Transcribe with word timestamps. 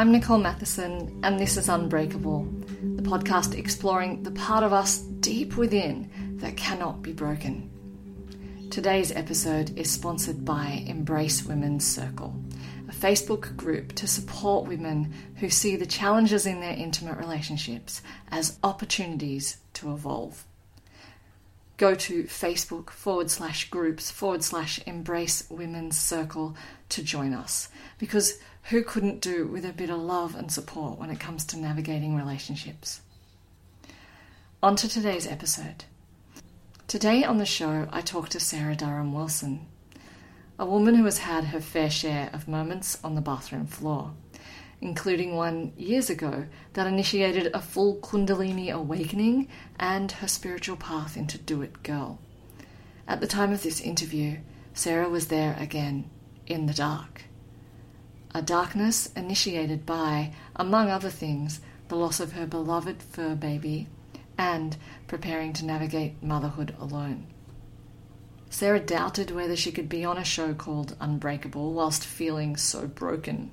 I'm 0.00 0.12
Nicole 0.12 0.38
Matheson, 0.38 1.20
and 1.22 1.38
this 1.38 1.58
is 1.58 1.68
Unbreakable, 1.68 2.44
the 2.96 3.02
podcast 3.02 3.54
exploring 3.54 4.22
the 4.22 4.30
part 4.30 4.64
of 4.64 4.72
us 4.72 4.96
deep 4.96 5.58
within 5.58 6.38
that 6.40 6.56
cannot 6.56 7.02
be 7.02 7.12
broken. 7.12 7.68
Today's 8.70 9.12
episode 9.12 9.78
is 9.78 9.90
sponsored 9.90 10.42
by 10.42 10.84
Embrace 10.86 11.44
Women's 11.44 11.86
Circle, 11.86 12.34
a 12.88 12.92
Facebook 12.92 13.54
group 13.58 13.94
to 13.96 14.06
support 14.06 14.66
women 14.66 15.12
who 15.36 15.50
see 15.50 15.76
the 15.76 15.84
challenges 15.84 16.46
in 16.46 16.60
their 16.60 16.72
intimate 16.72 17.18
relationships 17.18 18.00
as 18.30 18.58
opportunities 18.62 19.58
to 19.74 19.92
evolve 19.92 20.46
go 21.80 21.94
to 21.94 22.24
Facebook 22.24 22.90
forward 22.90 23.30
slash 23.30 23.70
groups 23.70 24.10
forward 24.10 24.44
slash 24.44 24.78
embrace 24.86 25.48
women's 25.48 25.98
circle 25.98 26.54
to 26.90 27.02
join 27.02 27.32
us. 27.32 27.70
Because 27.96 28.38
who 28.64 28.82
couldn't 28.82 29.20
do 29.20 29.46
with 29.46 29.64
a 29.64 29.72
bit 29.72 29.90
of 29.90 29.98
love 29.98 30.34
and 30.34 30.50
support 30.50 30.98
when 30.98 31.10
it 31.10 31.18
comes 31.20 31.44
to 31.46 31.58
navigating 31.58 32.16
relationships? 32.16 33.00
On 34.62 34.76
to 34.76 34.88
today's 34.88 35.26
episode. 35.26 35.84
Today 36.86 37.24
on 37.24 37.38
the 37.38 37.46
show, 37.46 37.88
I 37.90 38.00
talk 38.00 38.28
to 38.30 38.40
Sarah 38.40 38.76
Durham 38.76 39.12
Wilson, 39.12 39.66
a 40.58 40.66
woman 40.66 40.94
who 40.94 41.04
has 41.04 41.18
had 41.18 41.44
her 41.44 41.60
fair 41.60 41.90
share 41.90 42.30
of 42.32 42.48
moments 42.48 42.98
on 43.02 43.14
the 43.14 43.20
bathroom 43.20 43.66
floor 43.66 44.12
including 44.80 45.36
one 45.36 45.72
years 45.76 46.08
ago 46.08 46.46
that 46.72 46.86
initiated 46.86 47.50
a 47.52 47.60
full 47.60 47.96
Kundalini 47.96 48.70
awakening 48.72 49.48
and 49.78 50.10
her 50.12 50.28
spiritual 50.28 50.76
path 50.76 51.16
into 51.16 51.38
Do 51.38 51.62
It 51.62 51.82
Girl. 51.82 52.18
At 53.06 53.20
the 53.20 53.26
time 53.26 53.52
of 53.52 53.62
this 53.62 53.80
interview, 53.80 54.38
Sarah 54.72 55.08
was 55.08 55.28
there 55.28 55.56
again, 55.58 56.08
in 56.46 56.66
the 56.66 56.72
dark. 56.72 57.22
A 58.32 58.42
darkness 58.42 59.08
initiated 59.16 59.84
by, 59.84 60.32
among 60.54 60.88
other 60.88 61.10
things, 61.10 61.60
the 61.88 61.96
loss 61.96 62.20
of 62.20 62.32
her 62.32 62.46
beloved 62.46 63.02
fur 63.02 63.34
baby 63.34 63.88
and 64.38 64.76
preparing 65.08 65.52
to 65.54 65.64
navigate 65.64 66.22
motherhood 66.22 66.74
alone. 66.78 67.26
Sarah 68.48 68.80
doubted 68.80 69.30
whether 69.30 69.56
she 69.56 69.72
could 69.72 69.88
be 69.88 70.04
on 70.04 70.16
a 70.16 70.24
show 70.24 70.54
called 70.54 70.96
Unbreakable 71.00 71.72
whilst 71.72 72.04
feeling 72.04 72.56
so 72.56 72.86
broken. 72.86 73.50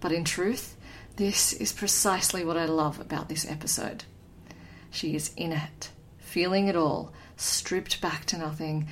But 0.00 0.12
in 0.12 0.24
truth, 0.24 0.76
this 1.16 1.52
is 1.52 1.72
precisely 1.72 2.44
what 2.44 2.56
I 2.56 2.64
love 2.64 3.00
about 3.00 3.28
this 3.28 3.48
episode. 3.48 4.04
She 4.90 5.14
is 5.14 5.32
in 5.36 5.52
it, 5.52 5.90
feeling 6.18 6.68
it 6.68 6.76
all, 6.76 7.12
stripped 7.36 8.00
back 8.00 8.24
to 8.26 8.38
nothing, 8.38 8.88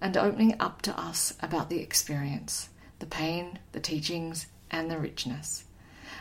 and 0.00 0.16
opening 0.16 0.56
up 0.58 0.82
to 0.82 0.98
us 0.98 1.34
about 1.40 1.70
the 1.70 1.80
experience, 1.80 2.68
the 2.98 3.06
pain, 3.06 3.58
the 3.72 3.80
teachings, 3.80 4.46
and 4.74 4.90
the 4.90 4.98
richness. 4.98 5.64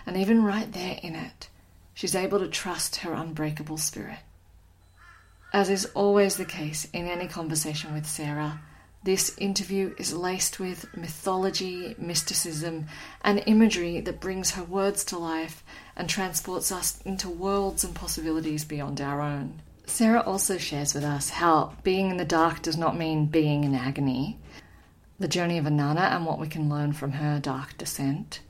And 0.06 0.16
even 0.16 0.44
right 0.44 0.72
there 0.72 1.00
in 1.02 1.16
it, 1.16 1.50
she's 1.96 2.16
able 2.16 2.40
to 2.40 2.48
trust 2.48 2.98
her 2.98 3.14
unbreakable 3.14 3.78
spirit. 3.78 4.20
As 5.52 5.70
is 5.70 5.86
always 5.96 6.38
the 6.38 6.46
case 6.46 6.86
in 6.94 7.08
any 7.08 7.28
conversation 7.28 7.94
with 7.94 8.06
Sarah, 8.06 8.62
this 9.04 9.36
interview 9.38 9.94
is 9.98 10.14
laced 10.14 10.60
with 10.60 10.86
mythology, 10.96 11.96
mysticism, 11.98 12.86
and 13.24 13.44
imagery 13.48 14.00
that 14.02 14.22
brings 14.22 14.52
her 14.52 14.64
words 14.64 15.04
to 15.06 15.18
life 15.18 15.64
and 15.96 16.08
transports 16.08 16.72
us 16.72 17.02
into 17.02 17.30
worlds 17.30 17.84
and 17.84 17.96
possibilities 17.96 18.64
beyond 18.64 19.02
our 19.02 19.20
own. 19.20 19.62
Sarah 19.86 20.22
also 20.22 20.58
shares 20.58 20.94
with 20.94 21.04
us 21.04 21.30
how 21.30 21.74
being 21.84 22.12
in 22.12 22.18
the 22.18 22.24
dark 22.24 22.62
does 22.62 22.78
not 22.78 22.98
mean 22.98 23.26
being 23.26 23.64
in 23.64 23.76
agony, 23.76 24.40
the 25.20 25.28
journey 25.28 25.58
of 25.58 25.66
Inanna 25.66 26.16
and 26.16 26.26
what 26.26 26.40
we 26.40 26.48
can 26.48 26.70
learn 26.70 26.94
from 26.94 27.14
her 27.14 27.40
dark 27.40 27.78
descent, 27.78 28.42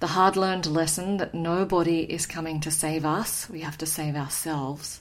the 0.00 0.08
hard 0.08 0.36
learned 0.36 0.66
lesson 0.66 1.16
that 1.16 1.34
nobody 1.34 2.00
is 2.00 2.26
coming 2.26 2.60
to 2.60 2.70
save 2.70 3.04
us, 3.04 3.48
we 3.48 3.60
have 3.60 3.78
to 3.78 3.86
save 3.86 4.16
ourselves, 4.16 5.00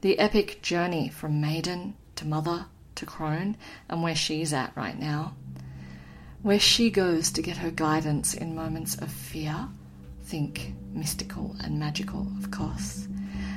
the 0.00 0.18
epic 0.18 0.62
journey 0.62 1.08
from 1.08 1.40
maiden 1.40 1.94
to 2.16 2.26
mother 2.26 2.66
to 2.94 3.06
crone 3.06 3.56
and 3.88 4.02
where 4.02 4.14
she's 4.14 4.52
at 4.52 4.76
right 4.76 4.98
now. 4.98 5.34
Where 6.42 6.60
she 6.60 6.90
goes 6.90 7.30
to 7.32 7.42
get 7.42 7.56
her 7.56 7.70
guidance 7.70 8.34
in 8.34 8.54
moments 8.54 8.96
of 8.96 9.10
fear, 9.10 9.68
think 10.24 10.74
mystical 10.92 11.56
and 11.62 11.78
magical, 11.78 12.26
of 12.38 12.50
course, 12.50 13.08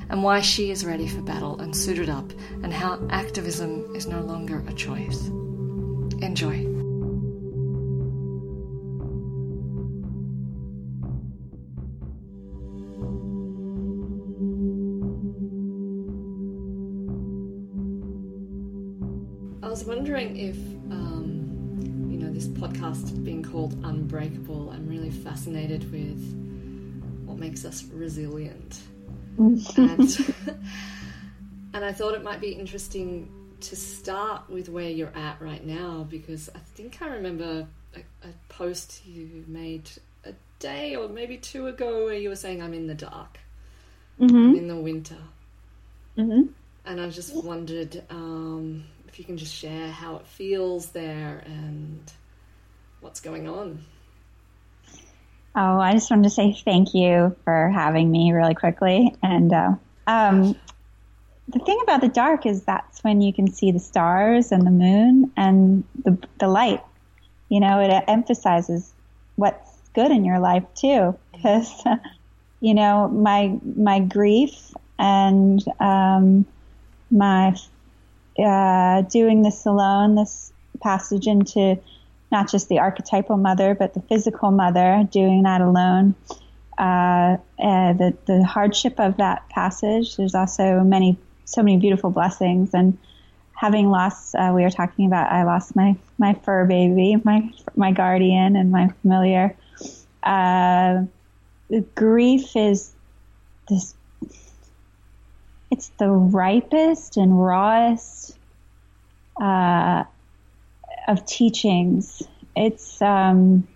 and 0.10 0.24
why 0.24 0.42
she 0.42 0.72
is 0.72 0.86
ready 0.86 1.08
for 1.08 1.22
battle 1.22 1.60
and 1.60 1.76
suited 1.76 2.10
up, 2.10 2.32
and 2.64 2.74
how 2.74 3.00
activism 3.10 3.96
is 3.96 4.08
no 4.08 4.22
longer 4.22 4.64
a 4.68 4.74
choice. 4.74 5.28
Enjoy. 6.22 6.79
Wondering 19.90 20.38
if, 20.38 20.56
um, 20.92 22.08
you 22.12 22.20
know, 22.20 22.32
this 22.32 22.46
podcast 22.46 23.24
being 23.26 23.42
called 23.42 23.74
Unbreakable, 23.84 24.70
I'm 24.70 24.88
really 24.88 25.10
fascinated 25.10 25.92
with 25.92 26.22
what 27.26 27.40
makes 27.40 27.66
us 27.66 27.84
resilient. 27.86 28.82
and, 29.40 29.66
and 31.74 31.84
I 31.84 31.92
thought 31.92 32.14
it 32.14 32.24
might 32.24 32.40
be 32.40 32.52
interesting 32.52 33.32
to 33.62 33.76
start 33.76 34.48
with 34.48 34.70
where 34.70 34.92
you're 34.92 35.16
at 35.18 35.42
right 35.42 35.66
now 35.66 36.06
because 36.08 36.50
I 36.54 36.60
think 36.60 37.02
I 37.02 37.08
remember 37.08 37.66
a, 37.96 38.00
a 38.00 38.32
post 38.48 39.02
you 39.08 39.44
made 39.48 39.90
a 40.24 40.34
day 40.60 40.98
or 40.98 41.10
maybe 41.10 41.38
two 41.38 41.66
ago 41.66 42.06
where 42.06 42.14
you 42.14 42.30
were 42.30 42.36
saying, 42.36 42.62
I'm 42.62 42.76
in 42.76 42.86
the 42.86 42.94
dark, 42.94 43.40
mm-hmm. 44.20 44.36
I'm 44.36 44.56
in 44.56 44.68
the 44.68 44.76
winter. 44.76 45.18
Mm-hmm. 46.16 46.52
And 46.86 47.02
I 47.02 47.10
just 47.10 47.34
wondered, 47.44 48.04
um, 48.12 48.84
you 49.20 49.26
can 49.26 49.38
just 49.38 49.54
share 49.54 49.92
how 49.92 50.16
it 50.16 50.26
feels 50.26 50.92
there 50.92 51.44
and 51.46 52.00
what's 53.02 53.20
going 53.20 53.50
on. 53.50 53.84
Oh, 55.56 55.80
I 55.80 55.92
just 55.92 56.10
wanted 56.10 56.24
to 56.24 56.30
say 56.30 56.54
thank 56.64 56.94
you 56.94 57.36
for 57.44 57.70
having 57.70 58.10
me 58.10 58.32
really 58.32 58.56
quickly. 58.56 59.14
And 59.22 59.52
uh, 59.52 59.72
um, 60.08 60.56
the 61.50 61.60
thing 61.60 61.80
about 61.84 62.00
the 62.00 62.08
dark 62.08 62.46
is 62.46 62.64
that's 62.64 63.04
when 63.04 63.20
you 63.20 63.34
can 63.34 63.52
see 63.52 63.72
the 63.72 63.80
stars 63.80 64.54
and 64.54 64.66
the 64.66 64.72
moon 64.72 65.34
and 65.36 65.84
the, 66.06 66.18
the 66.40 66.48
light. 66.48 66.82
You 67.50 67.60
know, 67.60 67.82
it 67.82 67.92
emphasizes 68.08 68.94
what's 69.36 69.70
good 69.94 70.12
in 70.12 70.24
your 70.24 70.40
life 70.40 70.64
too. 70.76 71.18
Because, 71.34 71.70
you 72.62 72.74
know, 72.74 73.10
my, 73.10 73.60
my 73.76 74.00
grief 74.00 74.74
and 74.98 75.62
um, 75.82 76.46
my 77.12 77.54
uh, 78.44 79.02
doing 79.04 79.42
this 79.42 79.66
alone, 79.66 80.16
this 80.16 80.52
passage 80.82 81.28
into 81.28 81.80
not 82.32 82.50
just 82.50 82.70
the 82.70 82.80
archetypal 82.80 83.38
mother, 83.38 83.76
but 83.76 83.94
the 83.94 84.02
physical 84.02 84.52
mother, 84.52 85.08
doing 85.12 85.44
that 85.44 85.62
alone. 85.62 86.16
Uh, 86.78 87.38
the 87.58 88.16
the 88.26 88.44
hardship 88.44 89.00
of 89.00 89.18
that 89.18 89.48
passage. 89.50 90.16
There's 90.16 90.36
also 90.36 90.82
many, 90.82 91.18
so 91.46 91.62
many 91.62 91.78
beautiful 91.78 92.10
blessings, 92.10 92.74
and 92.74 92.98
having 93.54 93.90
lost, 93.90 94.36
uh, 94.36 94.54
we 94.56 94.62
were 94.62 94.70
talking 94.70 95.06
about. 95.06 95.32
I 95.32 95.44
lost 95.44 95.76
my 95.76 95.98
my 96.18 96.34
fur 96.34 96.66
baby, 96.66 97.18
my 97.24 97.52
my 97.76 97.92
guardian, 97.92 98.56
and 98.56 98.72
my 98.72 98.90
familiar. 99.02 99.56
Uh, 100.24 101.04
grief 101.96 102.56
is 102.56 102.94
this 103.68 103.94
it's 105.72 105.90
the 106.00 106.10
ripest 106.10 107.18
and 107.18 107.40
rawest 107.40 108.38
uh, 109.40 110.04
of 111.08 111.26
teachings. 111.26 112.24
It's 112.56 113.02
um, 113.02 113.68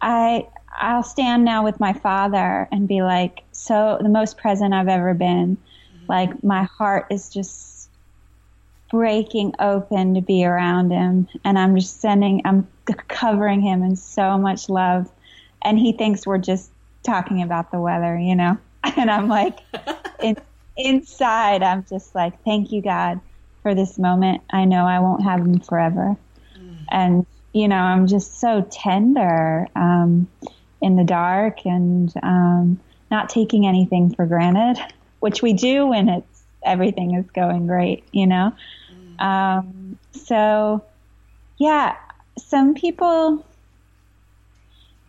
I 0.00 0.46
I'll 0.74 1.02
stand 1.02 1.44
now 1.44 1.64
with 1.64 1.80
my 1.80 1.92
father 1.92 2.68
and 2.70 2.86
be 2.86 3.02
like, 3.02 3.42
so 3.52 3.98
the 4.00 4.08
most 4.08 4.38
present 4.38 4.74
I've 4.74 4.88
ever 4.88 5.14
been. 5.14 5.56
Like 6.08 6.42
my 6.42 6.64
heart 6.64 7.06
is 7.10 7.28
just 7.28 7.90
breaking 8.90 9.54
open 9.58 10.14
to 10.14 10.22
be 10.22 10.44
around 10.44 10.90
him, 10.90 11.28
and 11.44 11.58
I'm 11.58 11.76
just 11.76 12.00
sending, 12.00 12.40
I'm 12.44 12.66
covering 13.08 13.60
him 13.60 13.82
in 13.82 13.96
so 13.96 14.38
much 14.38 14.68
love, 14.70 15.10
and 15.62 15.78
he 15.78 15.92
thinks 15.92 16.26
we're 16.26 16.38
just 16.38 16.70
talking 17.02 17.42
about 17.42 17.70
the 17.70 17.80
weather, 17.80 18.18
you 18.18 18.34
know, 18.34 18.58
and 18.96 19.10
I'm 19.10 19.28
like. 19.28 19.58
in, 20.22 20.36
inside, 20.78 21.62
I'm 21.62 21.84
just 21.88 22.14
like, 22.14 22.42
thank 22.44 22.72
you, 22.72 22.80
God, 22.80 23.20
for 23.62 23.74
this 23.74 23.98
moment. 23.98 24.42
I 24.50 24.64
know 24.64 24.86
I 24.86 25.00
won't 25.00 25.24
have 25.24 25.40
him 25.40 25.58
forever. 25.58 26.16
Mm. 26.56 26.76
And, 26.90 27.26
you 27.52 27.68
know, 27.68 27.76
I'm 27.76 28.06
just 28.06 28.40
so 28.40 28.66
tender 28.70 29.66
um, 29.74 30.28
in 30.80 30.96
the 30.96 31.04
dark 31.04 31.66
and 31.66 32.12
um, 32.22 32.80
not 33.10 33.28
taking 33.28 33.66
anything 33.66 34.14
for 34.14 34.24
granted, 34.24 34.82
which 35.20 35.42
we 35.42 35.52
do 35.52 35.88
when 35.88 36.08
it's 36.08 36.42
everything 36.62 37.14
is 37.14 37.28
going 37.32 37.66
great, 37.66 38.04
you 38.12 38.26
know? 38.26 38.54
Mm. 38.92 39.20
Um, 39.20 39.98
so, 40.12 40.84
yeah, 41.58 41.96
some 42.38 42.74
people 42.74 43.44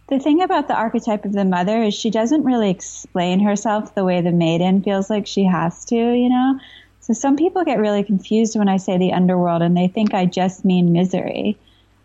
the 0.10 0.20
thing 0.20 0.42
about 0.42 0.68
the 0.68 0.76
archetype 0.76 1.24
of 1.24 1.34
the 1.34 1.46
mother 1.46 1.84
is 1.84 1.94
she 1.94 2.10
doesn't 2.10 2.44
really 2.44 2.72
explain 2.72 3.40
herself 3.40 3.94
the 3.94 4.04
way 4.04 4.22
the 4.22 4.32
maiden 4.32 4.82
feels 4.82 5.10
like 5.10 5.28
she 5.28 5.44
has 5.44 5.86
to, 5.86 5.96
you 5.96 6.30
know? 6.30 6.60
So 7.00 7.14
some 7.14 7.38
people 7.38 7.64
get 7.64 7.80
really 7.80 8.04
confused 8.04 8.58
when 8.58 8.68
I 8.68 8.78
say 8.78 8.98
the 8.98 9.14
underworld 9.14 9.62
and 9.62 9.78
they 9.78 9.88
think 9.88 10.14
I 10.14 10.26
just 10.26 10.66
mean 10.66 10.94
misery. 10.94 11.58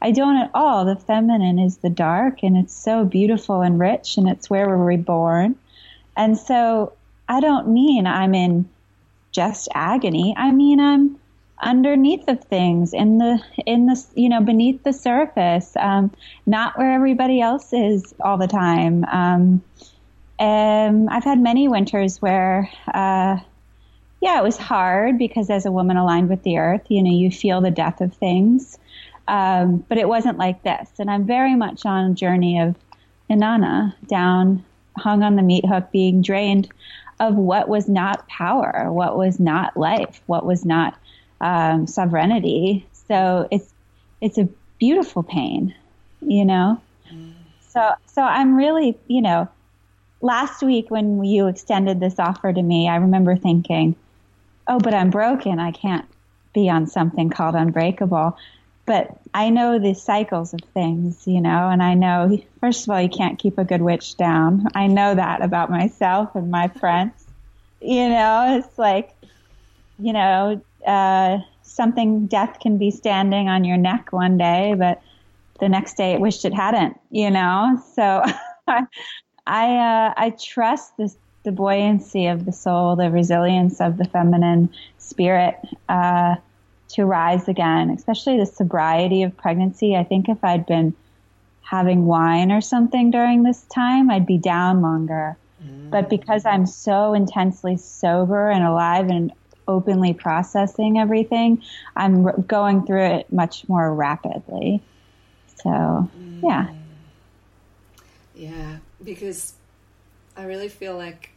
I 0.03 0.11
don't 0.11 0.37
at 0.37 0.51
all. 0.53 0.85
The 0.85 0.97
feminine 0.97 1.59
is 1.59 1.79
the 1.79 1.89
dark 1.89 2.43
and 2.43 2.59
it's 2.59 2.75
so 2.75 3.07
beautiful 3.07 3.63
and 3.63 3.81
rich 3.81 4.19
and 4.19 4.29
it's 4.29 4.51
where 4.51 4.69
we're 4.69 4.77
reborn. 4.77 5.57
And 6.15 6.37
so 6.37 6.93
I 7.27 7.41
don't 7.41 7.69
mean 7.69 8.07
I'm 8.07 8.35
in 8.35 8.69
just 9.33 9.69
agony. 9.75 10.35
I 10.37 10.53
mean 10.53 10.79
I'm 10.79 11.19
underneath 11.63 12.29
of 12.29 12.43
things 12.45 12.93
in 12.93 13.19
the 13.19 13.41
in 13.65 13.87
the 13.87 14.05
you 14.15 14.29
know 14.29 14.41
beneath 14.41 14.83
the 14.83 14.93
surface 14.93 15.73
um, 15.79 16.11
not 16.47 16.77
where 16.77 16.93
everybody 16.93 17.41
else 17.41 17.73
is 17.73 18.15
all 18.21 18.39
the 18.39 18.49
time. 18.49 19.05
Um, 19.05 19.63
um, 20.41 21.09
i've 21.11 21.23
had 21.23 21.39
many 21.39 21.69
winters 21.69 22.21
where 22.21 22.69
uh, 22.93 23.39
yeah 24.21 24.39
it 24.39 24.43
was 24.43 24.57
hard 24.57 25.17
because 25.17 25.49
as 25.49 25.65
a 25.65 25.71
woman 25.71 25.97
aligned 25.97 26.29
with 26.29 26.43
the 26.43 26.59
earth 26.59 26.83
you 26.89 27.03
know 27.03 27.13
you 27.13 27.31
feel 27.31 27.61
the 27.61 27.71
death 27.71 28.01
of 28.01 28.15
things. 28.15 28.79
Um, 29.27 29.79
but 29.89 29.97
it 29.97 30.07
wasn't 30.07 30.39
like 30.39 30.63
this. 30.65 30.91
And 30.99 31.11
i'm 31.11 31.25
very 31.25 31.55
much 31.55 31.87
on 31.87 32.11
a 32.11 32.15
journey 32.15 32.61
of 32.61 32.75
inanna 33.31 33.95
down 34.07 34.65
hung 34.97 35.23
on 35.23 35.37
the 35.37 35.43
meat 35.43 35.65
hook 35.67 35.91
being 35.93 36.21
drained 36.21 36.69
of 37.21 37.37
what 37.37 37.69
was 37.69 37.89
not 37.89 38.27
power 38.29 38.93
what 38.93 39.17
was 39.17 39.39
not 39.39 39.77
life 39.77 40.21
what 40.27 40.45
was 40.45 40.65
not 40.65 40.99
um, 41.45 41.87
sovereignty. 41.87 42.87
So 43.07 43.47
it's 43.53 43.73
it's 44.21 44.39
a 44.39 44.49
beautiful 44.79 45.23
pain, 45.23 45.75
you 46.23 46.45
know. 46.45 46.81
Mm. 47.13 47.35
So 47.69 47.93
so 48.07 48.23
I'm 48.23 48.57
really, 48.57 48.99
you 49.07 49.21
know, 49.21 49.49
last 50.21 50.63
week 50.63 50.91
when 50.91 51.23
you 51.23 51.47
extended 51.47 52.01
this 52.01 52.19
offer 52.19 52.53
to 52.53 52.63
me, 52.63 52.89
I 52.89 52.97
remember 52.97 53.37
thinking, 53.37 53.95
"Oh, 54.67 54.81
but 54.81 54.95
I'm 54.95 55.11
broken. 55.11 55.61
I 55.61 55.71
can't 55.71 56.07
be 56.55 56.71
on 56.71 56.87
something 56.87 57.29
called 57.29 57.55
unbreakable." 57.55 58.37
But 58.87 59.19
I 59.33 59.49
know 59.51 59.79
the 59.79 59.95
cycles 59.95 60.53
of 60.53 60.61
things, 60.73 61.27
you 61.27 61.41
know, 61.41 61.69
and 61.71 61.83
I 61.83 61.95
know, 61.95 62.39
first 62.61 62.85
of 62.85 62.91
all, 62.91 63.01
you 63.01 63.09
can't 63.09 63.39
keep 63.39 63.57
a 63.57 63.65
good 63.65 63.81
witch 63.81 64.17
down. 64.17 64.69
I 64.75 64.89
know 64.89 65.15
that 65.15 65.43
about 65.43 65.71
myself 65.71 66.35
and 66.35 66.51
my 66.51 66.69
friends. 66.69 67.15
You 67.81 68.11
know, 68.11 68.59
it's 68.59 68.79
like, 68.79 69.15
you 69.99 70.13
know, 70.13 70.61
uh, 70.87 71.39
something 71.63 72.27
death 72.27 72.59
can 72.61 72.79
be 72.79 72.91
standing 72.91 73.49
on 73.49 73.65
your 73.65 73.77
neck 73.77 74.13
one 74.13 74.39
day, 74.39 74.75
but 74.77 75.03
the 75.61 75.69
next 75.69 75.97
day 75.97 76.13
it 76.13 76.21
wished 76.21 76.45
it 76.45 76.55
hadn't, 76.55 76.99
you 77.11 77.31
know? 77.31 77.83
So 77.95 78.23
I, 78.67 78.83
uh, 79.47 80.15
I 80.17 80.35
trust 80.41 80.97
this, 80.97 81.17
the 81.45 81.53
buoyancy 81.53 82.27
of 82.27 82.45
the 82.45 82.53
soul, 82.53 82.97
the 82.97 83.11
resilience 83.11 83.81
of 83.81 83.97
the 83.97 84.05
feminine 84.05 84.69
spirit, 84.99 85.57
uh, 85.89 86.37
to 86.89 87.05
rise 87.05 87.49
again, 87.49 87.91
especially 87.91 88.39
the 88.39 88.47
sobriety 88.47 89.23
of 89.23 89.37
pregnancy. 89.37 89.97
I 89.97 90.05
think 90.05 90.29
if 90.29 90.43
I'd 90.45 90.67
been 90.67 90.95
having 91.63 92.07
wine 92.07 92.53
or 92.53 92.61
something 92.61 93.11
during 93.11 93.43
this 93.43 93.63
time, 93.65 94.11
I'd 94.11 94.27
be 94.27 94.39
down 94.39 94.81
longer. 94.81 95.37
Mm. 95.65 95.91
But 95.91 96.09
because 96.09 96.47
I'm 96.47 96.67
so 96.67 97.15
intensely 97.15 97.77
sober 97.77 98.49
and 98.49 98.65
alive 98.65 99.09
and 99.09 99.33
openly 99.67 100.15
processing 100.15 100.99
everything, 100.99 101.63
I'm 101.97 102.43
going 102.43 102.87
through 102.87 103.05
it 103.05 103.33
much 103.33 103.69
more 103.69 103.93
rapidly. 103.95 104.83
So, 105.63 106.09
yeah. 106.43 106.67
Mm. 106.69 106.77
Yeah, 108.35 108.77
because 109.03 109.55
I 110.37 110.45
really 110.45 110.69
feel 110.69 110.97
like 110.97 111.31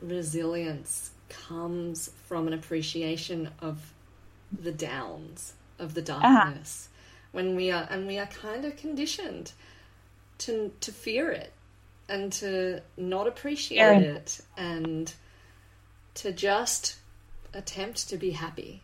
resilience 0.00 1.10
comes 1.28 2.10
from 2.24 2.46
an 2.46 2.52
appreciation 2.52 3.50
of 3.60 3.92
the 4.52 4.72
downs, 4.72 5.54
of 5.78 5.94
the 5.94 6.00
uh-huh. 6.00 6.20
darkness. 6.20 6.88
Uh-huh. 6.88 6.92
When 7.32 7.56
we 7.56 7.70
are, 7.70 7.86
and 7.90 8.06
we 8.06 8.18
are 8.18 8.26
kind 8.26 8.64
of 8.64 8.76
conditioned 8.76 9.52
to 10.38 10.72
to 10.80 10.92
fear 10.92 11.30
it 11.30 11.52
and 12.08 12.32
to 12.32 12.80
not 12.96 13.26
appreciate 13.26 14.02
it 14.02 14.40
and 14.56 15.12
to 16.16 16.32
just 16.32 16.96
attempt 17.54 18.08
to 18.08 18.16
be 18.16 18.32
happy 18.32 18.82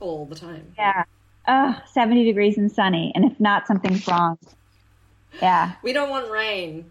all 0.00 0.26
the 0.26 0.34
time. 0.34 0.74
Yeah. 0.76 1.04
Oh, 1.46 1.80
70 1.92 2.24
degrees 2.24 2.58
and 2.58 2.70
sunny. 2.70 3.12
And 3.14 3.24
if 3.24 3.38
not, 3.40 3.66
something's 3.66 4.06
wrong. 4.06 4.38
Yeah. 5.40 5.72
We 5.82 5.92
don't 5.92 6.10
want 6.10 6.30
rain. 6.30 6.90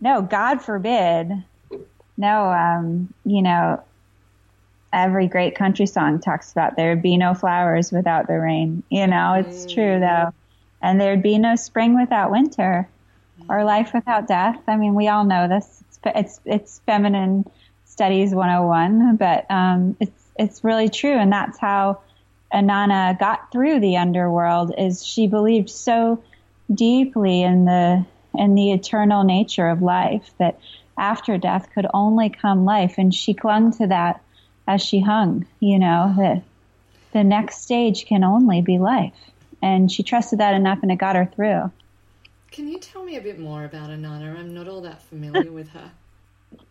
No, 0.00 0.22
God 0.22 0.62
forbid. 0.62 1.32
No, 2.16 2.50
um, 2.50 3.12
you 3.24 3.42
know, 3.42 3.82
every 4.92 5.26
great 5.26 5.54
country 5.54 5.86
song 5.86 6.20
talks 6.20 6.52
about 6.52 6.76
there'd 6.76 7.02
be 7.02 7.16
no 7.16 7.34
flowers 7.34 7.92
without 7.92 8.26
the 8.26 8.38
rain. 8.38 8.82
You 8.90 9.06
know, 9.06 9.34
it's 9.34 9.66
mm. 9.66 9.74
true 9.74 10.00
though. 10.00 10.32
And 10.80 11.00
there'd 11.00 11.22
be 11.22 11.38
no 11.38 11.56
spring 11.56 11.98
without 11.98 12.30
winter 12.30 12.88
or 13.48 13.64
life 13.64 13.92
without 13.92 14.26
death. 14.28 14.58
I 14.66 14.76
mean, 14.76 14.94
we 14.94 15.08
all 15.08 15.24
know 15.24 15.48
this. 15.48 15.82
It's, 15.88 15.98
it's, 16.04 16.40
it's 16.44 16.80
feminine 16.86 17.44
studies 17.96 18.34
101, 18.34 19.16
but, 19.16 19.50
um, 19.50 19.96
it's, 20.00 20.22
it's 20.38 20.62
really 20.62 20.90
true. 20.90 21.16
And 21.16 21.32
that's 21.32 21.58
how 21.58 22.02
Inanna 22.52 23.18
got 23.18 23.50
through 23.50 23.80
the 23.80 23.96
underworld 23.96 24.74
is 24.76 25.04
she 25.04 25.26
believed 25.26 25.70
so 25.70 26.22
deeply 26.72 27.42
in 27.42 27.64
the, 27.64 28.04
in 28.34 28.54
the 28.54 28.72
eternal 28.72 29.24
nature 29.24 29.66
of 29.66 29.80
life 29.80 30.30
that 30.36 30.60
after 30.98 31.38
death 31.38 31.68
could 31.74 31.86
only 31.94 32.28
come 32.28 32.66
life. 32.66 32.96
And 32.98 33.14
she 33.14 33.32
clung 33.32 33.72
to 33.78 33.86
that 33.86 34.20
as 34.68 34.82
she 34.82 35.00
hung, 35.00 35.46
you 35.60 35.78
know, 35.78 36.14
that 36.18 36.42
the 37.12 37.24
next 37.24 37.62
stage 37.62 38.04
can 38.04 38.24
only 38.24 38.60
be 38.60 38.78
life. 38.78 39.14
And 39.62 39.90
she 39.90 40.02
trusted 40.02 40.40
that 40.40 40.54
enough 40.54 40.80
and 40.82 40.92
it 40.92 40.96
got 40.96 41.16
her 41.16 41.24
through. 41.24 41.72
Can 42.50 42.68
you 42.68 42.78
tell 42.78 43.04
me 43.04 43.16
a 43.16 43.22
bit 43.22 43.38
more 43.38 43.64
about 43.64 43.88
Inanna? 43.88 44.38
I'm 44.38 44.52
not 44.52 44.68
all 44.68 44.82
that 44.82 45.02
familiar 45.02 45.50
with 45.50 45.70
her. 45.70 45.92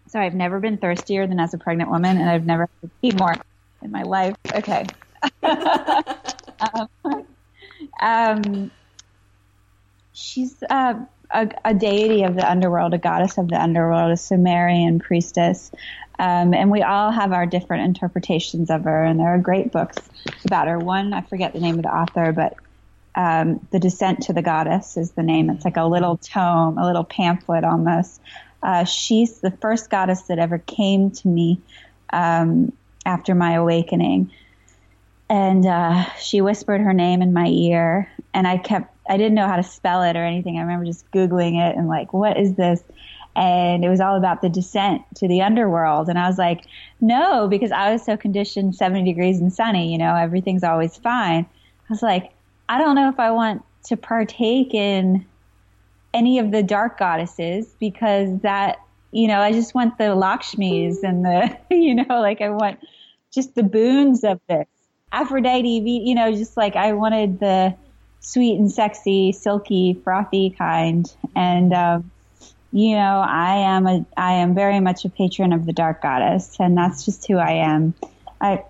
Sorry, 0.07 0.25
I've 0.25 0.35
never 0.35 0.59
been 0.59 0.77
thirstier 0.77 1.27
than 1.27 1.39
as 1.39 1.53
a 1.53 1.57
pregnant 1.57 1.89
woman, 1.89 2.17
and 2.17 2.29
I've 2.29 2.45
never 2.45 2.69
eaten 3.01 3.17
more 3.17 3.35
in 3.81 3.91
my 3.91 4.03
life. 4.03 4.35
Okay. 4.53 4.85
um, 5.41 6.89
um, 8.01 8.71
she's 10.13 10.61
uh, 10.69 10.95
a, 11.31 11.49
a, 11.63 11.73
deity 11.73 12.23
of 12.23 12.35
the 12.35 12.49
underworld, 12.49 12.93
a 12.93 12.97
goddess 12.97 13.37
of 13.37 13.47
the 13.47 13.61
underworld, 13.61 14.11
a 14.11 14.17
Sumerian 14.17 14.99
priestess. 14.99 15.71
Um, 16.17 16.53
and 16.53 16.71
we 16.71 16.81
all 16.81 17.11
have 17.11 17.33
our 17.33 17.45
different 17.45 17.83
interpretations 17.85 18.69
of 18.69 18.83
her, 18.83 19.03
and 19.03 19.19
there 19.19 19.27
are 19.27 19.37
great 19.37 19.71
books 19.71 19.97
about 20.45 20.67
her. 20.67 20.79
One, 20.79 21.13
I 21.13 21.21
forget 21.21 21.53
the 21.53 21.59
name 21.59 21.75
of 21.75 21.83
the 21.83 21.93
author, 21.93 22.31
but 22.31 22.55
um, 23.15 23.65
The 23.71 23.79
Descent 23.79 24.23
to 24.23 24.33
the 24.33 24.41
Goddess 24.41 24.97
is 24.97 25.11
the 25.11 25.23
name. 25.23 25.49
It's 25.49 25.65
like 25.65 25.77
a 25.77 25.85
little 25.85 26.17
tome, 26.17 26.77
a 26.77 26.85
little 26.85 27.03
pamphlet 27.03 27.63
almost. 27.63 28.21
Uh, 28.65 28.83
she's 28.83 29.41
the 29.41 29.51
first 29.51 29.91
goddess 29.91 30.23
that 30.23 30.39
ever 30.39 30.57
came 30.57 31.11
to 31.11 31.27
me 31.27 31.61
um, 32.11 32.73
after 33.05 33.35
my 33.35 33.53
awakening. 33.53 34.31
And 35.29 35.67
uh, 35.67 36.03
she 36.15 36.41
whispered 36.41 36.81
her 36.81 36.91
name 36.91 37.21
in 37.21 37.31
my 37.31 37.45
ear, 37.45 38.11
and 38.33 38.47
I 38.47 38.57
kept, 38.57 38.91
I 39.07 39.17
didn't 39.17 39.35
know 39.35 39.47
how 39.47 39.57
to 39.57 39.63
spell 39.63 40.01
it 40.01 40.15
or 40.15 40.25
anything. 40.25 40.57
I 40.57 40.61
remember 40.61 40.83
just 40.83 41.09
Googling 41.11 41.61
it 41.61 41.77
and 41.77 41.87
like, 41.87 42.11
what 42.11 42.39
is 42.39 42.55
this? 42.55 42.81
And 43.35 43.85
it 43.85 43.89
was 43.89 43.99
all 43.99 44.17
about 44.17 44.41
the 44.41 44.49
descent 44.49 45.03
to 45.17 45.27
the 45.27 45.43
underworld. 45.43 46.09
And 46.09 46.17
I 46.17 46.27
was 46.27 46.39
like, 46.39 46.65
no, 46.99 47.47
because 47.47 47.71
I 47.71 47.93
was 47.93 48.03
so 48.03 48.17
conditioned 48.17 48.75
70 48.75 49.03
degrees 49.03 49.39
and 49.39 49.53
sunny, 49.53 49.91
you 49.91 49.99
know, 49.99 50.15
everything's 50.15 50.63
always 50.63 50.97
fine. 50.97 51.45
I 51.45 51.93
was 51.93 52.01
like, 52.01 52.31
I 52.67 52.79
don't 52.79 52.95
know 52.95 53.09
if 53.09 53.19
I 53.19 53.29
want 53.29 53.63
to 53.85 53.97
partake 53.97 54.73
in 54.73 55.23
any 56.15 56.39
of 56.39 56.49
the 56.49 56.63
dark 56.63 56.97
goddesses 56.97 57.67
because 57.77 58.39
that, 58.39 58.77
you 59.11 59.27
know, 59.27 59.41
I 59.41 59.51
just 59.51 59.75
want 59.75 59.97
the 59.97 60.15
Lakshmis 60.15 61.03
and 61.03 61.25
the, 61.25 61.57
you 61.75 61.93
know, 61.93 62.21
like 62.21 62.41
I 62.41 62.49
want 62.49 62.79
just 63.33 63.53
the 63.53 63.63
boons 63.63 64.23
of 64.23 64.39
this. 64.47 64.65
Aphrodite, 65.11 65.67
you 65.67 66.15
know, 66.15 66.33
just 66.33 66.57
like 66.57 66.75
I 66.75 66.93
wanted 66.93 67.39
the 67.39 67.75
sweet 68.21 68.57
and 68.57 68.71
sexy, 68.71 69.33
silky, 69.33 69.99
frothy 70.03 70.49
kind. 70.49 71.13
And, 71.35 71.73
um, 71.73 72.11
you 72.71 72.95
know, 72.95 73.23
I 73.25 73.57
am 73.57 73.85
a, 73.85 74.05
I 74.17 74.33
am 74.33 74.55
very 74.55 74.79
much 74.79 75.05
a 75.05 75.09
patron 75.09 75.53
of 75.53 75.65
the 75.65 75.73
dark 75.73 76.01
goddess 76.01 76.57
and 76.59 76.77
that's 76.77 77.05
just 77.05 77.27
who 77.27 77.37
I 77.37 77.51
am. 77.51 77.93
I, 78.39 78.63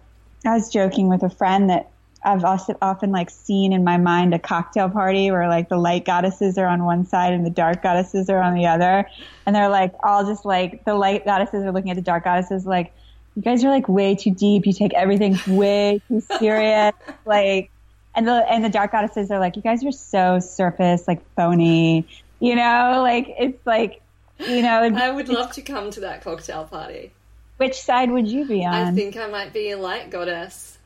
I 0.45 0.53
was 0.53 0.71
joking 0.71 1.09
with 1.09 1.23
a 1.23 1.29
friend 1.29 1.69
that 1.69 1.91
I've 2.25 2.43
also 2.43 2.75
often 2.81 3.11
like 3.11 3.29
seen 3.29 3.71
in 3.71 3.83
my 3.83 3.97
mind 3.97 4.33
a 4.33 4.39
cocktail 4.39 4.89
party 4.89 5.29
where 5.29 5.47
like 5.47 5.69
the 5.69 5.77
light 5.77 6.05
goddesses 6.05 6.57
are 6.57 6.65
on 6.65 6.83
one 6.83 7.05
side 7.05 7.33
and 7.33 7.45
the 7.45 7.51
dark 7.51 7.83
goddesses 7.83 8.29
are 8.29 8.41
on 8.41 8.55
the 8.55 8.65
other. 8.65 9.07
And 9.45 9.55
they're 9.55 9.69
like 9.69 9.93
all 10.03 10.25
just 10.25 10.43
like 10.43 10.83
the 10.85 10.95
light 10.95 11.23
goddesses 11.23 11.63
are 11.63 11.71
looking 11.71 11.91
at 11.91 11.95
the 11.95 12.01
dark 12.01 12.23
goddesses 12.23 12.65
like, 12.65 12.93
you 13.35 13.41
guys 13.41 13.63
are 13.63 13.69
like 13.69 13.87
way 13.87 14.15
too 14.15 14.31
deep. 14.31 14.65
You 14.65 14.73
take 14.73 14.93
everything 14.93 15.37
way 15.47 16.01
too 16.07 16.21
serious. 16.21 16.95
like, 17.25 17.69
and 18.15 18.27
the 18.27 18.45
and 18.49 18.63
the 18.63 18.69
dark 18.69 18.93
goddesses 18.93 19.29
are 19.29 19.39
like, 19.39 19.55
you 19.55 19.61
guys 19.61 19.83
are 19.83 19.91
so 19.91 20.39
surface, 20.39 21.07
like 21.07 21.21
phony. 21.35 22.07
You 22.39 22.55
know, 22.55 23.01
like 23.03 23.27
it's 23.37 23.65
like, 23.65 24.01
you 24.39 24.61
know, 24.61 24.81
I 24.83 25.11
would 25.11 25.29
love 25.29 25.51
to 25.53 25.61
come 25.61 25.91
to 25.91 25.99
that 26.01 26.23
cocktail 26.23 26.63
party. 26.63 27.11
Which 27.57 27.75
side 27.75 28.11
would 28.11 28.27
you 28.27 28.45
be 28.45 28.65
on? 28.65 28.73
I 28.73 28.91
think 28.91 29.15
I 29.17 29.27
might 29.27 29.53
be 29.53 29.71
a 29.71 29.77
light 29.77 30.09
goddess. 30.09 30.77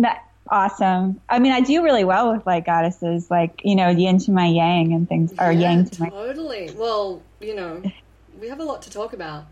That, 0.00 0.24
awesome. 0.48 1.20
I 1.28 1.38
mean, 1.38 1.52
I 1.52 1.60
do 1.60 1.82
really 1.82 2.04
well 2.04 2.32
with 2.32 2.46
like 2.46 2.66
goddesses, 2.66 3.30
like 3.30 3.62
you 3.64 3.74
know, 3.74 3.88
yin 3.88 4.18
to 4.20 4.32
my 4.32 4.46
yang 4.46 4.92
and 4.92 5.08
things, 5.08 5.32
or 5.38 5.52
yeah, 5.52 5.72
yang 5.72 5.84
to 5.84 5.90
totally. 5.90 6.10
my. 6.10 6.26
Totally. 6.26 6.70
Well, 6.76 7.22
you 7.40 7.54
know, 7.54 7.82
we 8.40 8.48
have 8.48 8.60
a 8.60 8.64
lot 8.64 8.82
to 8.82 8.90
talk 8.90 9.12
about, 9.12 9.44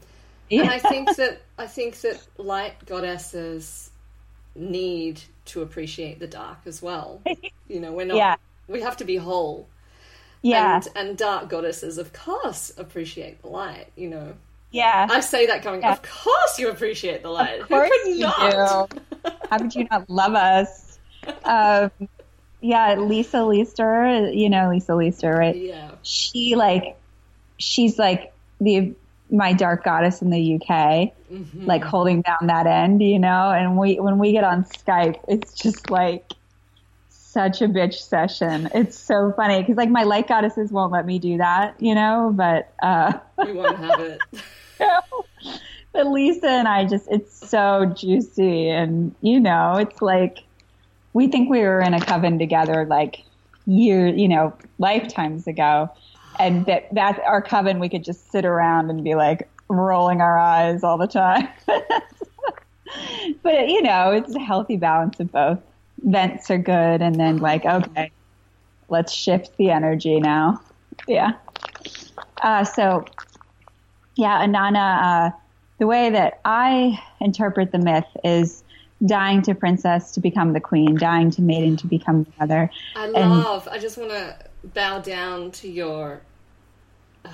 yeah. 0.49 0.61
and 0.63 0.71
I 0.71 0.79
think 0.79 1.17
that 1.17 1.43
I 1.59 1.67
think 1.67 1.97
that 2.01 2.21
light 2.39 2.87
goddesses 2.87 3.91
need 4.55 5.23
to 5.47 5.63
appreciate 5.63 6.19
the 6.19 6.27
dark 6.27 6.59
as 6.67 6.83
well. 6.83 7.23
You 7.69 7.81
know, 7.81 7.93
we're 7.93 8.07
not. 8.07 8.17
Yeah. 8.17 8.37
We 8.69 8.83
have 8.83 8.97
to 8.99 9.05
be 9.05 9.17
whole. 9.17 9.69
Yeah. 10.43 10.77
And, 10.77 10.89
and 10.97 11.19
dark 11.19 11.49
goddesses, 11.49 11.99
of 11.99 12.13
course, 12.13 12.73
appreciate 12.77 13.43
the 13.43 13.49
light. 13.49 13.89
You 13.97 14.11
know. 14.11 14.35
Yeah. 14.71 15.09
I 15.11 15.21
say 15.21 15.47
that 15.47 15.63
going, 15.63 15.83
yeah. 15.83 15.93
of 15.93 16.03
course 16.03 16.59
you 16.59 16.71
appreciate 16.71 17.23
the 17.23 17.31
light. 17.31 17.61
Of 17.61 17.69
course 17.69 17.91
Who 17.93 18.05
could 18.05 18.17
you 18.17 18.27
not? 18.27 18.91
do. 18.91 19.31
How 19.51 19.59
could 19.59 19.75
you 19.75 19.87
not 19.91 20.09
love 20.09 20.35
us? 20.35 20.99
Um, 21.45 21.91
yeah, 22.63 22.95
Lisa 22.95 23.45
Lister, 23.45 24.31
you 24.33 24.49
know 24.49 24.71
Lisa 24.71 24.95
Lister, 24.95 25.31
right? 25.31 25.55
Yeah. 25.55 25.91
She 26.03 26.57
like, 26.57 26.97
she's 27.59 27.99
like 27.99 28.33
the 28.59 28.95
my 29.31 29.53
dark 29.53 29.85
goddess 29.85 30.23
in 30.23 30.31
the 30.31 30.55
UK, 30.55 31.13
mm-hmm. 31.31 31.67
like 31.67 31.85
holding 31.85 32.23
down 32.23 32.47
that 32.47 32.67
end, 32.67 33.03
you 33.03 33.19
know. 33.19 33.51
And 33.51 33.77
we 33.77 34.01
when 34.01 34.19
we 34.19 34.33
get 34.33 34.45
on 34.45 34.65
Skype, 34.65 35.21
it's 35.29 35.55
just 35.55 35.91
like 35.91 36.33
such 37.09 37.63
a 37.63 37.69
bitch 37.69 37.95
session. 37.95 38.69
It's 38.75 38.99
so 38.99 39.33
funny 39.37 39.61
because 39.61 39.77
like 39.77 39.91
my 39.91 40.03
light 40.03 40.29
goddesses 40.29 40.71
won't 40.73 40.93
let 40.93 41.07
me 41.07 41.19
do 41.19 41.39
that, 41.39 41.81
you 41.81 41.95
know. 41.95 42.33
But 42.35 42.73
uh, 42.83 43.19
we 43.45 43.53
won't 43.53 43.79
have 43.79 44.01
it. 44.01 44.21
but 45.93 46.07
Lisa 46.07 46.49
and 46.49 46.69
I 46.69 46.85
just, 46.85 47.09
it's 47.11 47.49
so 47.49 47.87
juicy. 47.87 48.69
And, 48.69 49.15
you 49.21 49.41
know, 49.41 49.77
it's 49.77 50.01
like, 50.03 50.39
we 51.13 51.29
think 51.29 51.51
we 51.51 51.61
were 51.61 51.81
in 51.81 51.95
a 51.95 52.01
coven 52.01 52.39
together 52.39 52.87
like 52.87 53.25
years, 53.67 54.19
you 54.19 54.29
know, 54.29 54.53
lifetimes 54.79 55.47
ago. 55.47 55.91
And 56.39 56.65
that, 56.67 56.93
that 56.95 57.21
our 57.21 57.43
coven, 57.43 57.81
we 57.81 57.89
could 57.89 58.05
just 58.05 58.31
sit 58.31 58.45
around 58.45 58.91
and 58.91 59.03
be 59.05 59.15
like 59.15 59.49
rolling 59.69 60.21
our 60.21 60.39
eyes 60.39 60.83
all 60.85 60.99
the 60.99 61.07
time. 61.07 61.49
but, 63.43 63.69
you 63.69 63.83
know, 63.83 64.11
it's 64.13 64.35
a 64.35 64.41
healthy 64.41 64.77
balance 64.77 65.21
of 65.21 65.33
both. 65.33 65.59
Vents 66.03 66.51
are 66.51 66.59
good. 66.59 67.03
And 67.03 67.17
then 67.17 67.39
like, 67.39 67.65
okay, 67.65 68.11
let's 68.89 69.13
shift 69.13 69.57
the 69.57 69.71
energy 69.71 70.21
now. 70.21 70.61
Yeah. 71.07 71.33
Uh, 72.43 72.65
so 72.65 73.05
yeah, 74.17 74.45
Inanna, 74.45 75.03
uh, 75.03 75.37
the 75.79 75.87
way 75.87 76.11
that 76.11 76.41
I 76.45 77.03
interpret 77.21 77.73
the 77.73 77.79
myth 77.79 78.07
is 78.23 78.63
dying 79.05 79.43
to 79.43 79.55
princess 79.55 80.13
to 80.13 80.21
become 80.21 80.53
the 80.53 80.61
queen, 80.61 80.97
dying 80.97 81.31
to 81.33 81.43
maiden 81.43 81.77
to 81.79 81.87
become 81.87 82.25
the 82.25 82.31
mother. 82.39 82.71
I 82.95 83.07
love. 83.07 83.67
And, 83.67 83.77
I 83.77 83.79
just 83.79 83.97
want 83.97 84.11
to 84.11 84.37
bow 84.63 85.01
down 85.01 85.53
to 85.53 85.69
your 85.69 86.21
uh, 87.25 87.31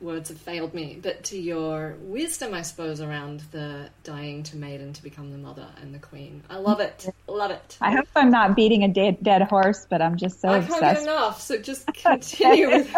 words 0.00 0.28
have 0.30 0.38
failed 0.38 0.74
me, 0.74 0.98
but 1.00 1.24
to 1.24 1.38
your 1.38 1.96
wisdom, 2.00 2.54
I 2.54 2.62
suppose, 2.62 3.00
around 3.00 3.40
the 3.52 3.90
dying 4.04 4.42
to 4.44 4.56
maiden 4.56 4.92
to 4.94 5.02
become 5.02 5.30
the 5.30 5.38
mother 5.38 5.66
and 5.80 5.94
the 5.94 5.98
queen. 5.98 6.42
I 6.48 6.56
love 6.56 6.80
it. 6.80 7.08
Love 7.26 7.50
it. 7.50 7.78
I 7.80 7.92
hope 7.92 8.08
I'm 8.16 8.30
not 8.30 8.56
beating 8.56 8.84
a 8.84 8.88
dead, 8.88 9.22
dead 9.22 9.42
horse, 9.42 9.86
but 9.88 10.02
I'm 10.02 10.16
just 10.16 10.40
so 10.40 10.48
I 10.48 10.58
obsessed. 10.58 10.80
can't 10.80 10.94
get 10.96 11.02
enough. 11.02 11.40
So 11.40 11.58
just 11.58 11.86
continue 11.94 12.68
with. 12.68 12.96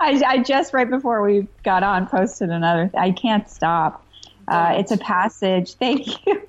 I, 0.00 0.22
I, 0.26 0.38
just 0.38 0.72
right 0.72 0.88
before 0.88 1.22
we 1.22 1.46
got 1.64 1.82
on 1.82 2.06
posted 2.06 2.50
another. 2.50 2.90
I 2.96 3.10
can't 3.10 3.48
stop. 3.48 4.04
Uh, 4.48 4.74
it's 4.78 4.90
a 4.90 4.96
passage. 4.96 5.74
Thank 5.78 6.26
you. 6.26 6.42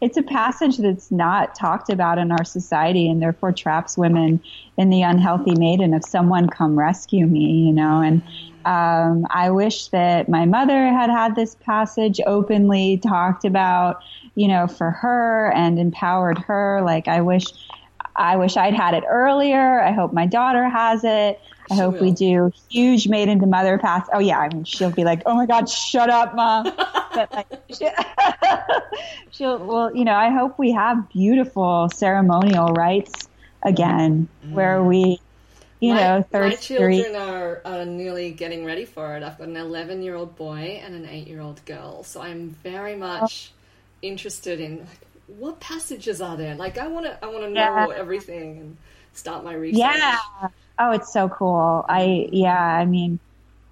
It's 0.00 0.16
a 0.16 0.22
passage 0.22 0.76
that's 0.76 1.10
not 1.10 1.54
talked 1.54 1.88
about 1.88 2.18
in 2.18 2.30
our 2.30 2.44
society, 2.44 3.08
and 3.08 3.22
therefore 3.22 3.52
traps 3.52 3.96
women 3.96 4.42
in 4.76 4.90
the 4.90 5.02
unhealthy 5.02 5.54
maiden. 5.54 5.94
If 5.94 6.04
someone 6.04 6.48
come 6.48 6.78
rescue 6.78 7.26
me, 7.26 7.66
you 7.66 7.72
know. 7.72 8.02
And 8.02 8.22
um, 8.66 9.26
I 9.30 9.50
wish 9.50 9.88
that 9.88 10.28
my 10.28 10.44
mother 10.44 10.88
had 10.88 11.08
had 11.08 11.34
this 11.34 11.54
passage 11.54 12.20
openly 12.26 12.98
talked 12.98 13.44
about, 13.44 14.02
you 14.34 14.48
know, 14.48 14.66
for 14.66 14.90
her 14.90 15.52
and 15.54 15.78
empowered 15.78 16.38
her. 16.38 16.82
Like 16.84 17.08
I 17.08 17.20
wish, 17.22 17.46
I 18.16 18.36
wish 18.36 18.56
I'd 18.56 18.74
had 18.74 18.92
it 18.94 19.04
earlier. 19.08 19.80
I 19.80 19.92
hope 19.92 20.12
my 20.12 20.26
daughter 20.26 20.68
has 20.68 21.04
it. 21.04 21.40
I 21.70 21.74
She 21.74 21.80
hope 21.80 21.94
will. 21.94 22.02
we 22.02 22.12
do 22.12 22.52
huge 22.70 23.08
maiden 23.08 23.40
to 23.40 23.46
mother 23.46 23.78
pass. 23.78 24.06
Oh 24.12 24.18
yeah, 24.18 24.38
I 24.38 24.48
mean 24.48 24.64
she'll 24.64 24.90
be 24.90 25.04
like, 25.04 25.22
oh 25.26 25.34
my 25.34 25.46
god, 25.46 25.68
shut 25.68 26.10
up, 26.10 26.34
mom. 26.34 26.64
but 27.14 27.32
like, 27.32 27.46
she, 27.72 27.88
she'll 29.30 29.58
well, 29.58 29.94
you 29.94 30.04
know, 30.04 30.14
I 30.14 30.30
hope 30.30 30.58
we 30.58 30.72
have 30.72 31.08
beautiful 31.10 31.88
ceremonial 31.94 32.68
rites 32.68 33.28
again, 33.62 34.28
where 34.50 34.78
mm. 34.78 34.86
we, 34.86 35.20
you 35.80 35.94
my, 35.94 36.00
know, 36.00 36.16
my 36.18 36.22
third 36.22 36.58
three. 36.58 37.02
children 37.02 37.16
are, 37.16 37.60
are 37.64 37.84
nearly 37.84 38.30
getting 38.30 38.64
ready 38.64 38.84
for 38.84 39.16
it. 39.16 39.22
I've 39.22 39.38
got 39.38 39.48
an 39.48 39.56
11 39.56 40.02
year 40.02 40.14
old 40.14 40.36
boy 40.36 40.80
and 40.84 40.94
an 40.94 41.08
8 41.08 41.26
year 41.26 41.40
old 41.40 41.64
girl, 41.64 42.04
so 42.04 42.20
I'm 42.20 42.50
very 42.62 42.94
oh. 42.94 42.98
much 42.98 43.52
interested 44.02 44.60
in 44.60 44.78
like, 44.80 44.88
what 45.26 45.58
passages 45.58 46.20
are 46.20 46.36
there. 46.36 46.54
Like 46.54 46.78
I 46.78 46.86
want 46.86 47.06
to, 47.06 47.24
I 47.24 47.26
want 47.26 47.40
to 47.40 47.50
know 47.50 47.88
Yeah. 47.88 47.96
everything 47.96 48.58
and 48.58 48.76
start 49.12 49.44
my 49.44 49.54
research. 49.54 49.78
Yeah. 49.80 50.18
Oh, 50.78 50.92
it's 50.92 51.12
so 51.12 51.28
cool. 51.28 51.84
I 51.88 52.28
yeah. 52.32 52.58
I 52.58 52.84
mean, 52.84 53.18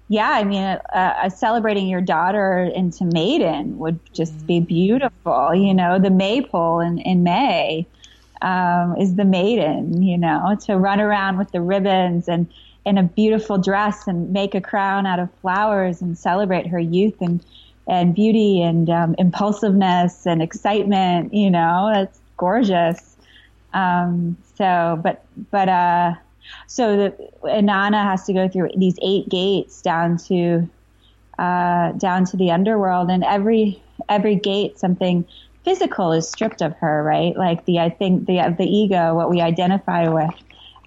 yeah. 0.07 0.29
I 0.29 0.43
mean, 0.43 0.63
uh, 0.63 0.79
uh, 0.93 1.29
celebrating 1.29 1.87
your 1.87 2.01
daughter 2.01 2.63
into 2.63 3.05
maiden 3.05 3.77
would 3.77 3.99
just 4.13 4.47
be 4.47 4.59
beautiful. 4.59 5.53
You 5.53 5.73
know, 5.73 5.99
the 5.99 6.09
maypole 6.09 6.79
in 6.79 6.99
in 6.99 7.23
May 7.23 7.85
um, 8.41 8.95
is 8.97 9.15
the 9.15 9.25
maiden. 9.25 10.01
You 10.01 10.17
know, 10.17 10.57
to 10.65 10.77
run 10.77 10.99
around 10.99 11.37
with 11.37 11.51
the 11.51 11.61
ribbons 11.61 12.27
and 12.27 12.47
in 12.85 12.97
a 12.97 13.03
beautiful 13.03 13.57
dress 13.57 14.07
and 14.07 14.31
make 14.31 14.53
a 14.55 14.61
crown 14.61 15.05
out 15.05 15.19
of 15.19 15.29
flowers 15.41 16.01
and 16.01 16.17
celebrate 16.17 16.67
her 16.67 16.79
youth 16.79 17.19
and 17.21 17.43
and 17.87 18.15
beauty 18.15 18.61
and 18.61 18.89
um, 18.89 19.15
impulsiveness 19.17 20.25
and 20.25 20.41
excitement. 20.41 21.33
You 21.33 21.51
know, 21.51 21.91
that's 21.93 22.19
gorgeous. 22.37 23.15
Um, 23.73 24.37
so, 24.57 24.99
but 25.03 25.23
but 25.51 25.69
uh, 25.69 26.13
so 26.67 26.97
the 26.97 27.29
Inanna 27.43 28.03
has 28.03 28.25
to 28.25 28.33
go 28.33 28.47
through 28.47 28.69
these 28.77 28.97
eight 29.01 29.29
gates 29.29 29.81
down 29.81 30.17
to 30.27 30.69
uh, 31.37 31.91
down 31.93 32.25
to 32.25 32.37
the 32.37 32.51
underworld, 32.51 33.09
and 33.09 33.23
every 33.23 33.81
every 34.09 34.35
gate 34.35 34.79
something 34.79 35.25
physical 35.63 36.11
is 36.11 36.29
stripped 36.29 36.61
of 36.61 36.73
her, 36.77 37.03
right? 37.03 37.35
Like 37.35 37.65
the 37.65 37.79
I 37.79 37.89
think 37.89 38.27
the 38.27 38.55
the 38.57 38.65
ego, 38.65 39.15
what 39.15 39.29
we 39.29 39.41
identify 39.41 40.07
with, 40.07 40.33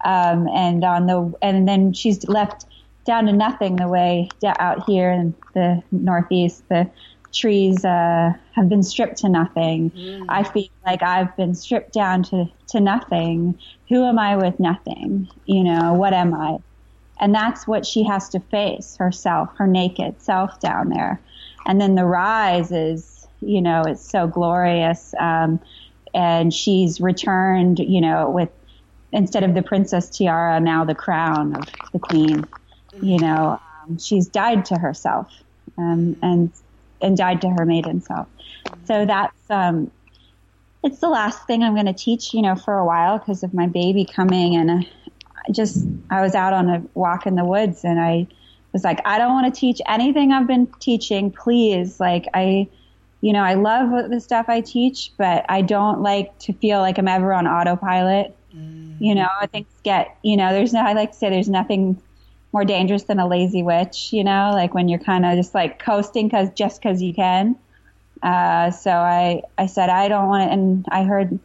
um, 0.03 0.47
and 0.49 0.83
on 0.83 1.05
the 1.05 1.33
and 1.41 1.67
then 1.67 1.93
she's 1.93 2.27
left 2.27 2.65
down 3.05 3.25
to 3.25 3.33
nothing. 3.33 3.75
The 3.75 3.87
way 3.87 4.29
out 4.43 4.85
here 4.85 5.11
in 5.11 5.35
the 5.53 5.83
northeast, 5.91 6.67
the 6.69 6.89
trees 7.31 7.85
uh, 7.85 8.33
have 8.53 8.69
been 8.69 8.83
stripped 8.83 9.17
to 9.17 9.29
nothing. 9.29 9.91
I 10.29 10.43
feel 10.43 10.69
like 10.85 11.03
I've 11.03 11.35
been 11.35 11.55
stripped 11.55 11.93
down 11.93 12.23
to 12.23 12.49
to 12.69 12.79
nothing. 12.79 13.59
Who 13.89 14.05
am 14.05 14.19
I 14.19 14.35
with 14.35 14.59
nothing? 14.59 15.29
You 15.45 15.63
know, 15.63 15.93
what 15.93 16.13
am 16.13 16.33
I? 16.33 16.57
And 17.19 17.35
that's 17.35 17.67
what 17.67 17.85
she 17.85 18.03
has 18.03 18.29
to 18.29 18.39
face 18.39 18.95
herself, 18.97 19.49
her 19.57 19.67
naked 19.67 20.21
self 20.21 20.59
down 20.59 20.89
there. 20.89 21.19
And 21.65 21.79
then 21.81 21.95
the 21.95 22.05
rise 22.05 22.71
is, 22.71 23.27
you 23.41 23.61
know, 23.61 23.83
it's 23.85 24.09
so 24.09 24.27
glorious. 24.27 25.13
Um, 25.19 25.59
and 26.13 26.53
she's 26.53 27.01
returned, 27.01 27.79
you 27.79 28.01
know, 28.01 28.29
with 28.29 28.49
instead 29.11 29.43
of 29.43 29.53
the 29.53 29.61
princess 29.61 30.09
tiara, 30.09 30.59
now 30.59 30.85
the 30.85 30.95
crown 30.95 31.55
of 31.55 31.67
the 31.91 31.99
queen. 31.99 32.45
You 33.01 33.19
know, 33.19 33.59
um, 33.83 33.97
she's 33.97 34.27
died 34.27 34.65
to 34.65 34.75
herself, 34.75 35.31
um, 35.77 36.17
and 36.21 36.51
and 37.01 37.17
died 37.17 37.41
to 37.41 37.49
her 37.49 37.65
maiden 37.65 38.01
self. 38.01 38.27
So 38.85 39.05
that's 39.05 39.49
um, 39.49 39.91
it's 40.83 40.99
the 40.99 41.09
last 41.09 41.45
thing 41.45 41.63
I'm 41.63 41.73
going 41.73 41.85
to 41.85 41.93
teach, 41.93 42.33
you 42.33 42.41
know, 42.41 42.55
for 42.55 42.77
a 42.77 42.85
while 42.85 43.19
because 43.19 43.43
of 43.43 43.53
my 43.53 43.67
baby 43.67 44.05
coming. 44.05 44.55
And 44.55 44.69
uh, 44.69 44.87
I 45.47 45.51
just, 45.51 45.85
I 46.09 46.21
was 46.21 46.35
out 46.35 46.53
on 46.53 46.69
a 46.69 46.83
walk 46.93 47.25
in 47.25 47.35
the 47.35 47.45
woods 47.45 47.83
and 47.83 47.99
I 47.99 48.27
was 48.71 48.83
like, 48.83 49.01
I 49.05 49.17
don't 49.17 49.33
want 49.33 49.53
to 49.53 49.59
teach 49.59 49.81
anything 49.87 50.31
I've 50.31 50.47
been 50.47 50.67
teaching. 50.79 51.31
Please. 51.31 51.99
Like 51.99 52.27
I, 52.33 52.67
you 53.21 53.33
know, 53.33 53.43
I 53.43 53.55
love 53.55 54.09
the 54.09 54.21
stuff 54.21 54.45
I 54.47 54.61
teach, 54.61 55.11
but 55.17 55.45
I 55.49 55.61
don't 55.61 56.01
like 56.01 56.37
to 56.39 56.53
feel 56.53 56.79
like 56.79 56.97
I'm 56.97 57.07
ever 57.07 57.33
on 57.33 57.47
autopilot. 57.47 58.35
You 59.01 59.15
know, 59.15 59.27
things 59.51 59.67
get, 59.83 60.17
you 60.23 60.37
know, 60.37 60.51
there's 60.51 60.73
no, 60.73 60.81
I 60.81 60.93
like 60.93 61.11
to 61.11 61.17
say 61.17 61.29
there's 61.29 61.49
nothing 61.49 62.01
more 62.51 62.65
dangerous 62.65 63.03
than 63.03 63.19
a 63.19 63.27
lazy 63.27 63.63
witch, 63.63 64.11
you 64.11 64.23
know, 64.23 64.51
like 64.53 64.73
when 64.73 64.87
you're 64.87 64.99
kind 64.99 65.25
of 65.25 65.35
just 65.35 65.53
like 65.53 65.77
coasting 65.79 66.29
cause 66.29 66.49
just 66.55 66.81
cause 66.81 67.01
you 67.01 67.13
can. 67.13 67.55
Uh, 68.21 68.71
so 68.71 68.91
I, 68.91 69.43
I 69.57 69.67
said, 69.67 69.89
I 69.89 70.07
don't 70.07 70.27
want 70.27 70.49
to, 70.49 70.53
and 70.53 70.85
I 70.89 71.03
heard, 71.03 71.39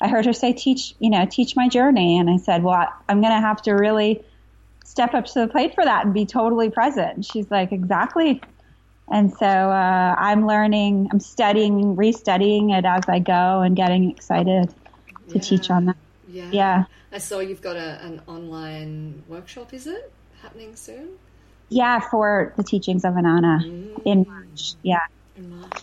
I 0.00 0.08
heard 0.08 0.26
her 0.26 0.32
say, 0.32 0.52
teach, 0.52 0.94
you 0.98 1.10
know, 1.10 1.26
teach 1.30 1.56
my 1.56 1.68
journey. 1.68 2.18
And 2.18 2.28
I 2.28 2.36
said, 2.36 2.62
well, 2.62 2.74
I, 2.74 2.88
I'm 3.08 3.20
going 3.20 3.32
to 3.32 3.40
have 3.40 3.62
to 3.62 3.72
really 3.72 4.22
step 4.84 5.14
up 5.14 5.26
to 5.26 5.40
the 5.40 5.48
plate 5.48 5.74
for 5.74 5.84
that 5.84 6.04
and 6.04 6.12
be 6.12 6.26
totally 6.26 6.70
present. 6.70 7.14
And 7.16 7.24
she's 7.24 7.50
like, 7.50 7.72
exactly. 7.72 8.40
And 9.10 9.32
so 9.32 9.46
uh, 9.46 10.14
I'm 10.18 10.46
learning, 10.46 11.08
I'm 11.10 11.20
studying, 11.20 11.96
restudying 11.96 12.76
it 12.76 12.84
as 12.84 13.04
I 13.08 13.20
go 13.20 13.62
and 13.62 13.74
getting 13.74 14.10
excited 14.10 14.68
to 15.28 15.34
yeah. 15.34 15.40
teach 15.40 15.70
on 15.70 15.86
that. 15.86 15.96
Yeah. 16.28 16.50
Yeah. 16.52 16.84
I 17.10 17.18
saw 17.18 17.38
you've 17.38 17.62
got 17.62 17.76
a, 17.76 18.04
an 18.04 18.20
online 18.26 19.22
workshop, 19.28 19.72
is 19.72 19.86
it? 19.86 20.12
Happening 20.42 20.76
soon? 20.76 21.10
Yeah, 21.68 22.00
for 22.00 22.54
the 22.56 22.62
teachings 22.62 23.04
of 23.04 23.14
Inanna 23.14 23.62
mm. 23.62 24.02
in 24.04 24.26
March. 24.26 24.74
Yeah. 24.82 25.00
In 25.36 25.58
March. 25.58 25.82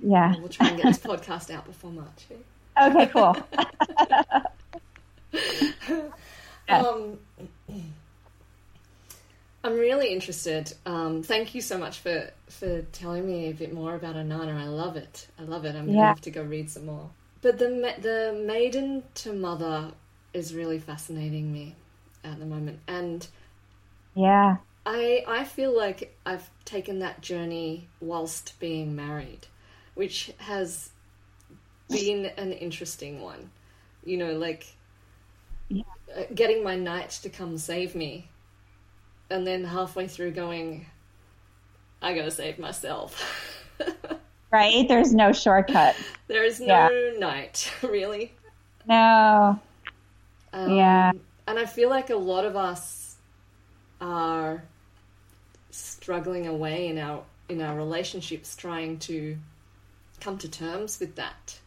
Yeah. 0.00 0.34
We'll 0.38 0.48
try 0.48 0.68
and 0.68 0.76
get 0.76 0.86
this 0.86 0.98
podcast 0.98 1.50
out 1.50 1.66
before 1.66 1.90
March. 1.90 2.26
Eh? 2.30 2.34
Okay, 2.88 3.06
cool. 3.06 3.36
um, 6.68 7.18
I'm 9.64 9.74
really 9.74 10.12
interested. 10.12 10.72
Um, 10.86 11.22
thank 11.22 11.54
you 11.54 11.60
so 11.60 11.78
much 11.78 11.98
for, 11.98 12.30
for 12.48 12.82
telling 12.92 13.26
me 13.26 13.48
a 13.48 13.54
bit 13.54 13.72
more 13.72 13.94
about 13.94 14.14
Inanna. 14.14 14.56
I 14.56 14.68
love 14.68 14.96
it. 14.96 15.28
I 15.38 15.42
love 15.42 15.64
it. 15.64 15.74
I'm 15.74 15.86
going 15.86 15.98
to 15.98 16.04
have 16.04 16.20
to 16.22 16.30
go 16.30 16.42
read 16.42 16.70
some 16.70 16.86
more. 16.86 17.10
But 17.40 17.58
the 17.58 17.68
the 18.00 18.42
maiden 18.46 19.04
to 19.14 19.32
mother 19.32 19.92
is 20.34 20.54
really 20.54 20.78
fascinating 20.78 21.52
me 21.52 21.76
at 22.24 22.38
the 22.38 22.46
moment, 22.46 22.80
and 22.88 23.26
yeah, 24.14 24.56
I 24.86 25.24
I 25.26 25.44
feel 25.44 25.76
like 25.76 26.16
I've 26.24 26.48
taken 26.64 27.00
that 27.00 27.20
journey 27.20 27.88
whilst 28.00 28.58
being 28.58 28.96
married, 28.96 29.46
which 29.94 30.32
has 30.38 30.90
been 31.88 32.26
an 32.36 32.52
interesting 32.52 33.20
one. 33.20 33.50
You 34.04 34.16
know, 34.16 34.32
like 34.32 34.66
yeah. 35.68 35.82
Uh, 36.16 36.22
getting 36.34 36.64
my 36.64 36.76
knight 36.76 37.10
to 37.22 37.28
come 37.28 37.58
save 37.58 37.94
me, 37.94 38.28
and 39.28 39.46
then 39.46 39.64
halfway 39.64 40.08
through 40.08 40.30
going, 40.30 40.86
I 42.00 42.14
gotta 42.14 42.30
save 42.30 42.58
myself. 42.58 43.22
right? 44.50 44.88
There's 44.88 45.12
no 45.12 45.32
shortcut. 45.32 45.96
there 46.26 46.44
is 46.44 46.60
no 46.60 46.88
yeah. 46.90 47.18
knight, 47.18 47.70
really. 47.82 48.32
No. 48.86 49.60
Um, 50.52 50.72
yeah. 50.72 51.12
And 51.46 51.58
I 51.58 51.66
feel 51.66 51.90
like 51.90 52.10
a 52.10 52.16
lot 52.16 52.44
of 52.44 52.56
us 52.56 52.97
are 54.00 54.62
struggling 55.70 56.46
away 56.46 56.88
in 56.88 56.98
our 56.98 57.22
in 57.48 57.62
our 57.62 57.76
relationships, 57.76 58.54
trying 58.56 58.98
to 58.98 59.36
come 60.20 60.36
to 60.38 60.48
terms 60.48 61.00
with 61.00 61.14
that. 61.16 61.58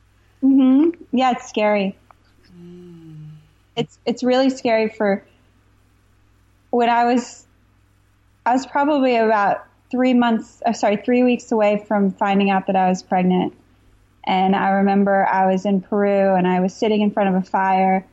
hmm 0.41 0.89
Yeah, 1.11 1.31
it's 1.31 1.49
scary. 1.49 1.97
Mm. 2.55 3.29
It's 3.75 3.97
it's 4.05 4.23
really 4.23 4.49
scary 4.49 4.89
for 4.89 5.23
when 6.69 6.89
I 6.89 7.05
was 7.05 7.45
I 8.45 8.53
was 8.53 8.65
probably 8.65 9.17
about 9.17 9.65
three 9.91 10.13
months, 10.13 10.61
uh, 10.65 10.73
sorry, 10.73 10.97
three 10.97 11.23
weeks 11.23 11.51
away 11.51 11.83
from 11.87 12.11
finding 12.11 12.49
out 12.49 12.67
that 12.67 12.75
I 12.75 12.87
was 12.89 13.03
pregnant. 13.03 13.53
And 14.25 14.55
I 14.55 14.69
remember 14.69 15.25
I 15.25 15.51
was 15.51 15.65
in 15.65 15.81
Peru 15.81 16.35
and 16.35 16.47
I 16.47 16.59
was 16.59 16.73
sitting 16.73 17.01
in 17.01 17.11
front 17.11 17.35
of 17.35 17.43
a 17.43 17.45
fire 17.45 18.05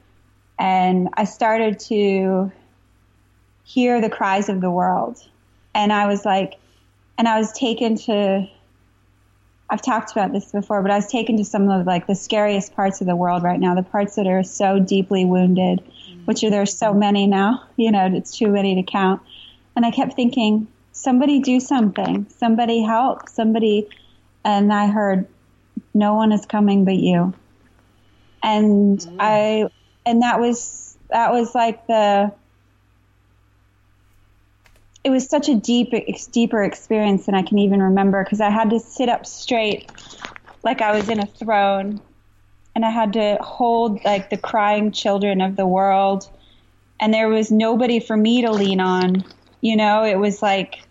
and 0.58 1.08
I 1.14 1.25
started 1.25 1.78
to 1.80 2.50
hear 3.68 4.00
the 4.00 4.08
cries 4.08 4.48
of 4.48 4.62
the 4.62 4.70
world. 4.70 5.22
And 5.74 5.92
I 5.92 6.07
was 6.07 6.24
like, 6.24 6.54
and 7.18 7.28
I 7.28 7.38
was 7.38 7.52
taken 7.52 7.96
to, 7.96 8.48
I've 9.68 9.83
talked 9.83 10.11
about 10.11 10.33
this 10.33 10.50
before, 10.50 10.81
but 10.81 10.90
I 10.90 10.96
was 10.96 11.09
taken 11.09 11.37
to 11.37 11.44
some 11.44 11.68
of 11.68 11.87
like 11.87 12.07
the 12.07 12.14
scariest 12.14 12.74
parts 12.74 13.02
of 13.02 13.07
the 13.07 13.14
world 13.14 13.42
right 13.42 13.61
now, 13.61 13.74
the 13.74 13.83
parts 13.83 14.14
that 14.14 14.26
are 14.26 14.42
so 14.42 14.78
deeply 14.78 15.26
wounded, 15.26 15.83
which 16.24 16.42
are 16.44 16.48
there's 16.48 16.74
so 16.74 16.94
many 16.94 17.26
now, 17.26 17.62
you 17.76 17.92
know, 17.92 18.07
it's 18.11 18.38
too 18.38 18.48
many 18.48 18.74
to 18.76 18.83
count. 18.90 19.20
And 19.76 19.85
I 19.85 19.90
kept 19.90 20.14
thinking, 20.14 20.66
somebody 20.92 21.40
do 21.40 21.61
something, 21.61 22.26
somebody 22.38 22.81
help, 22.81 23.28
somebody. 23.28 23.87
And 24.46 24.72
I 24.72 24.87
heard, 24.87 25.28
no 25.92 26.14
one 26.14 26.33
is 26.33 26.46
coming 26.46 26.87
but 26.87 26.96
you. 26.96 27.35
And 28.42 28.98
mm. 28.98 29.16
I, 29.20 29.68
and 30.07 30.22
that 30.22 30.40
was, 30.40 30.96
that 31.11 31.33
was 31.33 31.54
like 31.54 31.87
the, 31.87 32.33
it 35.09 35.11
was 35.11 35.27
such 35.27 35.49
a 35.49 35.55
deep, 35.55 35.94
deeper 36.33 36.62
experience 36.62 37.25
than 37.25 37.35
I 37.35 37.40
can 37.40 37.57
even 37.57 37.83
remember 37.83 38.23
because 38.23 38.42
I 38.42 38.51
had 38.51 38.68
to 38.68 38.79
sit 38.79 39.09
up 39.09 39.25
straight 39.25 39.90
like 40.62 40.83
I 40.83 40.94
was 40.94 41.09
in 41.09 41.18
a 41.18 41.25
throne 41.25 41.99
and 42.75 42.85
I 42.85 42.90
had 42.90 43.14
to 43.14 43.38
hold 43.40 44.05
like 44.05 44.29
the 44.29 44.37
crying 44.37 44.92
children 44.92 45.40
of 45.40 45.57
the 45.57 45.66
world 45.66 46.29
and 47.01 47.14
there 47.14 47.31
was 47.31 47.51
nobody 47.51 48.01
for 48.01 48.18
me 48.18 48.42
to 48.42 48.51
lean 48.51 48.81
on. 48.81 49.25
You 49.62 49.77
know, 49.77 50.05
it 50.05 50.16
was 50.16 50.42
like 50.42 50.83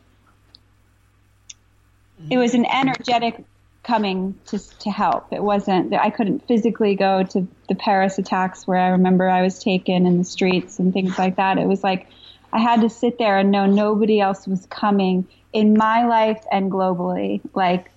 it 2.31 2.39
was 2.39 2.55
an 2.55 2.65
energetic 2.65 3.45
coming 3.83 4.33
to 4.47 4.57
to 4.79 4.89
help. 4.89 5.31
It 5.31 5.43
wasn't 5.43 5.93
I 5.93 6.09
couldn't 6.09 6.47
physically 6.47 6.95
go 6.95 7.21
to 7.21 7.47
the 7.69 7.75
Paris 7.75 8.17
attacks 8.17 8.65
where 8.65 8.79
I 8.79 8.87
remember 8.87 9.29
I 9.29 9.43
was 9.43 9.59
taken 9.59 10.07
in 10.07 10.17
the 10.17 10.23
streets 10.23 10.79
and 10.79 10.91
things 10.91 11.19
like 11.19 11.35
that. 11.35 11.59
It 11.59 11.67
was 11.67 11.83
like 11.83 12.07
I 12.53 12.59
had 12.59 12.81
to 12.81 12.89
sit 12.89 13.17
there 13.17 13.37
and 13.37 13.51
know 13.51 13.65
nobody 13.65 14.19
else 14.19 14.47
was 14.47 14.65
coming 14.67 15.27
in 15.53 15.75
my 15.75 16.05
life 16.05 16.43
and 16.51 16.71
globally. 16.71 17.41
Like 17.53 17.91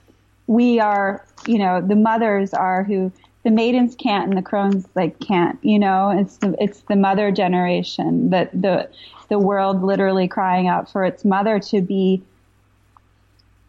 we 0.47 0.81
are, 0.81 1.25
you 1.47 1.59
know, 1.59 1.81
the 1.81 1.97
mothers 1.97 2.53
are 2.53 2.83
who 2.83 3.13
the 3.43 3.51
maidens 3.51 3.95
can't 3.95 4.29
and 4.29 4.37
the 4.37 4.43
crones 4.43 4.87
like 4.95 5.19
can't, 5.21 5.59
you 5.65 5.79
know, 5.79 6.11
it's 6.11 6.37
the, 6.39 6.55
it's 6.59 6.81
the 6.83 6.97
mother 6.97 7.31
generation 7.31 8.31
that 8.31 8.51
the, 8.53 8.89
the 9.29 9.39
world 9.39 9.83
literally 9.83 10.29
crying 10.29 10.69
out 10.69 10.91
for 10.91 11.05
its 11.05 11.25
mother 11.25 11.59
to 11.59 11.81
be 11.81 12.23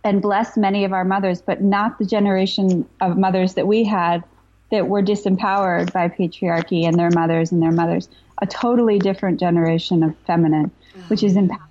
and 0.03 0.21
bless 0.21 0.57
many 0.57 0.83
of 0.83 0.93
our 0.93 1.05
mothers, 1.05 1.41
but 1.41 1.61
not 1.61 1.99
the 1.99 2.05
generation 2.05 2.87
of 3.01 3.17
mothers 3.17 3.53
that 3.53 3.67
we 3.67 3.83
had 3.83 4.23
that 4.71 4.87
were 4.87 5.03
disempowered 5.03 5.93
by 5.93 6.07
patriarchy 6.07 6.85
and 6.85 6.97
their 6.97 7.11
mothers 7.11 7.51
and 7.51 7.61
their 7.61 7.71
mothers. 7.71 8.09
A 8.41 8.47
totally 8.47 8.99
different 8.99 9.39
generation 9.39 10.03
of 10.03 10.15
feminine, 10.25 10.71
which 11.07 11.23
is 11.23 11.35
empowered, 11.35 11.61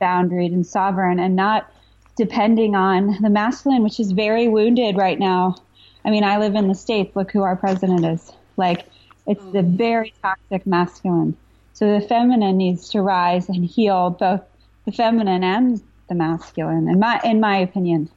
boundaried, 0.00 0.52
and 0.52 0.66
sovereign, 0.66 1.18
and 1.18 1.34
not 1.34 1.72
depending 2.16 2.74
on 2.74 3.16
the 3.22 3.30
masculine, 3.30 3.82
which 3.82 3.98
is 3.98 4.12
very 4.12 4.48
wounded 4.48 4.96
right 4.96 5.18
now. 5.18 5.56
I 6.04 6.10
mean, 6.10 6.24
I 6.24 6.38
live 6.38 6.54
in 6.54 6.68
the 6.68 6.74
States. 6.74 7.14
Look 7.16 7.32
who 7.32 7.42
our 7.42 7.56
president 7.56 8.04
is. 8.04 8.32
Like, 8.56 8.86
it's 9.26 9.44
the 9.52 9.62
very 9.62 10.12
toxic 10.22 10.66
masculine. 10.66 11.36
So 11.74 11.98
the 11.98 12.06
feminine 12.06 12.56
needs 12.56 12.88
to 12.90 13.02
rise 13.02 13.48
and 13.48 13.64
heal 13.64 14.10
both 14.10 14.42
the 14.84 14.92
feminine 14.92 15.44
and 15.44 15.80
the 16.08 16.14
masculine, 16.14 16.88
in 16.88 16.98
my 16.98 17.20
in 17.22 17.40
my 17.40 17.58
opinion. 17.58 18.08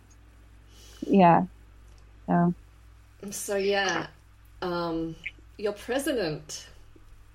Yeah. 1.02 1.46
So. 2.28 2.54
So 3.30 3.56
yeah, 3.58 4.08
um, 4.62 5.16
your 5.58 5.74
president. 5.74 6.68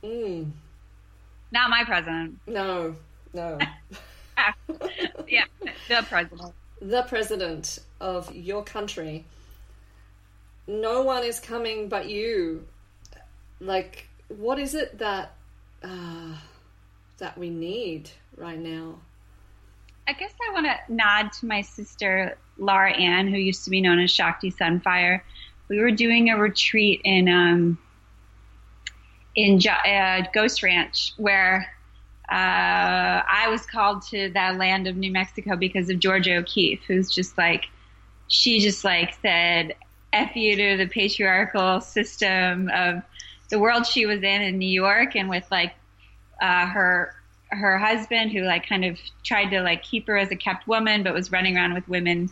Mm. 0.02 0.50
Not 1.56 1.70
my 1.70 1.84
president. 1.84 2.38
No, 2.46 2.94
no. 3.32 3.58
yeah, 5.26 5.44
the 5.88 6.04
president. 6.06 6.52
The 6.82 7.02
president 7.04 7.78
of 7.98 8.36
your 8.36 8.62
country. 8.62 9.24
No 10.66 11.00
one 11.00 11.24
is 11.24 11.40
coming 11.40 11.88
but 11.88 12.10
you. 12.10 12.66
Like, 13.58 14.06
what 14.28 14.58
is 14.58 14.74
it 14.74 14.98
that 14.98 15.32
uh, 15.82 16.34
that 17.16 17.38
we 17.38 17.48
need 17.48 18.10
right 18.36 18.58
now? 18.58 18.96
I 20.06 20.12
guess 20.12 20.34
I 20.46 20.52
want 20.52 20.66
to 20.66 20.92
nod 20.92 21.32
to 21.40 21.46
my 21.46 21.62
sister 21.62 22.36
Laura 22.58 22.92
Ann, 22.92 23.28
who 23.28 23.38
used 23.38 23.64
to 23.64 23.70
be 23.70 23.80
known 23.80 23.98
as 23.98 24.10
Shakti 24.10 24.52
Sunfire. 24.52 25.22
We 25.68 25.80
were 25.80 25.90
doing 25.90 26.28
a 26.28 26.36
retreat 26.36 27.00
in 27.04 27.30
um, 27.30 27.78
in 29.36 29.60
uh, 29.68 30.22
Ghost 30.32 30.62
Ranch 30.62 31.12
where 31.18 31.72
uh, 32.28 33.22
I 33.22 33.46
was 33.48 33.64
called 33.66 34.02
to 34.08 34.30
that 34.30 34.56
land 34.56 34.88
of 34.88 34.96
New 34.96 35.12
Mexico 35.12 35.54
because 35.54 35.88
of 35.88 36.00
Georgia 36.00 36.36
O'Keeffe, 36.36 36.82
who's 36.88 37.10
just 37.10 37.38
like 37.38 37.66
she 38.26 38.58
just 38.58 38.84
like 38.84 39.14
said 39.22 39.74
"f 40.12 40.34
you" 40.34 40.56
to 40.56 40.76
the 40.76 40.88
patriarchal 40.88 41.80
system 41.80 42.68
of 42.74 43.02
the 43.50 43.60
world 43.60 43.86
she 43.86 44.06
was 44.06 44.18
in 44.18 44.42
in 44.42 44.58
New 44.58 44.68
York, 44.68 45.14
and 45.14 45.28
with 45.28 45.44
like 45.52 45.74
uh, 46.40 46.66
her 46.66 47.14
her 47.50 47.78
husband 47.78 48.32
who 48.32 48.42
like 48.42 48.68
kind 48.68 48.84
of 48.84 48.98
tried 49.22 49.50
to 49.50 49.60
like 49.60 49.82
keep 49.82 50.06
her 50.08 50.16
as 50.16 50.30
a 50.32 50.36
kept 50.36 50.66
woman 50.66 51.04
but 51.04 51.14
was 51.14 51.30
running 51.30 51.56
around 51.56 51.74
with 51.74 51.88
women 51.88 52.28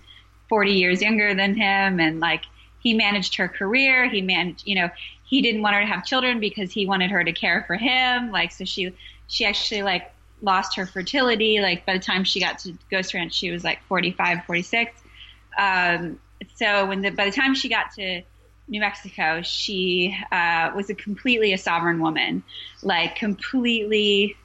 40 0.48 0.72
years 0.72 1.00
younger 1.00 1.34
than 1.34 1.54
him 1.54 2.00
and 2.00 2.18
like 2.18 2.42
he 2.80 2.94
managed 2.94 3.36
her 3.36 3.46
career 3.46 4.08
he 4.08 4.20
managed 4.20 4.66
you 4.66 4.74
know 4.74 4.90
he 5.34 5.42
didn't 5.42 5.62
want 5.62 5.74
her 5.74 5.80
to 5.80 5.86
have 5.86 6.04
children 6.04 6.38
because 6.38 6.70
he 6.70 6.86
wanted 6.86 7.10
her 7.10 7.24
to 7.24 7.32
care 7.32 7.64
for 7.66 7.74
him. 7.74 8.30
Like 8.30 8.52
so 8.52 8.64
she 8.64 8.92
she 9.26 9.44
actually 9.44 9.82
like 9.82 10.12
lost 10.42 10.76
her 10.76 10.86
fertility. 10.86 11.60
Like 11.60 11.84
by 11.84 11.94
the 11.94 12.04
time 12.04 12.22
she 12.22 12.38
got 12.38 12.58
to 12.60 12.72
ghost 12.90 13.14
ranch 13.14 13.34
she 13.34 13.50
was 13.50 13.64
like 13.64 13.82
45 13.84 14.44
46 14.44 15.00
um, 15.58 16.18
so 16.54 16.86
when 16.86 17.02
the 17.02 17.10
by 17.10 17.24
the 17.24 17.32
time 17.32 17.54
she 17.54 17.68
got 17.68 17.92
to 17.92 18.22
New 18.66 18.80
Mexico, 18.80 19.42
she 19.42 20.16
uh, 20.32 20.70
was 20.74 20.88
a 20.88 20.94
completely 20.94 21.52
a 21.52 21.58
sovereign 21.58 22.00
woman, 22.00 22.42
like 22.82 23.16
completely 23.16 24.36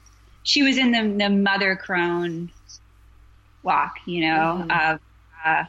she 0.42 0.62
was 0.62 0.76
in 0.76 0.92
the, 0.92 1.24
the 1.24 1.30
mother 1.30 1.76
crone 1.76 2.50
walk, 3.62 3.96
you 4.06 4.22
know, 4.22 4.64
mm-hmm. 4.66 4.92
of, 4.92 5.00
uh, 5.44 5.64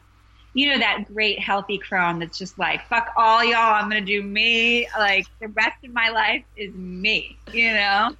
you 0.53 0.69
know, 0.69 0.79
that 0.79 1.05
great 1.13 1.39
healthy 1.39 1.77
crone 1.77 2.19
that's 2.19 2.37
just 2.37 2.59
like, 2.59 2.85
fuck 2.87 3.13
all 3.15 3.43
y'all, 3.43 3.75
I'm 3.75 3.89
going 3.89 4.05
to 4.05 4.11
do 4.11 4.21
me. 4.21 4.87
Like 4.97 5.27
the 5.39 5.47
rest 5.47 5.83
of 5.83 5.93
my 5.93 6.09
life 6.09 6.43
is 6.57 6.73
me, 6.73 7.37
you 7.53 7.73
know? 7.73 8.15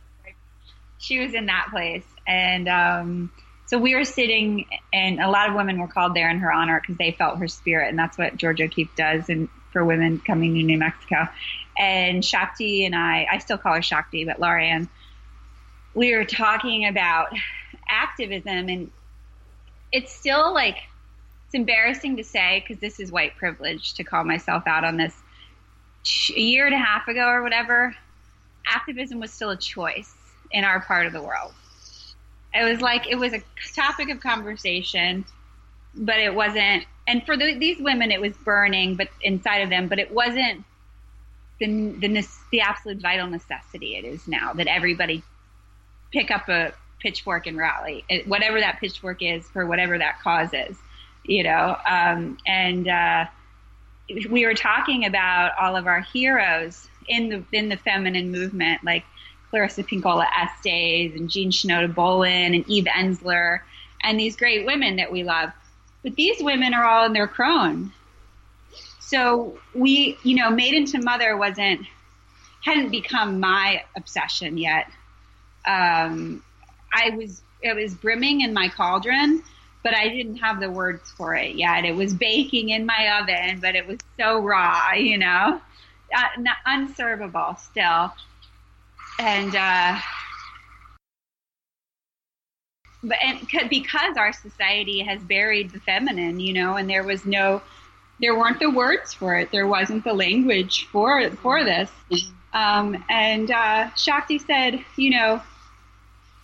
She 0.98 1.20
was 1.20 1.34
in 1.34 1.48
that 1.48 1.68
place. 1.72 2.06
And, 2.26 2.70
um, 2.70 3.32
so 3.72 3.78
we 3.78 3.96
were 3.96 4.04
sitting, 4.04 4.66
and 4.92 5.22
a 5.22 5.30
lot 5.30 5.50
of 5.50 5.56
women 5.56 5.80
were 5.80 5.88
called 5.88 6.14
there 6.14 6.30
in 6.30 6.40
her 6.40 6.52
honor 6.52 6.82
because 6.82 6.98
they 6.98 7.12
felt 7.12 7.38
her 7.38 7.48
spirit, 7.48 7.88
and 7.88 7.98
that's 7.98 8.18
what 8.18 8.36
Georgia 8.36 8.66
O'Keeffe 8.66 8.94
does, 8.98 9.30
and 9.30 9.48
for 9.72 9.86
women 9.86 10.20
coming 10.20 10.56
to 10.56 10.62
New 10.62 10.78
Mexico. 10.78 11.30
And 11.78 12.24
Shakti 12.24 12.86
and 12.86 12.94
I, 12.94 13.26
I 13.32 13.38
still 13.38 13.58
call 13.58 13.76
her 13.76 13.82
Shakti, 13.82 14.26
but 14.26 14.42
Laura 14.42 14.86
we 15.94 16.14
were 16.14 16.26
talking 16.26 16.86
about 16.86 17.30
activism, 17.88 18.68
and 18.68 18.92
it's 19.94 20.14
still 20.14 20.54
like 20.54 20.76
it's 21.52 21.58
embarrassing 21.58 22.16
to 22.16 22.24
say 22.24 22.64
because 22.66 22.80
this 22.80 22.98
is 22.98 23.12
white 23.12 23.36
privilege 23.36 23.94
to 23.96 24.06
call 24.06 24.24
myself 24.24 24.64
out 24.68 24.86
on 24.86 24.96
this. 24.96 25.14
A 26.34 26.40
year 26.40 26.66
and 26.66 26.74
a 26.74 26.78
half 26.78 27.10
ago 27.10 27.28
or 27.28 27.44
whatever, 27.44 27.94
activism 28.66 29.20
was 29.20 29.34
still 29.34 29.50
a 29.50 29.58
choice 29.58 30.14
in 30.52 30.64
our 30.64 30.80
part 30.80 31.08
of 31.08 31.14
the 31.14 31.22
world. 31.22 31.52
It 32.54 32.64
was 32.64 32.80
like 32.80 33.06
it 33.06 33.16
was 33.16 33.34
a 33.34 33.44
topic 33.76 34.10
of 34.10 34.22
conversation, 34.22 35.26
but 35.94 36.20
it 36.20 36.34
wasn't. 36.34 36.86
And 37.06 37.26
for 37.26 37.36
the, 37.36 37.58
these 37.60 37.82
women, 37.82 38.12
it 38.12 38.22
was 38.22 38.32
burning, 38.46 38.96
but 38.96 39.10
inside 39.22 39.58
of 39.58 39.70
them, 39.70 39.90
but 39.90 40.00
it 40.00 40.10
wasn't 40.10 40.64
the 41.60 41.68
the 42.00 42.28
the 42.52 42.62
absolute 42.62 43.02
vital 43.02 43.28
necessity 43.28 43.98
it 43.98 44.06
is 44.06 44.26
now 44.26 44.54
that 44.54 44.68
everybody 44.68 45.22
pick 46.14 46.32
up 46.32 46.48
a 46.48 46.72
pitchfork 47.02 47.46
and 47.46 47.58
rally, 47.58 48.06
whatever 48.26 48.62
that 48.62 48.80
pitchfork 48.80 49.22
is 49.22 49.46
for 49.50 49.66
whatever 49.66 49.98
that 49.98 50.22
cause 50.22 50.54
is, 50.54 50.78
you 51.24 51.44
know. 51.44 51.78
Um, 51.88 52.38
and 52.46 52.88
uh, 52.88 53.26
we 54.30 54.46
were 54.46 54.54
talking 54.54 55.06
about 55.06 55.52
all 55.60 55.76
of 55.76 55.88
our 55.88 56.02
heroes 56.02 56.88
in 57.08 57.30
the 57.30 57.44
in 57.52 57.70
the 57.70 57.78
feminine 57.78 58.32
movement, 58.32 58.84
like 58.84 59.04
Clarissa 59.50 59.84
Pinkola 59.84 60.26
Estes 60.38 61.16
and 61.16 61.30
Jean 61.30 61.52
Shinoda 61.52 61.94
Bolen 61.94 62.54
and 62.54 62.68
Eve 62.68 62.86
Ensler 62.86 63.62
and 64.04 64.20
these 64.20 64.36
great 64.36 64.66
women 64.66 64.98
that 64.98 65.12
we 65.12 65.24
love. 65.24 65.52
But 66.04 66.16
these 66.16 66.42
women 66.42 66.74
are 66.74 66.84
all 66.84 67.06
in 67.06 67.14
their 67.14 67.28
crone. 67.28 67.92
So 69.00 69.60
we, 69.76 70.18
you 70.24 70.36
know, 70.36 70.50
Maiden 70.50 70.86
to 70.86 71.02
Mother 71.02 71.38
wasn't, 71.38 71.86
hadn't 72.64 72.90
become 72.90 73.40
my 73.40 73.84
obsession 73.96 74.58
yet. 74.58 74.88
Um, 75.68 76.44
I 76.94 77.12
was, 77.12 77.42
it 77.62 77.76
was 77.76 77.94
brimming 77.94 78.42
in 78.42 78.54
my 78.54 78.70
cauldron, 78.70 79.44
but 79.84 79.96
I 79.96 80.10
didn't 80.10 80.38
have 80.38 80.60
the 80.60 80.70
words 80.70 81.10
for 81.12 81.36
it 81.36 81.56
yet. 81.56 81.86
It 81.86 81.96
was 81.96 82.14
baking 82.14 82.70
in 82.70 82.86
my 82.86 83.20
oven, 83.20 83.60
but 83.60 83.76
it 83.76 83.88
was 83.88 83.98
so 84.20 84.40
raw, 84.40 84.94
you 84.94 85.18
know, 85.18 85.62
uh, 86.16 86.28
unservable 86.66 87.56
still 87.56 88.12
and 89.22 89.56
uh, 89.56 90.00
but 93.04 93.18
and 93.24 93.70
because 93.70 94.18
our 94.18 94.34
society 94.34 95.02
has 95.02 95.22
buried 95.22 95.72
the 95.72 95.80
feminine, 95.80 96.40
you 96.40 96.54
know, 96.54 96.76
and 96.76 96.90
there 96.90 97.04
was 97.04 97.26
no, 97.26 97.62
there 98.20 98.38
weren't 98.38 98.60
the 98.60 98.70
words 98.70 99.14
for 99.14 99.36
it. 99.36 99.52
There 99.52 99.68
wasn't 99.68 100.04
the 100.04 100.14
language 100.14 100.88
for 100.92 101.30
for 101.38 101.64
this. 101.64 101.92
Um, 102.54 103.04
and 103.10 103.50
uh, 103.50 103.94
Shakti 103.96 104.40
said, 104.40 104.84
you 104.98 105.12
know, 105.12 105.42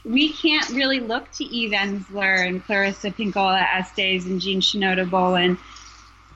we 0.08 0.32
can't 0.32 0.70
really 0.70 1.02
look 1.02 1.30
to 1.34 1.43
Eve 1.43 1.72
Ensler 1.72 2.48
and 2.48 2.63
Clarissa 2.65 3.12
Pinkola 3.12 3.62
Estes 3.76 4.26
and 4.26 4.39
Jean 4.39 4.62
Shinoda 4.62 5.10
Bolen 5.10 5.58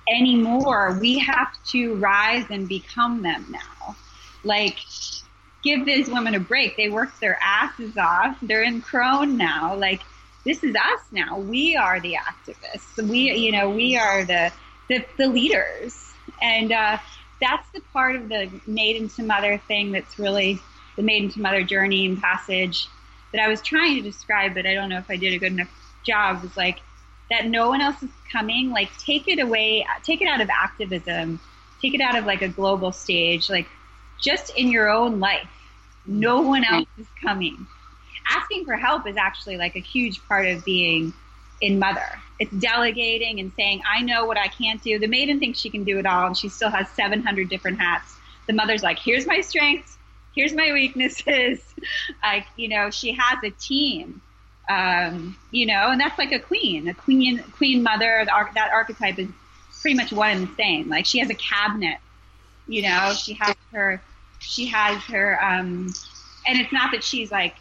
anymore. 0.09 0.97
We 0.99 1.19
have 1.19 1.51
to 1.67 1.95
rise 1.95 2.45
and 2.49 2.67
become 2.67 3.21
them 3.21 3.45
now. 3.49 3.95
Like 4.43 4.77
give 5.63 5.85
these 5.85 6.09
women 6.09 6.35
a 6.35 6.39
break. 6.39 6.75
They 6.75 6.89
worked 6.89 7.21
their 7.21 7.39
asses 7.41 7.95
off. 7.97 8.37
They're 8.41 8.63
in 8.63 8.81
crone 8.81 9.37
now. 9.37 9.75
Like 9.75 10.01
this 10.43 10.63
is 10.63 10.75
us 10.75 11.01
now. 11.11 11.39
We 11.39 11.77
are 11.77 12.01
the 12.01 12.15
activists. 12.15 13.07
We, 13.07 13.31
you 13.31 13.53
know, 13.53 13.69
we 13.69 13.95
are 13.97 14.25
the 14.25 14.51
the, 14.89 15.05
the 15.17 15.27
leaders, 15.27 16.11
and 16.41 16.73
uh, 16.73 16.97
that's 17.39 17.69
the 17.71 17.79
part 17.93 18.17
of 18.17 18.27
the 18.27 18.51
maiden 18.67 19.07
to 19.09 19.23
mother 19.23 19.57
thing 19.57 19.93
that's 19.93 20.19
really 20.19 20.59
the 20.97 21.03
maiden 21.03 21.29
to 21.31 21.39
mother 21.39 21.63
journey 21.63 22.05
and 22.05 22.21
passage 22.21 22.89
that 23.31 23.41
I 23.41 23.47
was 23.47 23.61
trying 23.61 23.95
to 23.95 24.01
describe, 24.01 24.53
but 24.53 24.65
I 24.65 24.73
don't 24.73 24.89
know 24.89 24.97
if 24.97 25.09
I 25.09 25.15
did 25.15 25.33
a 25.33 25.37
good 25.37 25.53
enough 25.53 25.69
job. 26.03 26.43
Was 26.43 26.57
like 26.57 26.79
that 27.29 27.47
no 27.47 27.69
one 27.69 27.81
else 27.81 28.01
is 28.03 28.09
coming. 28.31 28.71
Like 28.71 28.95
take 28.97 29.27
it 29.27 29.39
away, 29.39 29.85
take 30.03 30.21
it 30.21 30.27
out 30.27 30.41
of 30.41 30.49
activism, 30.49 31.39
take 31.81 31.93
it 31.93 32.01
out 32.01 32.17
of 32.17 32.25
like 32.25 32.41
a 32.41 32.49
global 32.49 32.91
stage, 32.91 33.49
like 33.49 33.67
just 34.19 34.55
in 34.55 34.69
your 34.69 34.89
own 34.89 35.19
life. 35.19 35.49
No 36.05 36.41
one 36.41 36.63
mm-hmm. 36.63 36.75
else 36.75 36.87
is 36.97 37.07
coming. 37.23 37.67
Asking 38.29 38.65
for 38.65 38.75
help 38.75 39.07
is 39.07 39.17
actually 39.17 39.57
like 39.57 39.75
a 39.75 39.79
huge 39.79 40.21
part 40.27 40.47
of 40.47 40.63
being 40.63 41.13
in 41.61 41.79
mother. 41.79 42.19
It's 42.39 42.51
delegating 42.53 43.39
and 43.39 43.51
saying, 43.55 43.81
I 43.89 44.01
know 44.01 44.25
what 44.25 44.37
I 44.37 44.47
can't 44.47 44.81
do. 44.83 44.99
The 44.99 45.07
maiden 45.07 45.39
thinks 45.39 45.59
she 45.59 45.69
can 45.69 45.83
do 45.83 45.99
it 45.99 46.05
all 46.05 46.27
and 46.27 46.37
she 46.37 46.49
still 46.49 46.69
has 46.69 46.89
700 46.89 47.49
different 47.49 47.79
hats. 47.79 48.15
The 48.47 48.53
mother's 48.53 48.83
like, 48.83 48.99
here's 48.99 49.27
my 49.27 49.41
strengths. 49.41 49.97
Here's 50.35 50.53
my 50.53 50.71
weaknesses. 50.71 51.59
like, 52.23 52.45
you 52.55 52.69
know, 52.69 52.89
she 52.89 53.13
has 53.13 53.43
a 53.43 53.49
team. 53.51 54.21
Um, 54.69 55.37
you 55.49 55.65
know, 55.65 55.89
and 55.91 55.99
that's 55.99 56.17
like 56.17 56.31
a 56.31 56.39
queen, 56.39 56.87
a 56.87 56.93
queen, 56.93 57.43
queen 57.57 57.83
mother. 57.83 58.25
that 58.25 58.69
archetype 58.71 59.19
is 59.19 59.27
pretty 59.81 59.97
much 59.97 60.13
one 60.13 60.31
and 60.31 60.47
the 60.47 60.55
same. 60.55 60.87
Like 60.87 61.05
she 61.05 61.19
has 61.19 61.29
a 61.29 61.35
cabinet, 61.35 61.97
you 62.67 62.83
know, 62.83 63.13
she 63.13 63.33
has 63.33 63.55
her 63.73 64.01
she 64.41 64.65
has 64.67 65.01
her, 65.03 65.41
um, 65.41 65.93
and 66.45 66.59
it's 66.59 66.73
not 66.73 66.91
that 66.91 67.03
she's 67.03 67.31
like 67.31 67.55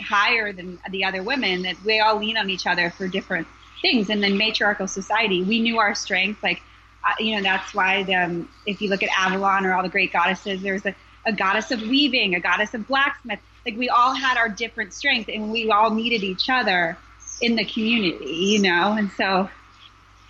higher 0.00 0.52
than 0.52 0.78
the 0.90 1.04
other 1.04 1.22
women, 1.22 1.62
that 1.62 1.76
we 1.84 2.00
all 2.00 2.18
lean 2.18 2.36
on 2.36 2.50
each 2.50 2.66
other 2.66 2.90
for 2.90 3.06
different 3.08 3.46
things. 3.80 4.10
And 4.10 4.22
then 4.22 4.36
matriarchal 4.36 4.88
society, 4.88 5.42
we 5.42 5.60
knew 5.60 5.78
our 5.78 5.94
strength. 5.94 6.42
Like, 6.42 6.60
uh, 7.04 7.14
you 7.20 7.36
know, 7.36 7.42
that's 7.42 7.72
why 7.72 8.02
the, 8.02 8.14
um, 8.14 8.48
if 8.66 8.82
you 8.82 8.90
look 8.90 9.02
at 9.02 9.10
Avalon 9.16 9.64
or 9.64 9.74
all 9.74 9.82
the 9.82 9.88
great 9.88 10.12
goddesses, 10.12 10.60
there's 10.60 10.84
a, 10.84 10.94
a 11.26 11.32
goddess 11.32 11.70
of 11.70 11.80
weaving, 11.82 12.34
a 12.34 12.40
goddess 12.40 12.74
of 12.74 12.86
blacksmith. 12.86 13.40
Like 13.64 13.76
we 13.76 13.88
all 13.88 14.14
had 14.14 14.36
our 14.36 14.48
different 14.48 14.92
strengths 14.92 15.30
and 15.32 15.52
we 15.52 15.70
all 15.70 15.90
needed 15.90 16.24
each 16.24 16.50
other 16.50 16.96
in 17.40 17.56
the 17.56 17.64
community, 17.64 18.32
you 18.32 18.60
know? 18.60 18.92
And 18.92 19.10
so 19.12 19.48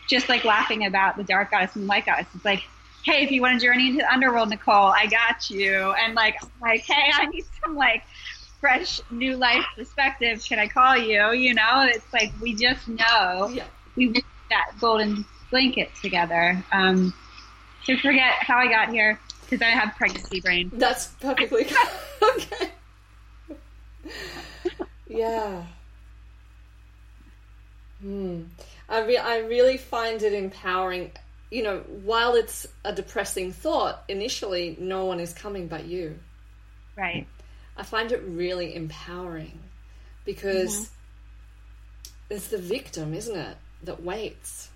just 0.09 0.29
like 0.29 0.45
laughing 0.45 0.85
about 0.85 1.17
the 1.17 1.25
dark 1.25 1.51
goddess 1.51 1.75
and 1.75 1.85
the 1.85 1.89
light 1.89 2.07
goddess, 2.07 2.27
it's 2.35 2.45
like 2.45 2.63
hey, 3.05 3.25
if 3.25 3.31
you 3.31 3.41
want 3.41 3.61
to 3.61 3.67
journey 3.67 3.89
into 3.89 3.99
the 3.99 4.13
underworld, 4.13 4.49
Nicole, 4.51 4.87
I 4.87 5.07
got 5.07 5.51
you. 5.51 5.75
And 5.75 6.15
like, 6.15 6.37
like, 6.61 6.83
hey, 6.83 7.11
I 7.13 7.27
need 7.27 7.45
some 7.63 7.75
like 7.75 8.05
fresh 8.61 9.01
new 9.11 9.37
life 9.37 9.65
perspective. 9.77 10.43
Can 10.45 10.59
I 10.59 10.69
call 10.69 10.97
you? 10.97 11.33
You 11.33 11.55
know, 11.55 11.87
it's 11.89 12.13
like 12.13 12.33
we 12.41 12.55
just 12.55 12.87
know 12.89 13.49
yeah. 13.53 13.65
we 13.97 14.13
that 14.51 14.73
golden 14.81 15.25
blanket 15.51 15.91
together. 16.01 16.63
Um, 16.73 17.13
to 17.87 17.99
forget 17.99 18.35
how 18.35 18.59
I 18.59 18.69
got 18.69 18.91
here 18.91 19.19
because 19.53 19.67
I 19.67 19.71
have 19.71 19.95
pregnancy 19.97 20.41
brain. 20.41 20.71
That's 20.73 21.09
perfectly 21.21 21.67
okay. 22.23 22.71
yeah. 25.09 25.62
Hmm. 28.01 28.45
I 28.88 29.01
re- 29.05 29.17
I 29.17 29.38
really 29.38 29.77
find 29.77 30.23
it 30.23 30.33
empowering 30.33 31.12
you 31.53 31.62
know, 31.62 31.81
while 32.05 32.35
it's 32.35 32.67
a 32.83 32.95
depressing 32.95 33.53
thought, 33.53 34.05
initially 34.09 34.75
no 34.81 35.05
one 35.05 35.21
is 35.21 35.35
coming 35.35 35.67
but 35.69 35.85
you. 35.85 36.19
Right. 36.97 37.27
I 37.77 37.83
find 37.83 38.11
it 38.11 38.23
really 38.27 38.75
empowering 38.75 39.59
because 40.25 40.75
mm-hmm. 40.75 42.35
it's 42.35 42.49
the 42.49 42.57
victim, 42.57 43.12
isn't 43.12 43.37
it, 43.37 43.57
that 43.83 44.03
waits. 44.03 44.71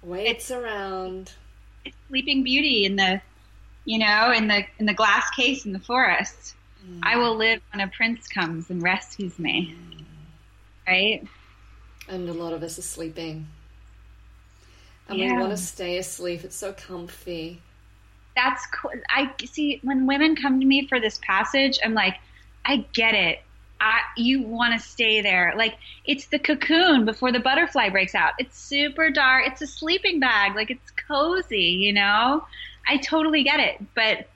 Waits 0.00 0.44
it's, 0.44 0.50
around. 0.52 1.32
It's 1.84 1.96
Sleeping 2.08 2.44
Beauty 2.44 2.84
in 2.84 2.94
the 2.94 3.20
you 3.88 3.98
know, 3.98 4.32
in 4.32 4.48
the 4.48 4.64
in 4.78 4.86
the 4.86 4.94
glass 4.94 5.30
case 5.30 5.64
in 5.64 5.72
the 5.72 5.78
forest. 5.78 6.54
Mm. 6.86 7.00
I 7.02 7.16
will 7.16 7.36
live 7.36 7.60
when 7.72 7.80
a 7.80 7.88
prince 7.88 8.28
comes 8.28 8.70
and 8.70 8.82
rescues 8.82 9.38
me. 9.38 9.74
Mm. 9.74 10.04
Right? 10.86 11.28
And 12.08 12.28
a 12.28 12.32
lot 12.32 12.52
of 12.52 12.62
us 12.62 12.78
are 12.78 12.82
sleeping 12.82 13.46
and 15.08 15.18
yeah. 15.18 15.32
we 15.32 15.38
want 15.38 15.50
to 15.50 15.56
stay 15.56 15.98
asleep. 15.98 16.44
It's 16.44 16.56
so 16.56 16.72
comfy. 16.72 17.60
That's 18.36 18.66
cool. 18.66 18.92
I 19.10 19.30
see 19.44 19.80
when 19.82 20.06
women 20.06 20.36
come 20.36 20.60
to 20.60 20.66
me 20.66 20.86
for 20.86 21.00
this 21.00 21.18
passage, 21.22 21.78
I'm 21.84 21.94
like, 21.94 22.16
I 22.64 22.84
get 22.92 23.14
it. 23.14 23.40
I, 23.80 24.00
you 24.16 24.42
want 24.42 24.78
to 24.78 24.86
stay 24.86 25.20
there. 25.22 25.54
Like 25.56 25.76
it's 26.04 26.26
the 26.26 26.38
cocoon 26.38 27.04
before 27.04 27.32
the 27.32 27.40
butterfly 27.40 27.88
breaks 27.90 28.14
out. 28.14 28.34
It's 28.38 28.58
super 28.58 29.10
dark. 29.10 29.46
It's 29.46 29.62
a 29.62 29.66
sleeping 29.66 30.20
bag. 30.20 30.54
Like 30.54 30.70
it's 30.70 30.90
cozy, 31.08 31.56
you 31.58 31.92
know? 31.92 32.44
I 32.88 32.96
totally 32.96 33.42
get 33.42 33.60
it. 33.60 33.84
But 33.94 34.28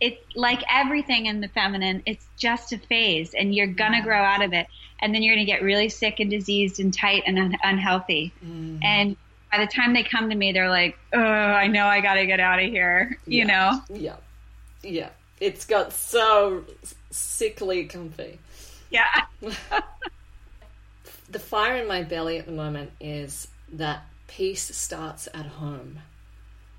it's 0.00 0.20
like 0.34 0.62
everything 0.72 1.26
in 1.26 1.40
the 1.40 1.48
feminine, 1.48 2.02
it's 2.06 2.26
just 2.36 2.72
a 2.72 2.78
phase 2.78 3.34
and 3.34 3.54
you're 3.54 3.66
going 3.66 3.92
to 3.92 4.02
grow 4.02 4.22
out 4.22 4.42
of 4.42 4.52
it. 4.52 4.66
And 5.00 5.14
then 5.14 5.22
you're 5.22 5.34
going 5.34 5.46
to 5.46 5.52
get 5.52 5.62
really 5.62 5.88
sick 5.88 6.20
and 6.20 6.30
diseased 6.30 6.80
and 6.80 6.92
tight 6.92 7.22
and 7.26 7.38
un- 7.38 7.58
unhealthy. 7.62 8.32
Mm. 8.44 8.82
And 8.82 9.16
by 9.52 9.58
the 9.58 9.66
time 9.66 9.92
they 9.94 10.02
come 10.02 10.30
to 10.30 10.36
me, 10.36 10.52
they're 10.52 10.70
like, 10.70 10.98
oh, 11.12 11.20
I 11.20 11.66
know 11.66 11.86
I 11.86 12.00
got 12.00 12.14
to 12.14 12.26
get 12.26 12.40
out 12.40 12.58
of 12.58 12.68
here, 12.68 13.18
you 13.26 13.38
yeah. 13.38 13.44
know? 13.44 13.82
Yeah. 13.90 14.16
Yeah. 14.82 15.08
It's 15.40 15.66
got 15.66 15.92
so 15.92 16.64
sickly 17.10 17.84
comfy. 17.84 18.38
Yeah. 18.90 19.26
the 21.30 21.38
fire 21.38 21.76
in 21.76 21.88
my 21.88 22.02
belly 22.02 22.38
at 22.38 22.46
the 22.46 22.52
moment 22.52 22.90
is 23.00 23.48
that 23.72 24.04
peace 24.28 24.74
starts 24.74 25.28
at 25.34 25.46
home. 25.46 25.98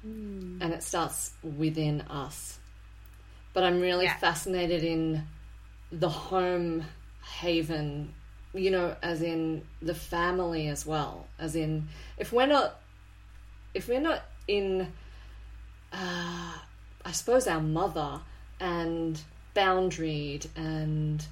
Mm. 0.05 0.61
And 0.61 0.73
it 0.73 0.83
starts 0.83 1.31
within 1.43 2.01
us 2.01 2.59
but 3.57 3.63
I'm 3.63 3.81
really 3.81 4.05
yeah. 4.05 4.15
fascinated 4.17 4.83
in 4.83 5.23
the 5.91 6.09
home 6.09 6.85
haven, 7.39 8.13
you 8.53 8.69
know, 8.69 8.95
as 9.01 9.23
in 9.23 9.63
the 9.81 9.95
family 9.95 10.67
as 10.67 10.85
well. 10.85 11.25
As 11.39 11.55
in, 11.55 11.87
if 12.19 12.31
we're 12.31 12.45
not, 12.45 12.79
if 13.73 13.87
we're 13.87 13.99
not 13.99 14.21
in, 14.47 14.81
uh, 15.91 16.53
I 17.03 17.11
suppose 17.13 17.47
our 17.47 17.59
mother 17.59 18.21
and 18.59 19.19
boundaried 19.55 20.45
and 20.55 21.25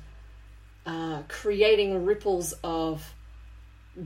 uh, 0.87 1.21
creating 1.27 2.05
ripples 2.05 2.55
of 2.63 3.13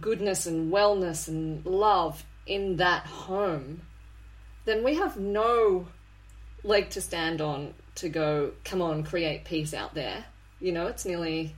goodness 0.02 0.46
and 0.46 0.74
wellness 0.74 1.30
and 1.30 1.66
love 1.66 2.26
in 2.46 2.76
that 2.76 3.06
home, 3.06 3.80
then 4.70 4.84
we 4.84 4.96
have 4.96 5.18
no 5.18 5.88
leg 6.64 6.90
to 6.92 7.02
stand 7.02 7.42
on 7.42 7.74
to 7.96 8.10
go, 8.10 8.52
come 8.64 8.82
on, 8.82 9.04
create 9.04 9.46
peace 9.46 9.74
out 9.74 9.94
there. 9.96 10.26
You 10.60 10.72
know, 10.72 10.88
it's 10.88 11.06
nearly, 11.06 11.56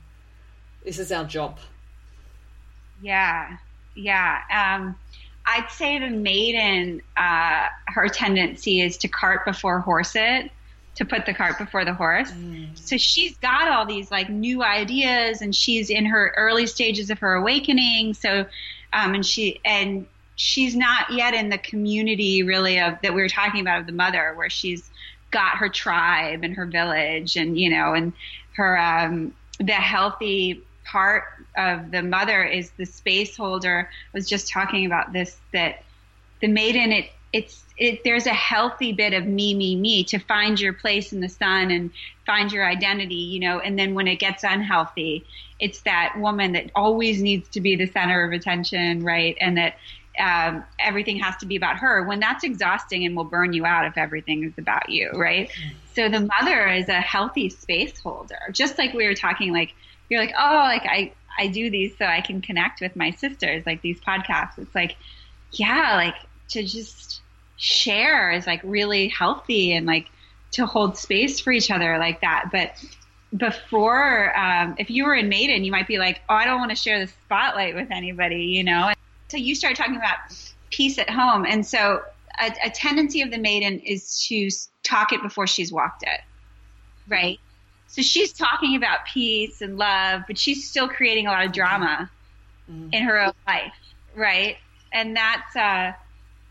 this 0.85 0.99
is 0.99 1.11
our 1.11 1.25
job. 1.25 1.59
Yeah, 3.01 3.57
yeah. 3.95 4.39
Um, 4.51 4.95
I'd 5.45 5.69
say 5.71 5.99
the 5.99 6.09
maiden, 6.09 7.01
uh, 7.17 7.67
her 7.87 8.07
tendency 8.07 8.81
is 8.81 8.97
to 8.97 9.07
cart 9.07 9.43
before 9.45 9.79
horse 9.79 10.15
it, 10.15 10.51
to 10.95 11.05
put 11.05 11.25
the 11.25 11.33
cart 11.33 11.57
before 11.57 11.83
the 11.83 11.93
horse. 11.93 12.31
Mm. 12.31 12.77
So 12.77 12.97
she's 12.97 13.35
got 13.37 13.67
all 13.67 13.85
these 13.85 14.11
like 14.11 14.29
new 14.29 14.63
ideas 14.63 15.41
and 15.41 15.55
she's 15.55 15.89
in 15.89 16.05
her 16.05 16.33
early 16.37 16.67
stages 16.67 17.09
of 17.09 17.19
her 17.19 17.33
awakening. 17.33 18.13
So, 18.13 18.45
um, 18.93 19.15
and 19.15 19.25
she, 19.25 19.59
and 19.65 20.05
she's 20.41 20.75
not 20.75 21.11
yet 21.11 21.35
in 21.35 21.49
the 21.49 21.57
community 21.59 22.41
really 22.41 22.79
of 22.79 22.95
that 23.03 23.13
we 23.13 23.21
were 23.21 23.29
talking 23.29 23.61
about 23.61 23.79
of 23.79 23.85
the 23.85 23.91
mother 23.91 24.33
where 24.35 24.49
she's 24.49 24.89
got 25.29 25.57
her 25.57 25.69
tribe 25.69 26.43
and 26.43 26.55
her 26.55 26.65
village 26.65 27.35
and 27.37 27.59
you 27.59 27.69
know 27.69 27.93
and 27.93 28.11
her 28.55 28.75
um, 28.77 29.33
the 29.59 29.73
healthy 29.73 30.63
part 30.83 31.25
of 31.55 31.91
the 31.91 32.01
mother 32.01 32.43
is 32.43 32.71
the 32.71 32.85
space 32.85 33.37
holder. 33.37 33.87
I 33.91 34.17
was 34.17 34.27
just 34.27 34.49
talking 34.49 34.87
about 34.87 35.13
this 35.13 35.39
that 35.53 35.83
the 36.41 36.47
maiden 36.47 36.91
it 36.91 37.11
it's 37.31 37.63
it 37.77 38.03
there's 38.03 38.25
a 38.25 38.33
healthy 38.33 38.93
bit 38.93 39.13
of 39.13 39.27
me 39.27 39.53
me 39.53 39.75
me 39.75 40.03
to 40.05 40.17
find 40.17 40.59
your 40.59 40.73
place 40.73 41.13
in 41.13 41.19
the 41.19 41.29
sun 41.29 41.69
and 41.69 41.91
find 42.25 42.51
your 42.51 42.65
identity 42.65 43.13
you 43.13 43.39
know 43.39 43.59
and 43.59 43.77
then 43.77 43.93
when 43.93 44.07
it 44.07 44.15
gets 44.15 44.43
unhealthy 44.43 45.23
it's 45.61 45.81
that 45.81 46.15
woman 46.17 46.53
that 46.53 46.71
always 46.75 47.21
needs 47.21 47.47
to 47.49 47.61
be 47.61 47.75
the 47.75 47.85
center 47.85 48.25
of 48.25 48.33
attention 48.33 49.03
right? 49.03 49.37
And 49.39 49.55
that 49.57 49.75
um, 50.19 50.63
everything 50.79 51.17
has 51.17 51.37
to 51.37 51.45
be 51.45 51.55
about 51.55 51.77
her 51.77 52.03
when 52.03 52.19
that's 52.19 52.43
exhausting 52.43 53.05
and 53.05 53.15
will 53.15 53.23
burn 53.23 53.53
you 53.53 53.65
out 53.65 53.85
if 53.85 53.97
everything 53.97 54.43
is 54.43 54.53
about 54.57 54.89
you, 54.89 55.09
right? 55.13 55.49
So 55.95 56.09
the 56.09 56.29
mother 56.39 56.67
is 56.67 56.89
a 56.89 56.99
healthy 57.01 57.49
space 57.49 57.99
holder, 57.99 58.39
just 58.51 58.77
like 58.77 58.93
we 58.93 59.05
were 59.05 59.15
talking, 59.15 59.53
like, 59.53 59.73
you're 60.09 60.19
like, 60.19 60.33
oh, 60.37 60.55
like 60.55 60.83
I, 60.85 61.13
I 61.37 61.47
do 61.47 61.69
these 61.69 61.97
so 61.97 62.05
I 62.05 62.21
can 62.21 62.41
connect 62.41 62.81
with 62.81 62.95
my 62.95 63.11
sisters, 63.11 63.65
like 63.65 63.81
these 63.81 63.99
podcasts. 64.01 64.57
It's 64.57 64.75
like, 64.75 64.97
yeah, 65.53 65.95
like 65.95 66.15
to 66.49 66.63
just 66.63 67.21
share 67.57 68.31
is 68.31 68.47
like 68.47 68.61
really 68.63 69.07
healthy 69.07 69.73
and 69.73 69.85
like 69.85 70.07
to 70.51 70.65
hold 70.65 70.97
space 70.97 71.39
for 71.39 71.51
each 71.51 71.71
other 71.71 71.97
like 71.97 72.21
that. 72.21 72.49
But 72.51 72.73
before, 73.35 74.37
um, 74.37 74.75
if 74.77 74.89
you 74.89 75.05
were 75.05 75.15
in 75.15 75.29
Maiden, 75.29 75.63
you 75.63 75.71
might 75.71 75.87
be 75.87 75.97
like, 75.97 76.21
oh, 76.27 76.35
I 76.35 76.45
don't 76.45 76.59
want 76.59 76.71
to 76.71 76.75
share 76.75 76.99
the 76.99 77.07
spotlight 77.07 77.75
with 77.75 77.91
anybody, 77.91 78.43
you 78.45 78.63
know? 78.63 78.91
So 79.31 79.37
you 79.37 79.55
started 79.55 79.77
talking 79.77 79.95
about 79.95 80.17
peace 80.71 80.99
at 80.99 81.09
home. 81.09 81.45
And 81.45 81.65
so 81.65 82.01
a, 82.39 82.53
a 82.65 82.69
tendency 82.69 83.21
of 83.21 83.31
the 83.31 83.37
maiden 83.37 83.79
is 83.79 84.25
to 84.27 84.49
talk 84.83 85.13
it 85.13 85.21
before 85.21 85.47
she's 85.47 85.71
walked 85.71 86.03
it, 86.03 86.19
right? 87.07 87.39
So 87.87 88.01
she's 88.01 88.33
talking 88.33 88.75
about 88.75 88.99
peace 89.13 89.61
and 89.61 89.77
love, 89.77 90.23
but 90.27 90.37
she's 90.37 90.69
still 90.69 90.89
creating 90.89 91.27
a 91.27 91.29
lot 91.29 91.45
of 91.45 91.53
drama 91.53 92.11
mm-hmm. 92.69 92.89
in 92.91 93.03
her 93.03 93.19
own 93.19 93.33
life, 93.47 93.73
right? 94.15 94.57
And 94.91 95.15
that's 95.15 95.55
uh, 95.55 95.93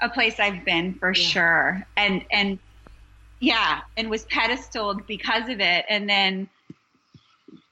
a 0.01 0.09
place 0.09 0.41
I've 0.41 0.65
been 0.65 0.95
for 0.95 1.13
yeah. 1.13 1.23
sure. 1.23 1.87
And 1.99 2.25
and 2.31 2.59
yeah, 3.41 3.81
and 3.99 4.09
was 4.09 4.25
pedestaled 4.25 5.07
because 5.07 5.51
of 5.51 5.61
it. 5.61 5.85
And 5.89 6.09
then 6.09 6.49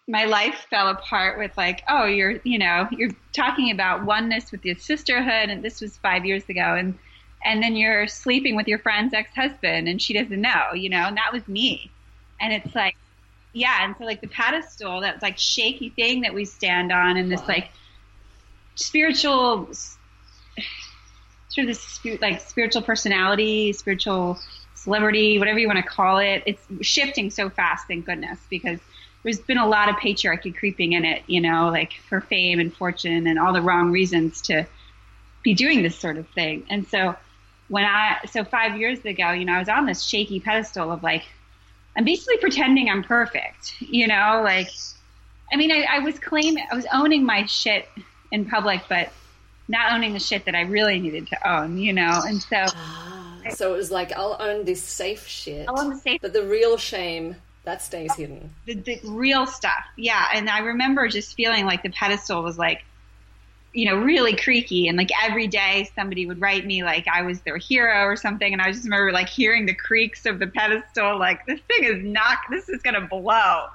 my 0.09 0.25
life 0.25 0.66
fell 0.71 0.88
apart 0.88 1.38
with 1.38 1.55
like, 1.59 1.83
oh, 1.87 2.07
you're, 2.07 2.40
you 2.42 2.59
know, 2.59 2.88
you're 2.90 3.11
talking 3.35 3.71
about 3.71 4.05
oneness 4.05 4.51
with 4.51 4.64
your 4.64 4.75
sisterhood, 4.77 5.51
and 5.51 5.62
this 5.62 5.83
was 5.83 5.99
five 5.99 6.25
years 6.25 6.49
ago, 6.49 6.75
and 6.75 6.99
and 7.44 7.62
then 7.62 7.77
you're 7.77 8.09
sleeping 8.09 8.57
with 8.57 8.66
your 8.66 8.79
friend's 8.81 9.14
ex-husband, 9.14 9.87
and 9.87 10.03
she 10.03 10.14
doesn't 10.14 10.40
know, 10.40 10.73
you 10.75 10.88
know, 10.88 11.05
and 11.07 11.16
that 11.18 11.33
was 11.33 11.47
me, 11.47 11.90
and 12.40 12.53
it's 12.53 12.75
like, 12.75 12.97
yeah, 13.53 13.85
and 13.85 13.94
so 13.99 14.05
like 14.05 14.21
the 14.21 14.29
pedestal, 14.29 15.03
that 15.03 15.23
like 15.23 15.38
shaky 15.38 15.90
thing 15.90 16.23
that 16.23 16.33
we 16.33 16.44
stand 16.47 16.90
on, 16.90 17.16
and 17.18 17.31
this 17.31 17.47
like 17.47 17.71
spiritual, 18.77 19.68
sort 21.49 21.59
of 21.59 21.66
this 21.66 22.01
like 22.21 22.40
spiritual 22.40 22.83
personality, 22.83 23.73
spiritual 23.75 24.38
celebrity, 24.75 25.38
whatever 25.38 25.59
you 25.59 25.66
want 25.66 25.79
to 25.79 25.88
call 25.88 26.18
it, 26.18 26.42
it's 26.47 26.66
shifting 26.81 27.31
so 27.31 27.51
fast, 27.51 27.87
thank 27.88 28.07
goodness, 28.07 28.38
because 28.49 28.79
there's 29.22 29.40
been 29.40 29.59
a 29.59 29.66
lot 29.66 29.88
of 29.88 29.96
patriarchy 29.96 30.54
creeping 30.54 30.92
in 30.92 31.04
it, 31.04 31.22
you 31.26 31.40
know, 31.40 31.68
like 31.70 31.92
for 32.09 32.20
fame 32.20 32.61
and 32.61 32.74
fortune 32.74 33.26
and 33.26 33.38
all 33.38 33.52
the 33.52 33.62
wrong 33.62 33.90
reasons 33.90 34.40
to 34.42 34.66
be 35.42 35.54
doing 35.54 35.83
this 35.83 35.98
sort 35.98 36.16
of 36.16 36.28
thing. 36.31 36.64
And 36.70 36.87
so 36.87 37.16
when 37.68 37.85
I, 37.85 38.18
so 38.31 38.44
five 38.44 38.78
years 38.78 39.04
ago, 39.04 39.33
you 39.33 39.44
know, 39.44 39.54
I 39.54 39.59
was 39.59 39.68
on 39.68 39.87
this 39.87 40.02
shaky 40.02 40.40
pedestal 40.40 40.90
of 40.92 41.02
like, 41.02 41.24
I'm 41.96 42.04
basically 42.04 42.38
pretending 42.38 42.88
I'm 42.88 43.02
perfect, 43.02 43.74
you 43.81 44.07
know, 44.07 44.40
like, 44.44 44.70
I 45.52 45.57
mean, 45.57 45.72
I, 45.72 45.87
I 45.90 45.98
was 46.00 46.18
claiming, 46.18 46.64
I 46.70 46.74
was 46.74 46.87
owning 46.92 47.24
my 47.24 47.46
shit 47.46 47.88
in 48.31 48.44
public, 48.44 48.83
but 48.88 49.11
not 49.66 49.92
owning 49.92 50.12
the 50.12 50.20
shit 50.20 50.44
that 50.44 50.54
I 50.54 50.62
really 50.62 51.00
needed 51.00 51.26
to 51.28 51.50
own, 51.50 51.76
you 51.78 51.92
know? 51.92 52.22
And 52.24 52.40
so. 52.40 52.64
Ah, 52.68 53.40
so 53.50 53.74
it 53.74 53.76
was 53.76 53.90
like, 53.90 54.12
I'll 54.12 54.37
own 54.38 54.64
this 54.64 54.83
safe 54.83 55.26
shit. 55.26 55.68
I'll 55.68 55.81
own 55.81 55.90
the 55.90 55.96
safe. 55.96 56.20
But 56.22 56.33
the 56.33 56.44
real 56.44 56.76
shame 56.76 57.37
that 57.68 57.83
stays 57.83 58.14
hidden. 58.14 58.50
The, 58.64 58.74
the 58.76 59.00
real 59.04 59.46
stuff, 59.46 59.85
yeah. 59.96 60.24
And 60.33 60.48
I 60.48 60.61
remember 60.61 61.07
just 61.07 61.35
feeling 61.35 61.66
like 61.66 61.83
the 61.83 61.90
pedestal 61.90 62.42
was 62.42 62.57
like, 62.59 62.83
you 63.74 63.85
know, 63.85 63.96
really 63.96 64.35
creaky. 64.35 64.88
And 64.88 64.96
like 64.96 65.11
every 65.22 65.48
day 65.48 65.90
somebody 65.94 66.24
would 66.24 66.40
write 66.40 66.64
me 66.64 66.83
like 66.83 67.07
I 67.07 67.20
was 67.22 67.42
their 67.42 67.59
hero 67.59 68.04
or 68.04 68.16
something. 68.16 68.50
And 68.50 68.62
I 68.62 68.72
just 68.72 68.85
remember 68.85 69.12
like 69.12 69.28
hearing 69.28 69.66
the 69.66 69.74
creaks 69.74 70.24
of 70.24 70.38
the 70.38 70.46
pedestal, 70.46 71.18
like 71.18 71.44
this 71.44 71.61
thing 71.68 71.85
is 71.85 72.02
not, 72.02 72.38
this 72.48 72.70
is 72.70 72.81
going 72.81 72.94
to 72.94 73.07
blow. 73.07 73.66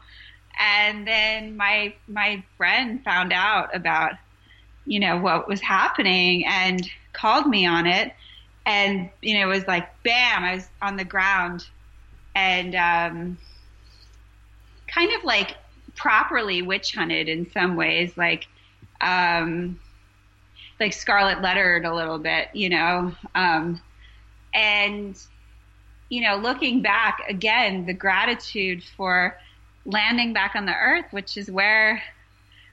And 0.60 1.08
then 1.08 1.56
my, 1.56 1.93
my 2.08 2.43
friend 2.58 3.03
found 3.03 3.32
out 3.32 3.75
about, 3.75 4.13
you 4.88 4.99
know, 4.99 5.17
what 5.17 5.47
was 5.47 5.62
happening 5.62 6.47
and 6.47 6.82
called 7.13 7.45
me 7.45 7.67
on 7.67 7.86
it. 7.86 8.12
And, 8.65 9.12
you 9.21 9.38
know, 9.38 9.51
it 9.51 9.56
was 9.56 9.67
like, 9.67 9.88
bam, 10.01 10.43
I 10.43 10.56
was 10.56 10.67
on 10.82 10.97
the 10.97 11.06
ground 11.06 11.67
and, 12.34 12.73
um, 12.73 13.38
kind 14.93 15.12
of 15.13 15.23
like 15.23 15.56
properly 15.95 16.62
witch 16.62 16.93
hunted 16.93 17.29
in 17.29 17.49
some 17.51 17.75
ways, 17.75 18.15
like 18.17 18.47
um, 19.01 19.79
like 20.79 20.93
scarlet 20.93 21.41
lettered 21.41 21.86
a 21.86 21.93
little 21.93 22.19
bit, 22.19 22.49
you 22.53 22.69
know. 22.69 23.13
Um, 23.36 23.82
and 24.53 25.19
you 26.10 26.21
know, 26.21 26.36
looking 26.36 26.82
back 26.82 27.23
again, 27.27 27.86
the 27.86 27.93
gratitude 27.93 28.84
for 28.95 29.38
landing 29.86 30.34
back 30.34 30.56
on 30.56 30.65
the 30.65 30.75
earth, 30.75 31.06
which 31.12 31.38
is 31.38 31.49
where 31.49 32.01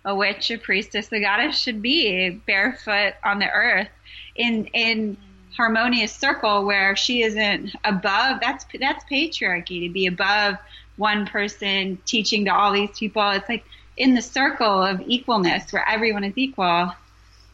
a 0.05 0.15
witch, 0.15 0.51
a 0.51 0.59
priestess, 0.59 1.11
a 1.13 1.21
goddess 1.21 1.59
should 1.59 1.83
be, 1.83 2.31
barefoot 2.47 3.15
on 3.25 3.39
the 3.39 3.51
earth 3.51 3.89
in 4.37 4.67
in 4.67 5.17
harmonious 5.57 6.15
circle 6.15 6.65
where 6.65 6.95
she 6.95 7.23
isn't 7.23 7.75
above 7.85 8.39
that's 8.41 8.65
that's 8.79 9.05
patriarchy 9.11 9.87
to 9.87 9.93
be 9.93 10.07
above 10.07 10.55
one 11.01 11.27
person 11.27 11.99
teaching 12.05 12.45
to 12.45 12.55
all 12.55 12.73
these 12.73 12.97
people. 12.97 13.29
It's 13.31 13.49
like 13.49 13.65
in 13.97 14.15
the 14.15 14.23
circle 14.23 14.83
of 14.83 14.99
equalness 15.01 15.73
where 15.73 15.87
everyone 15.89 16.25
is 16.25 16.35
equal 16.37 16.93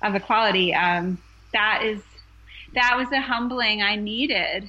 of 0.02 0.14
equality. 0.14 0.74
Um, 0.74 1.18
that 1.52 1.82
is, 1.84 2.02
that 2.74 2.96
was 2.96 3.10
a 3.12 3.20
humbling 3.20 3.82
I 3.82 3.94
needed. 3.94 4.68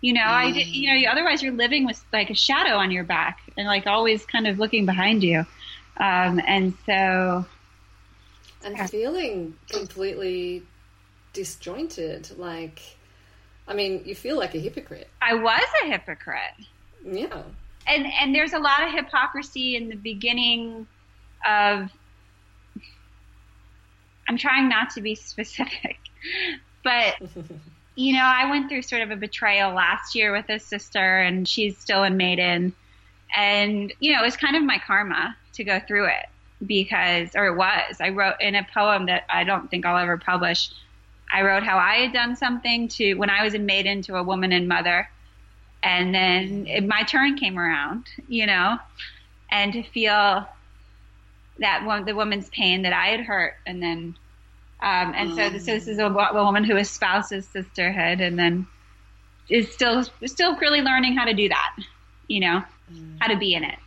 You 0.00 0.14
know, 0.14 0.22
mm. 0.22 0.44
I 0.44 0.50
did, 0.50 0.66
you 0.66 0.92
know, 0.92 1.10
otherwise 1.10 1.40
you're 1.40 1.52
living 1.52 1.86
with 1.86 2.02
like 2.12 2.30
a 2.30 2.34
shadow 2.34 2.76
on 2.76 2.90
your 2.90 3.04
back 3.04 3.38
and 3.56 3.66
like 3.66 3.86
always 3.86 4.26
kind 4.26 4.46
of 4.46 4.58
looking 4.58 4.86
behind 4.86 5.22
you. 5.22 5.46
Um, 5.96 6.40
and 6.44 6.74
so. 6.86 7.46
And 8.64 8.90
feeling 8.90 9.54
completely 9.70 10.62
disjointed. 11.32 12.36
Like, 12.36 12.82
I 13.68 13.74
mean, 13.74 14.02
you 14.04 14.16
feel 14.16 14.36
like 14.36 14.54
a 14.54 14.58
hypocrite. 14.58 15.08
I 15.22 15.34
was 15.34 15.64
a 15.84 15.86
hypocrite. 15.86 16.56
Yeah. 17.04 17.42
And, 17.86 18.06
and 18.06 18.34
there's 18.34 18.52
a 18.52 18.58
lot 18.58 18.84
of 18.84 18.92
hypocrisy 18.92 19.76
in 19.76 19.88
the 19.88 19.96
beginning 19.96 20.86
of 21.46 21.90
I'm 24.28 24.38
trying 24.38 24.68
not 24.68 24.90
to 24.90 25.00
be 25.00 25.14
specific, 25.16 25.98
but 26.84 27.16
you 27.96 28.14
know, 28.14 28.24
I 28.24 28.48
went 28.48 28.68
through 28.68 28.82
sort 28.82 29.02
of 29.02 29.10
a 29.10 29.16
betrayal 29.16 29.72
last 29.72 30.14
year 30.14 30.32
with 30.32 30.48
a 30.48 30.58
sister, 30.58 31.18
and 31.18 31.46
she's 31.46 31.76
still 31.76 32.04
in 32.04 32.16
Maiden, 32.16 32.72
and 33.36 33.92
you 33.98 34.12
know, 34.12 34.22
it 34.22 34.24
was 34.24 34.36
kind 34.36 34.56
of 34.56 34.62
my 34.62 34.80
karma 34.86 35.36
to 35.54 35.64
go 35.64 35.80
through 35.80 36.06
it 36.06 36.26
because, 36.64 37.34
or 37.34 37.46
it 37.46 37.56
was. 37.56 38.00
I 38.00 38.10
wrote 38.10 38.40
in 38.40 38.54
a 38.54 38.66
poem 38.72 39.06
that 39.06 39.24
I 39.28 39.44
don't 39.44 39.70
think 39.70 39.84
I'll 39.84 39.98
ever 39.98 40.16
publish. 40.16 40.70
I 41.32 41.42
wrote 41.42 41.62
how 41.62 41.78
I 41.78 41.96
had 41.96 42.12
done 42.12 42.36
something 42.36 42.88
to 42.88 43.14
when 43.14 43.30
I 43.30 43.44
was 43.44 43.54
in 43.54 43.66
Maiden 43.66 44.02
to 44.02 44.16
a 44.16 44.22
woman 44.22 44.52
and 44.52 44.68
mother, 44.68 45.08
and 45.82 46.14
then 46.14 46.66
it, 46.66 46.86
my 46.86 47.02
turn 47.02 47.36
came 47.36 47.58
around, 47.58 48.06
you 48.28 48.46
know, 48.46 48.78
and 49.50 49.72
to 49.72 49.82
feel 49.82 50.46
that 51.58 51.84
one, 51.84 52.04
the 52.04 52.14
woman's 52.14 52.48
pain 52.50 52.82
that 52.82 52.92
I 52.92 53.08
had 53.08 53.20
hurt, 53.20 53.54
and 53.66 53.82
then, 53.82 54.16
um, 54.82 55.12
and 55.14 55.30
so, 55.30 55.50
this, 55.50 55.66
so 55.66 55.72
this 55.72 55.88
is 55.88 55.98
a, 55.98 56.06
a, 56.06 56.44
woman 56.44 56.64
who 56.64 56.76
espouses 56.76 57.46
sisterhood, 57.46 58.20
and 58.20 58.38
then 58.38 58.66
is 59.48 59.70
still 59.72 60.04
still 60.26 60.56
really 60.56 60.80
learning 60.80 61.16
how 61.16 61.24
to 61.24 61.34
do 61.34 61.48
that, 61.48 61.76
you 62.28 62.40
know, 62.40 62.62
mm. 62.92 63.16
how 63.18 63.28
to 63.28 63.36
be 63.36 63.54
in 63.54 63.64
it. 63.64 63.78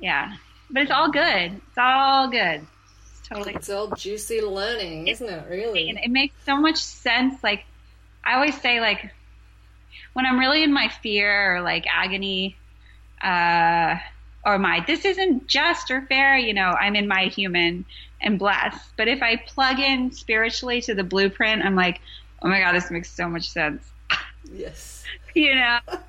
Yeah, 0.00 0.34
but 0.70 0.82
it's 0.82 0.92
all 0.92 1.10
good. 1.10 1.52
It's 1.68 1.78
all 1.78 2.28
good. 2.28 2.66
It's 3.10 3.28
totally. 3.28 3.54
It's 3.54 3.70
all 3.70 3.90
juicy 3.90 4.40
learning, 4.40 5.08
isn't 5.08 5.28
it? 5.28 5.46
Really, 5.48 5.90
it 5.90 6.10
makes 6.10 6.34
so 6.44 6.56
much 6.56 6.76
sense. 6.76 7.42
Like 7.42 7.64
I 8.24 8.34
always 8.34 8.60
say, 8.60 8.80
like 8.80 9.10
when 10.18 10.26
I'm 10.26 10.36
really 10.36 10.64
in 10.64 10.72
my 10.72 10.88
fear 10.88 11.54
or 11.54 11.60
like 11.60 11.86
agony. 11.88 12.56
Uh, 13.22 13.98
or 14.44 14.58
my 14.58 14.82
this 14.84 15.04
isn't 15.04 15.46
just 15.46 15.92
or 15.92 16.02
fair, 16.06 16.36
you 16.36 16.52
know, 16.52 16.70
I'm 16.70 16.96
in 16.96 17.06
my 17.06 17.26
human 17.26 17.84
and 18.20 18.36
blessed. 18.36 18.84
But 18.96 19.06
if 19.06 19.22
I 19.22 19.36
plug 19.36 19.78
in 19.78 20.10
spiritually 20.10 20.80
to 20.82 20.94
the 20.96 21.04
blueprint, 21.04 21.64
I'm 21.64 21.76
like, 21.76 22.00
oh 22.42 22.48
my 22.48 22.58
God, 22.58 22.72
this 22.72 22.90
makes 22.90 23.12
so 23.12 23.28
much 23.28 23.48
sense. 23.48 23.88
Yes. 24.52 25.04
you 25.34 25.54
know, 25.54 25.78
so 25.86 26.00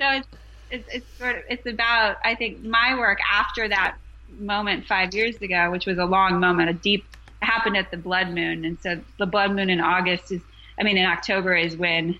it's, 0.00 0.28
it's, 0.72 0.88
it's 0.92 1.18
sort 1.18 1.36
of, 1.36 1.42
it's 1.48 1.66
about, 1.66 2.16
I 2.24 2.34
think 2.34 2.64
my 2.64 2.98
work 2.98 3.18
after 3.30 3.68
that 3.68 3.96
moment 4.40 4.86
five 4.86 5.14
years 5.14 5.36
ago, 5.36 5.70
which 5.70 5.86
was 5.86 5.98
a 5.98 6.04
long 6.04 6.40
moment, 6.40 6.68
a 6.68 6.74
deep, 6.74 7.04
happened 7.42 7.76
at 7.76 7.92
the 7.92 7.96
blood 7.96 8.28
moon. 8.30 8.64
And 8.64 8.76
so 8.80 9.00
the 9.20 9.26
blood 9.26 9.52
moon 9.52 9.70
in 9.70 9.80
August 9.80 10.32
is, 10.32 10.40
I 10.80 10.82
mean, 10.82 10.96
in 10.96 11.06
October 11.06 11.54
is 11.54 11.76
when 11.76 12.18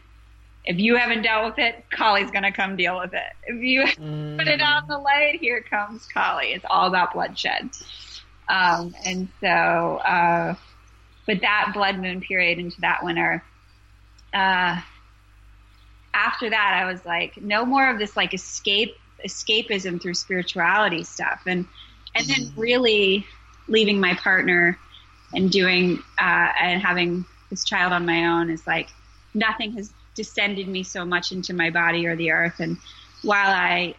if 0.64 0.78
you 0.78 0.96
haven't 0.96 1.22
dealt 1.22 1.44
with 1.44 1.58
it, 1.58 1.84
Kali's 1.90 2.30
going 2.30 2.44
to 2.44 2.52
come 2.52 2.76
deal 2.76 2.98
with 2.98 3.12
it. 3.14 3.32
If 3.44 3.62
you 3.62 3.82
mm. 3.82 4.38
put 4.38 4.46
it 4.46 4.60
on 4.60 4.86
the 4.86 4.98
light, 4.98 5.40
here 5.40 5.60
comes 5.60 6.06
Kali. 6.06 6.52
It's 6.52 6.64
all 6.68 6.86
about 6.86 7.14
bloodshed. 7.14 7.70
Um, 8.48 8.94
and 9.04 9.28
so, 9.40 9.48
uh, 9.48 10.54
but 11.26 11.40
that 11.40 11.70
blood 11.74 11.98
moon 11.98 12.20
period 12.20 12.58
into 12.58 12.80
that 12.82 13.02
winter, 13.02 13.42
uh, 14.32 14.80
after 16.14 16.50
that, 16.50 16.80
I 16.82 16.90
was 16.90 17.04
like, 17.04 17.40
no 17.40 17.64
more 17.64 17.88
of 17.88 17.98
this 17.98 18.16
like 18.16 18.34
escape, 18.34 18.94
escapism 19.26 20.00
through 20.00 20.14
spirituality 20.14 21.02
stuff. 21.02 21.42
And, 21.46 21.66
and 22.14 22.26
then 22.26 22.36
mm. 22.36 22.52
really 22.56 23.26
leaving 23.66 24.00
my 24.00 24.14
partner 24.14 24.78
and 25.32 25.50
doing, 25.50 26.02
uh, 26.18 26.48
and 26.60 26.80
having 26.80 27.24
this 27.50 27.64
child 27.64 27.92
on 27.92 28.06
my 28.06 28.26
own 28.26 28.50
is 28.50 28.66
like, 28.66 28.88
nothing 29.34 29.72
has 29.72 29.92
descended 30.14 30.68
me 30.68 30.82
so 30.82 31.04
much 31.04 31.32
into 31.32 31.54
my 31.54 31.70
body 31.70 32.06
or 32.06 32.16
the 32.16 32.30
earth. 32.30 32.60
And 32.60 32.78
while 33.22 33.50
I 33.50 33.94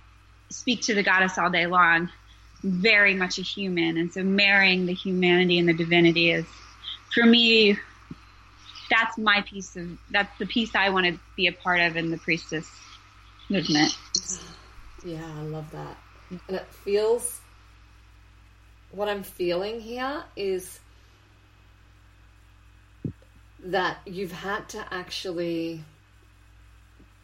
speak 0.49 0.81
to 0.83 0.93
the 0.93 1.03
goddess 1.03 1.37
all 1.37 1.49
day 1.49 1.65
long, 1.65 2.09
very 2.63 3.13
much 3.13 3.39
a 3.39 3.41
human. 3.41 3.97
And 3.97 4.13
so 4.13 4.23
marrying 4.23 4.85
the 4.85 4.93
humanity 4.93 5.59
and 5.59 5.67
the 5.67 5.73
divinity 5.73 6.31
is, 6.31 6.45
for 7.13 7.25
me, 7.25 7.77
that's 8.89 9.17
my 9.17 9.41
piece 9.41 9.75
of, 9.75 9.97
that's 10.11 10.37
the 10.37 10.45
piece 10.45 10.75
I 10.75 10.89
want 10.89 11.07
to 11.07 11.19
be 11.35 11.47
a 11.47 11.51
part 11.51 11.81
of 11.81 11.97
in 11.97 12.11
the 12.11 12.17
priestess 12.17 12.69
movement. 13.49 13.97
Yeah, 15.03 15.25
I 15.25 15.41
love 15.41 15.71
that. 15.71 15.97
And 16.47 16.57
it 16.57 16.67
feels, 16.67 17.41
what 18.91 19.09
I'm 19.09 19.23
feeling 19.23 19.79
here 19.79 20.23
is 20.35 20.79
that 23.63 23.97
you've 24.05 24.31
had 24.31 24.69
to 24.69 24.85
actually 24.93 25.83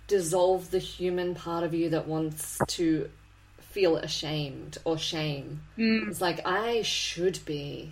dissolve 0.10 0.72
the 0.72 0.80
human 0.80 1.36
part 1.36 1.64
of 1.64 1.74
you 1.74 1.92
that 1.92 2.08
wants 2.08 2.60
to 2.68 3.10
feel 3.60 3.96
ashamed 3.96 4.78
or 4.84 4.98
shame. 4.98 5.62
Mm. 5.78 6.10
It's 6.10 6.20
like, 6.20 6.42
I 6.46 6.82
should 6.82 7.40
be 7.46 7.92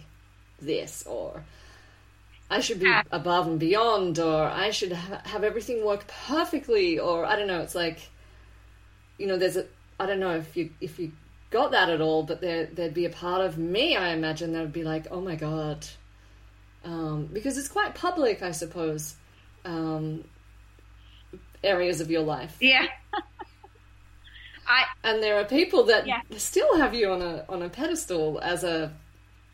this, 0.60 1.06
or 1.08 1.44
I 2.50 2.60
should 2.60 2.80
be 2.80 2.92
above 3.12 3.48
and 3.48 3.60
beyond, 3.60 4.20
or 4.20 4.44
I 4.44 4.72
should 4.72 4.92
ha- 4.92 5.22
have 5.24 5.46
everything 5.46 5.86
work 5.86 6.08
perfectly, 6.28 7.00
or 7.00 7.26
I 7.26 7.36
don't 7.38 7.48
know. 7.48 7.62
It's 7.62 7.76
like, 7.76 8.10
you 9.18 9.28
know, 9.28 9.38
there's 9.38 9.56
a, 9.56 9.66
I 10.00 10.08
don't 10.08 10.20
know 10.20 10.36
if 10.36 10.58
you, 10.58 10.72
if 10.82 11.00
you 11.00 11.12
got 11.52 11.72
that 11.72 11.90
at 11.90 12.02
all, 12.02 12.24
but 12.24 12.42
there, 12.42 12.66
there'd 12.66 12.94
be 12.94 13.06
a 13.06 13.12
part 13.12 13.46
of 13.46 13.58
me, 13.58 13.96
I 13.96 14.10
imagine, 14.10 14.54
that 14.54 14.62
would 14.62 14.74
be 14.74 14.84
like, 14.84 15.08
oh 15.12 15.22
my 15.22 15.36
God. 15.36 15.86
Um, 16.84 17.30
because 17.32 17.58
it's 17.58 17.68
quite 17.68 17.96
public, 17.96 18.42
I 18.42 18.52
suppose. 18.52 19.16
Um, 19.64 20.24
areas 21.68 22.02
of 22.02 22.10
your 22.10 22.24
life. 22.24 22.56
Yeah. 22.60 22.88
I 24.68 24.86
and 25.04 25.24
there 25.24 25.40
are 25.40 25.46
people 25.46 25.84
that 25.86 26.08
yeah. 26.08 26.22
still 26.38 26.78
have 26.78 26.94
you 26.94 27.10
on 27.12 27.22
a 27.22 27.46
on 27.48 27.62
a 27.62 27.70
pedestal 27.70 28.40
as 28.42 28.64
a 28.64 28.92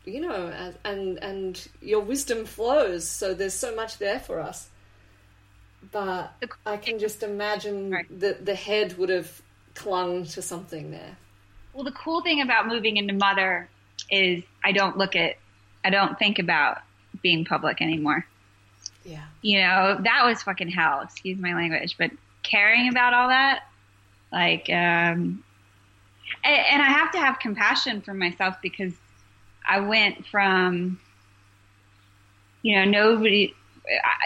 you 0.04 0.20
know 0.20 0.48
as, 0.48 0.74
and 0.84 1.18
and 1.18 1.68
your 1.80 2.00
wisdom 2.00 2.44
flows 2.44 3.08
so 3.08 3.34
there's 3.34 3.54
so 3.54 3.74
much 3.74 3.98
there 3.98 4.20
for 4.20 4.40
us 4.40 4.68
but 5.92 6.32
i 6.66 6.76
can 6.76 6.98
just 6.98 7.22
imagine 7.22 7.90
right. 7.90 8.20
that 8.20 8.44
the 8.44 8.54
head 8.54 8.96
would 8.98 9.08
have 9.08 9.40
clung 9.74 10.24
to 10.24 10.42
something 10.42 10.90
there 10.90 11.16
well 11.72 11.84
the 11.84 11.92
cool 11.92 12.20
thing 12.20 12.40
about 12.40 12.66
moving 12.66 12.96
into 12.96 13.14
mother 13.14 13.68
is 14.10 14.42
i 14.62 14.72
don't 14.72 14.98
look 14.98 15.16
at 15.16 15.36
i 15.84 15.90
don't 15.90 16.18
think 16.18 16.38
about 16.38 16.78
being 17.22 17.44
public 17.44 17.80
anymore 17.80 18.26
yeah. 19.04 19.24
You 19.42 19.60
know, 19.60 20.00
that 20.02 20.24
was 20.24 20.42
fucking 20.42 20.68
hell, 20.68 21.02
excuse 21.02 21.38
my 21.38 21.54
language, 21.54 21.96
but 21.98 22.10
caring 22.42 22.88
about 22.88 23.14
all 23.14 23.28
that, 23.28 23.64
like, 24.32 24.68
um, 24.70 25.44
and, 26.42 26.58
and 26.72 26.82
I 26.82 26.86
have 26.86 27.12
to 27.12 27.18
have 27.18 27.38
compassion 27.38 28.00
for 28.00 28.14
myself 28.14 28.56
because 28.62 28.92
I 29.66 29.80
went 29.80 30.26
from, 30.26 30.98
you 32.62 32.76
know, 32.76 32.84
nobody, 32.84 33.54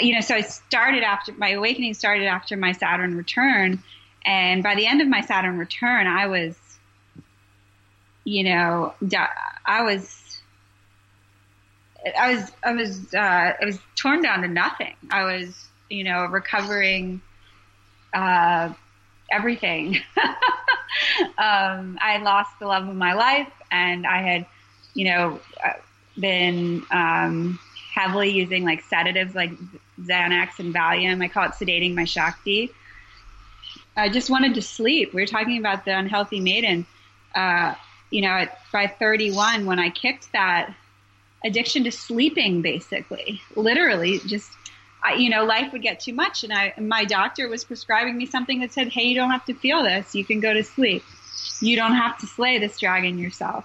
you 0.01 0.15
know, 0.15 0.21
so 0.21 0.35
I 0.35 0.43
started 0.43 1.03
after 1.03 1.33
my 1.33 1.51
awakening 1.51 1.95
started 1.95 2.27
after 2.27 2.57
my 2.57 2.73
Saturn 2.73 3.17
return. 3.17 3.83
And 4.25 4.63
by 4.63 4.75
the 4.75 4.87
end 4.87 5.01
of 5.01 5.09
my 5.09 5.23
Saturn 5.23 5.59
return, 5.59 6.07
I 6.07 6.27
was, 6.27 6.57
you 8.25 8.45
know, 8.45 8.95
I 9.65 9.83
was 9.83 10.28
I 12.19 12.35
was 12.35 12.53
I 12.63 12.73
was 12.73 13.15
uh, 13.15 13.55
I 13.61 13.65
was 13.65 13.79
torn 13.97 14.23
down 14.23 14.43
to 14.43 14.49
nothing. 14.49 14.95
I 15.11 15.25
was 15.25 15.69
you 15.91 16.05
know 16.05 16.27
recovering 16.27 17.21
uh, 18.15 18.73
everything. 19.31 19.99
um, 21.39 21.99
I 22.01 22.21
lost 22.23 22.59
the 22.59 22.67
love 22.67 22.89
of 22.89 22.95
my 22.95 23.15
life, 23.15 23.53
and 23.71 24.07
I 24.07 24.23
had 24.23 24.47
you 24.95 25.07
know 25.07 25.41
uh, 25.65 25.73
been 26.19 26.85
um, 26.91 27.59
heavily 27.95 28.31
using 28.31 28.65
like 28.65 28.83
sedatives 28.83 29.35
like 29.35 29.51
Xanax 30.01 30.59
and 30.59 30.75
Valium. 30.75 31.23
I 31.23 31.29
call 31.29 31.47
it 31.47 31.53
sedating 31.53 31.95
my 31.95 32.05
Shakti. 32.05 32.71
I 33.97 34.09
just 34.09 34.31
wanted 34.31 34.55
to 34.55 34.63
sleep. 34.63 35.13
We 35.13 35.23
were 35.23 35.27
talking 35.27 35.59
about 35.59 35.85
the 35.85 35.97
unhealthy 35.97 36.39
maiden. 36.39 36.87
Uh, 37.35 37.75
you 38.11 38.23
know, 38.23 38.29
at, 38.29 38.59
by 38.73 38.87
31, 38.87 39.67
when 39.67 39.79
I 39.79 39.91
kicked 39.91 40.33
that 40.33 40.73
addiction 41.45 41.85
to 41.85 41.93
sleeping, 41.93 42.63
basically, 42.63 43.41
literally 43.55 44.19
just. 44.21 44.51
I, 45.01 45.15
you 45.15 45.31
know, 45.31 45.45
life 45.45 45.73
would 45.73 45.83
get 45.83 46.01
too 46.01 46.13
much, 46.13 46.43
and 46.43 46.53
I, 46.53 46.75
my 46.77 47.05
doctor 47.05 47.49
was 47.49 47.63
prescribing 47.63 48.17
me 48.17 48.27
something 48.27 48.59
that 48.63 48.73
said, 48.73 48.89
"Hey, 48.89 49.05
you 49.05 49.15
don't 49.15 49.31
have 49.31 49.45
to 49.45 49.55
feel 49.55 49.85
this. 49.85 50.13
You 50.13 50.25
can 50.25 50.41
go 50.41 50.53
to 50.53 50.65
sleep. 50.65 51.05
You 51.61 51.77
don't 51.77 51.95
have 51.95 52.19
to 52.19 52.27
slay 52.27 52.59
this 52.59 52.81
dragon 52.81 53.17
yourself." 53.17 53.65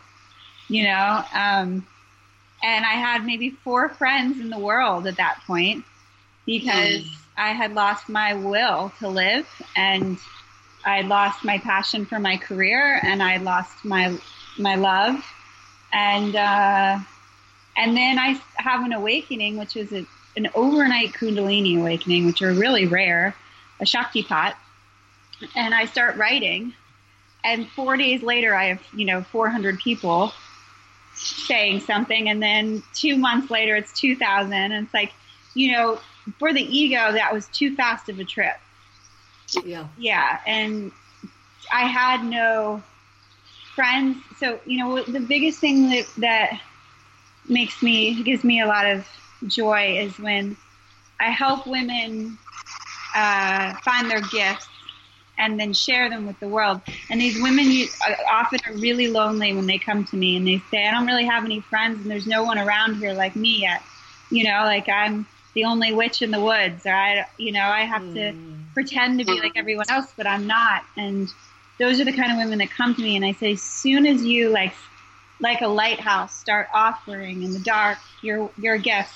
You 0.69 0.84
know, 0.84 1.24
um, 1.34 1.88
and 2.63 2.86
I 2.86 2.93
had 2.93 3.26
maybe 3.26 3.49
four 3.49 3.89
friends 3.89 4.39
in 4.39 4.49
the 4.49 4.57
world 4.57 5.05
at 5.05 5.17
that 5.17 5.41
point 5.45 5.84
because 6.45 7.03
mm. 7.03 7.17
I 7.38 7.49
had 7.49 7.74
lost 7.74 8.09
my 8.09 8.34
will 8.34 8.93
to 8.99 9.09
live 9.09 9.47
and 9.76 10.17
I 10.86 11.01
lost 11.01 11.43
my 11.43 11.57
passion 11.57 12.05
for 12.05 12.19
my 12.19 12.38
career 12.38 12.99
and 13.03 13.21
I 13.21 13.38
lost 13.38 13.84
my 13.84 14.17
my 14.57 14.76
love 14.76 15.24
and 15.91 16.36
uh, 16.36 16.99
and 17.78 17.95
then 17.95 18.19
I 18.19 18.39
have 18.55 18.84
an 18.84 18.93
awakening, 18.93 19.57
which 19.57 19.76
is 19.76 19.91
a, 19.91 20.05
an 20.36 20.49
overnight 20.55 21.13
Kundalini 21.13 21.80
awakening, 21.80 22.26
which 22.26 22.41
are 22.41 22.53
really 22.53 22.86
rare, 22.86 23.36
a 23.80 23.86
Shaktipat, 23.86 24.55
and 25.55 25.74
I 25.74 25.86
start 25.86 26.17
writing, 26.17 26.74
and 27.43 27.67
four 27.69 27.97
days 27.97 28.21
later 28.24 28.55
I 28.55 28.65
have 28.65 28.82
you 28.93 29.05
know 29.05 29.24
400 29.24 29.80
people 29.80 30.34
saying 31.15 31.82
something, 31.82 32.30
and 32.30 32.41
then 32.41 32.84
two 32.93 33.17
months 33.17 33.51
later 33.51 33.76
it's 33.76 33.99
2,000, 33.99 34.53
and 34.53 34.74
it's 34.86 34.93
like 34.93 35.13
you 35.53 35.74
know 35.74 35.99
for 36.39 36.53
the 36.53 36.61
ego 36.61 37.11
that 37.11 37.34
was 37.34 37.47
too 37.47 37.76
fast 37.76 38.09
of 38.09 38.19
a 38.19 38.24
trip. 38.24 38.55
Yeah. 39.63 39.88
Yeah, 39.97 40.39
and 40.47 40.91
I 41.71 41.82
had 41.82 42.24
no 42.24 42.82
friends. 43.76 44.17
So, 44.39 44.59
you 44.65 44.80
know, 44.80 45.03
the 45.03 45.19
biggest 45.19 45.59
thing 45.59 45.89
that, 45.89 46.07
that 46.17 46.61
makes 47.47 47.81
me, 47.81 48.21
gives 48.23 48.43
me 48.43 48.61
a 48.61 48.65
lot 48.65 48.85
of 48.85 49.07
joy 49.47 49.97
is 49.99 50.17
when 50.19 50.55
I 51.19 51.29
help 51.29 51.67
women 51.67 52.37
uh, 53.15 53.73
find 53.75 54.09
their 54.09 54.21
gifts 54.21 54.67
and 55.37 55.59
then 55.59 55.73
share 55.73 56.09
them 56.09 56.27
with 56.27 56.39
the 56.39 56.47
world. 56.47 56.81
And 57.09 57.19
these 57.19 57.41
women 57.41 57.65
uh, 58.07 58.13
often 58.31 58.59
are 58.67 58.73
really 58.73 59.07
lonely 59.07 59.53
when 59.53 59.67
they 59.67 59.77
come 59.77 60.05
to 60.05 60.15
me 60.15 60.37
and 60.37 60.47
they 60.47 60.61
say, 60.69 60.87
I 60.87 60.91
don't 60.91 61.07
really 61.07 61.25
have 61.25 61.43
any 61.43 61.59
friends 61.59 62.01
and 62.01 62.11
there's 62.11 62.27
no 62.27 62.43
one 62.43 62.59
around 62.59 62.95
here 62.95 63.13
like 63.13 63.35
me 63.35 63.61
yet. 63.61 63.81
You 64.29 64.45
know, 64.45 64.63
like 64.63 64.89
I'm 64.89 65.25
the 65.53 65.65
only 65.65 65.93
witch 65.93 66.21
in 66.21 66.31
the 66.31 66.41
woods 66.41 66.85
or 66.85 66.93
I, 66.93 67.25
you 67.37 67.51
know, 67.51 67.63
I 67.63 67.81
have 67.81 68.01
to 68.01 68.31
mm. 68.31 68.73
pretend 68.73 69.19
to 69.19 69.25
be 69.25 69.39
like 69.39 69.53
everyone 69.55 69.89
else, 69.89 70.11
but 70.15 70.27
I'm 70.27 70.47
not. 70.47 70.83
And 70.97 71.29
those 71.79 71.99
are 71.99 72.05
the 72.05 72.13
kind 72.13 72.31
of 72.31 72.37
women 72.37 72.59
that 72.59 72.69
come 72.69 72.95
to 72.95 73.01
me 73.01 73.15
and 73.15 73.25
I 73.25 73.33
say, 73.33 73.53
as 73.53 73.61
soon 73.61 74.05
as 74.05 74.23
you 74.23 74.49
like, 74.49 74.73
like 75.43 75.61
a 75.61 75.67
lighthouse, 75.67 76.33
start 76.35 76.69
offering 76.73 77.43
in 77.43 77.51
the 77.51 77.59
dark 77.59 77.99
your 78.21 78.49
your 78.57 78.77
gifts, 78.77 79.13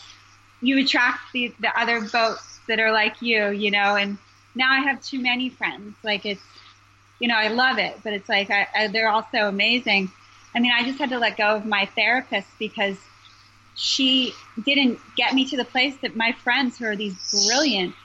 you 0.62 0.78
attract 0.78 1.32
the 1.34 1.54
the 1.60 1.80
other 1.80 2.02
boats 2.02 2.60
that 2.68 2.80
are 2.80 2.92
like 2.92 3.22
you, 3.22 3.50
you 3.50 3.72
know. 3.72 3.96
And 3.96 4.18
now 4.54 4.72
I 4.72 4.82
have 4.82 5.02
too 5.02 5.20
many 5.20 5.50
friends. 5.50 5.96
Like 6.04 6.26
it's, 6.26 6.44
you 7.20 7.30
know, 7.30 7.36
I 7.36 7.48
love 7.48 7.80
it, 7.80 7.98
but 8.04 8.14
it's 8.14 8.28
like 8.28 8.52
I, 8.52 8.68
I, 8.76 8.88
they're 8.90 9.10
all 9.10 9.26
so 9.32 9.48
amazing. 9.48 10.12
I 10.54 10.60
mean, 10.60 10.74
I 10.78 10.84
just 10.84 11.00
had 11.00 11.10
to 11.10 11.18
let 11.18 11.38
go 11.38 11.56
of 11.56 11.66
my 11.66 11.86
therapist 11.96 12.48
because 12.60 12.98
she 13.76 14.34
didn't 14.66 15.00
get 15.16 15.34
me 15.34 15.46
to 15.46 15.58
the 15.58 15.66
place 15.66 15.96
that 16.02 16.16
my 16.16 16.34
friends 16.44 16.78
who 16.78 16.86
are 16.86 16.96
these 16.96 17.16
brilliant 17.48 17.96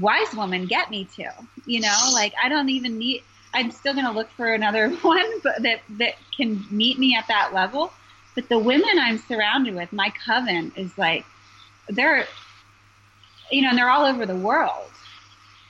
wise 0.00 0.32
women 0.34 0.66
get 0.66 0.90
me 0.90 1.04
to. 1.16 1.30
You 1.66 1.80
know, 1.80 2.10
like 2.14 2.32
I 2.42 2.48
don't 2.48 2.70
even 2.70 2.96
need 2.96 3.22
I'm 3.56 3.70
still 3.70 3.94
going 3.94 4.04
to 4.04 4.12
look 4.12 4.30
for 4.30 4.52
another 4.52 4.90
one 5.02 5.40
but 5.42 5.62
that 5.62 5.80
that 5.98 6.14
can 6.36 6.64
meet 6.70 6.98
me 6.98 7.16
at 7.16 7.26
that 7.28 7.52
level. 7.54 7.92
But 8.34 8.50
the 8.50 8.58
women 8.58 8.98
I'm 9.00 9.18
surrounded 9.18 9.74
with, 9.74 9.92
my 9.92 10.12
coven 10.26 10.70
is 10.76 10.96
like 10.98 11.24
they're 11.88 12.26
you 13.50 13.62
know, 13.62 13.70
and 13.70 13.78
they're 13.78 13.90
all 13.90 14.04
over 14.04 14.26
the 14.26 14.36
world. 14.36 14.90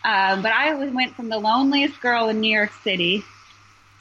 Um, 0.02 0.42
but 0.42 0.52
I 0.52 0.74
went 0.74 1.14
from 1.14 1.28
the 1.28 1.38
loneliest 1.38 2.00
girl 2.00 2.28
in 2.28 2.40
New 2.40 2.52
York 2.52 2.72
City 2.82 3.22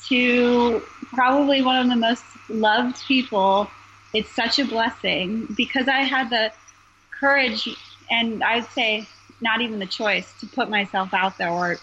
to 0.08 0.82
probably 1.14 1.62
one 1.62 1.82
of 1.82 1.90
the 1.90 1.96
most 1.96 2.24
loved 2.50 3.04
people. 3.06 3.70
It's 4.14 4.30
such 4.30 4.60
a 4.60 4.66
blessing 4.66 5.48
because 5.58 5.88
I 5.88 6.02
had 6.02 6.30
the 6.30 6.52
courage 7.20 7.68
and 8.10 8.44
I'd 8.44 8.66
say 8.68 9.08
not 9.42 9.62
even 9.62 9.80
the 9.80 9.86
choice 9.86 10.32
to 10.40 10.48
put 10.48 10.70
myself 10.70 11.14
out 11.14 11.38
there 11.38 11.50
or 11.50 11.80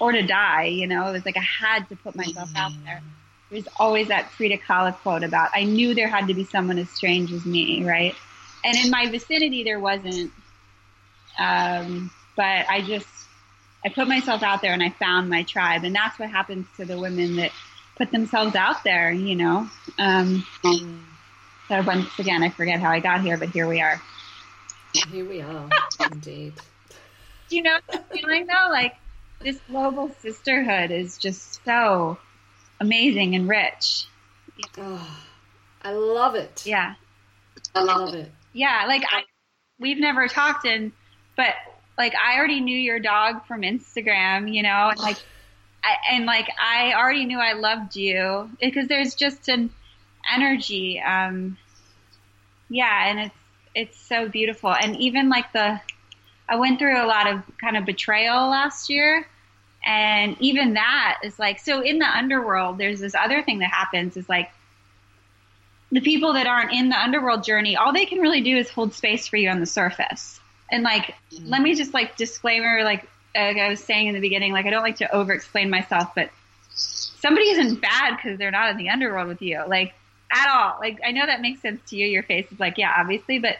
or 0.00 0.12
to 0.12 0.22
die. 0.22 0.64
You 0.64 0.88
know, 0.88 1.06
it 1.06 1.12
was 1.12 1.24
like 1.24 1.36
I 1.36 1.46
had 1.60 1.88
to 1.90 1.96
put 1.96 2.16
myself 2.16 2.48
mm-hmm. 2.48 2.56
out 2.56 2.72
there. 2.84 3.02
There's 3.50 3.68
always 3.78 4.08
that 4.08 4.30
Frida 4.32 4.58
Kahlo 4.58 4.94
quote 4.94 5.22
about 5.22 5.50
I 5.54 5.64
knew 5.64 5.94
there 5.94 6.08
had 6.08 6.28
to 6.28 6.34
be 6.34 6.44
someone 6.44 6.78
as 6.78 6.88
strange 6.90 7.32
as 7.32 7.44
me, 7.44 7.84
right? 7.84 8.14
And 8.64 8.76
in 8.76 8.90
my 8.90 9.08
vicinity, 9.08 9.62
there 9.62 9.78
wasn't. 9.78 10.32
Um, 11.38 12.10
but 12.36 12.68
I 12.68 12.82
just 12.82 13.08
I 13.84 13.88
put 13.88 14.08
myself 14.08 14.42
out 14.42 14.62
there 14.62 14.72
and 14.72 14.82
I 14.82 14.90
found 14.90 15.30
my 15.30 15.42
tribe, 15.42 15.84
and 15.84 15.94
that's 15.94 16.18
what 16.18 16.30
happens 16.30 16.66
to 16.76 16.84
the 16.84 16.98
women 16.98 17.36
that 17.36 17.52
put 17.96 18.10
themselves 18.10 18.54
out 18.54 18.82
there. 18.84 19.12
You 19.12 19.36
know. 19.36 19.68
Um, 19.98 20.46
so 21.68 21.82
once 21.82 22.18
again, 22.18 22.42
I 22.42 22.50
forget 22.50 22.80
how 22.80 22.90
I 22.90 23.00
got 23.00 23.20
here, 23.20 23.36
but 23.36 23.50
here 23.50 23.68
we 23.68 23.80
are. 23.80 24.00
Here 25.08 25.24
we 25.24 25.40
are, 25.40 25.68
indeed. 26.12 26.54
Do 27.48 27.56
you 27.56 27.62
know 27.62 27.78
the 27.90 28.02
feeling 28.12 28.46
though? 28.46 28.70
Like 28.70 28.96
this 29.40 29.58
global 29.68 30.10
sisterhood 30.20 30.90
is 30.90 31.18
just 31.18 31.64
so 31.64 32.18
amazing 32.78 33.34
and 33.34 33.48
rich. 33.48 34.06
Oh, 34.76 35.20
I 35.82 35.92
love 35.92 36.34
it. 36.34 36.64
Yeah. 36.66 36.94
I 37.74 37.82
love 37.82 38.14
it. 38.14 38.30
Yeah, 38.52 38.84
like 38.86 39.02
I, 39.10 39.22
we've 39.78 39.98
never 39.98 40.28
talked 40.28 40.66
and 40.66 40.92
but 41.36 41.54
like 41.96 42.14
I 42.14 42.38
already 42.38 42.60
knew 42.60 42.76
your 42.76 43.00
dog 43.00 43.46
from 43.46 43.62
Instagram, 43.62 44.52
you 44.52 44.62
know, 44.62 44.88
and 44.90 44.98
like 44.98 45.16
I, 45.84 45.96
and 46.12 46.26
like 46.26 46.48
I 46.60 46.92
already 46.92 47.24
knew 47.24 47.38
I 47.38 47.54
loved 47.54 47.96
you 47.96 48.50
because 48.60 48.88
there's 48.88 49.14
just 49.14 49.48
an 49.48 49.70
energy 50.32 51.00
um 51.00 51.56
yeah, 52.68 53.08
and 53.08 53.20
it's 53.20 53.34
it's 53.74 53.98
so 53.98 54.28
beautiful 54.28 54.72
and 54.74 54.96
even 54.96 55.28
like 55.28 55.52
the 55.52 55.80
I 56.48 56.56
went 56.56 56.80
through 56.80 57.00
a 57.02 57.06
lot 57.06 57.28
of 57.28 57.42
kind 57.58 57.76
of 57.76 57.86
betrayal 57.86 58.50
last 58.50 58.90
year. 58.90 59.24
And 59.84 60.36
even 60.40 60.74
that 60.74 61.20
is 61.24 61.38
like, 61.38 61.58
so 61.58 61.80
in 61.80 61.98
the 61.98 62.06
underworld, 62.06 62.78
there's 62.78 63.00
this 63.00 63.14
other 63.14 63.42
thing 63.42 63.60
that 63.60 63.70
happens 63.70 64.16
is 64.16 64.28
like 64.28 64.50
the 65.90 66.00
people 66.00 66.34
that 66.34 66.46
aren't 66.46 66.72
in 66.72 66.88
the 66.88 66.98
underworld 66.98 67.44
journey, 67.44 67.76
all 67.76 67.92
they 67.92 68.06
can 68.06 68.18
really 68.18 68.42
do 68.42 68.56
is 68.56 68.68
hold 68.70 68.92
space 68.94 69.26
for 69.26 69.36
you 69.36 69.48
on 69.48 69.60
the 69.60 69.66
surface. 69.66 70.38
And 70.70 70.82
like, 70.82 71.14
mm-hmm. 71.32 71.48
let 71.48 71.62
me 71.62 71.74
just 71.74 71.94
like 71.94 72.16
disclaimer, 72.16 72.84
like, 72.84 73.08
like 73.34 73.56
I 73.56 73.68
was 73.68 73.82
saying 73.82 74.08
in 74.08 74.14
the 74.14 74.20
beginning, 74.20 74.52
like 74.52 74.66
I 74.66 74.70
don't 74.70 74.82
like 74.82 74.96
to 74.96 75.14
over 75.14 75.32
explain 75.32 75.70
myself, 75.70 76.12
but 76.14 76.30
somebody 76.68 77.48
isn't 77.50 77.80
bad 77.80 78.16
because 78.16 78.38
they're 78.38 78.50
not 78.50 78.70
in 78.70 78.76
the 78.76 78.90
underworld 78.90 79.28
with 79.28 79.42
you, 79.42 79.62
like 79.66 79.94
at 80.32 80.48
all. 80.48 80.78
Like 80.80 81.00
I 81.04 81.12
know 81.12 81.26
that 81.26 81.40
makes 81.40 81.60
sense 81.60 81.80
to 81.90 81.96
you. 81.96 82.06
Your 82.06 82.22
face 82.22 82.50
is 82.52 82.60
like, 82.60 82.76
yeah, 82.78 82.92
obviously, 82.96 83.38
but 83.38 83.56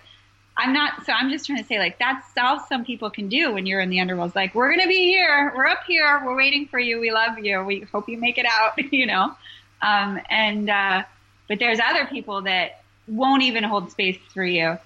I'm 0.61 0.75
not, 0.75 1.07
so 1.07 1.13
I'm 1.13 1.31
just 1.31 1.47
trying 1.47 1.59
to 1.63 1.65
say 1.65 1.79
like 1.79 1.99
that's 1.99 2.27
all 2.39 2.61
some 2.69 2.85
people 2.85 3.09
can 3.09 3.29
do 3.31 3.53
when 3.55 3.65
you're 3.65 3.81
in 3.81 3.89
the 3.89 3.99
underworld. 4.01 4.29
It's 4.29 4.37
like, 4.37 4.55
we're 4.55 4.69
going 4.69 4.83
to 4.83 4.89
be 4.89 5.07
here. 5.07 5.53
We're 5.57 5.67
up 5.67 5.85
here. 5.87 6.23
We're 6.25 6.37
waiting 6.37 6.67
for 6.67 6.79
you. 6.79 7.01
We 7.01 7.11
love 7.13 7.39
you. 7.39 7.65
We 7.65 7.81
hope 7.81 8.11
you 8.11 8.19
make 8.19 8.37
it 8.37 8.45
out, 8.45 8.75
you 8.93 9.07
know? 9.07 9.35
Um, 9.81 10.21
and, 10.29 10.69
uh, 10.69 11.05
but 11.49 11.59
there's 11.59 11.81
other 11.81 12.05
people 12.05 12.43
that 12.43 12.83
won't 13.09 13.43
even 13.43 13.65
hold 13.65 13.91
space 13.91 14.19
for 14.35 14.45
you. 14.45 14.77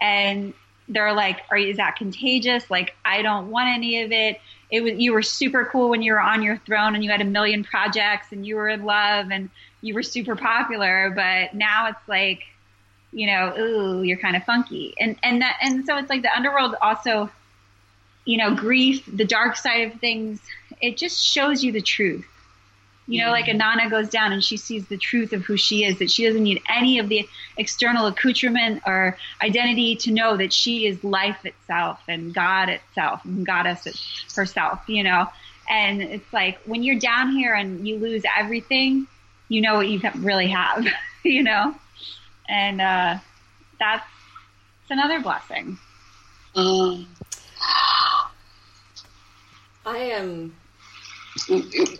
And 0.00 0.54
they're 0.88 1.12
like, 1.12 1.40
are 1.50 1.56
is 1.56 1.78
that 1.78 1.96
contagious? 1.96 2.70
Like, 2.70 2.94
I 3.04 3.22
don't 3.22 3.50
want 3.50 3.68
any 3.68 4.02
of 4.02 4.12
it. 4.12 4.40
It 4.70 4.82
was, 4.82 4.92
you 4.94 5.12
were 5.12 5.22
super 5.22 5.64
cool 5.64 5.88
when 5.88 6.02
you 6.02 6.12
were 6.12 6.20
on 6.20 6.42
your 6.42 6.58
throne 6.58 6.94
and 6.94 7.02
you 7.02 7.10
had 7.10 7.20
a 7.20 7.24
million 7.24 7.64
projects 7.64 8.28
and 8.30 8.46
you 8.46 8.54
were 8.54 8.68
in 8.68 8.84
love 8.84 9.32
and 9.32 9.50
you 9.80 9.94
were 9.94 10.02
super 10.04 10.36
popular. 10.36 11.12
But 11.14 11.54
now 11.54 11.88
it's 11.88 12.08
like, 12.08 12.42
you 13.14 13.28
know, 13.28 13.54
ooh, 13.56 14.02
you're 14.02 14.18
kind 14.18 14.36
of 14.36 14.44
funky. 14.44 14.94
And, 14.98 15.16
and 15.22 15.40
that, 15.40 15.56
and 15.62 15.86
so 15.86 15.96
it's 15.96 16.10
like 16.10 16.22
the 16.22 16.34
underworld 16.34 16.74
also, 16.82 17.30
you 18.24 18.36
know, 18.36 18.54
grief, 18.54 19.08
the 19.10 19.24
dark 19.24 19.56
side 19.56 19.92
of 19.92 20.00
things, 20.00 20.40
it 20.80 20.96
just 20.96 21.22
shows 21.22 21.62
you 21.62 21.72
the 21.72 21.80
truth. 21.80 22.26
You 23.06 23.22
know, 23.22 23.30
like 23.30 23.44
Inanna 23.46 23.90
goes 23.90 24.08
down 24.08 24.32
and 24.32 24.42
she 24.42 24.56
sees 24.56 24.86
the 24.86 24.96
truth 24.96 25.34
of 25.34 25.42
who 25.44 25.58
she 25.58 25.84
is, 25.84 25.98
that 25.98 26.10
she 26.10 26.24
doesn't 26.24 26.42
need 26.42 26.62
any 26.70 26.98
of 26.98 27.10
the 27.10 27.28
external 27.58 28.06
accoutrement 28.06 28.82
or 28.86 29.18
identity 29.42 29.94
to 29.96 30.10
know 30.10 30.38
that 30.38 30.54
she 30.54 30.86
is 30.86 31.04
life 31.04 31.44
itself 31.44 32.00
and 32.08 32.32
God 32.32 32.70
itself 32.70 33.22
and 33.26 33.44
goddess 33.44 33.86
herself, 34.34 34.80
you 34.86 35.02
know. 35.02 35.28
And 35.68 36.00
it's 36.00 36.32
like 36.32 36.58
when 36.64 36.82
you're 36.82 36.98
down 36.98 37.32
here 37.32 37.52
and 37.52 37.86
you 37.86 37.98
lose 37.98 38.22
everything, 38.38 39.06
you 39.48 39.60
know 39.60 39.74
what 39.74 39.88
you 39.88 40.00
really 40.16 40.48
have, 40.48 40.86
you 41.22 41.42
know? 41.42 41.74
And 42.48 42.80
uh, 42.80 43.18
that's 43.78 44.06
it's 44.82 44.90
another 44.90 45.20
blessing. 45.20 45.78
Um, 46.54 47.08
I 49.86 49.98
am 49.98 50.54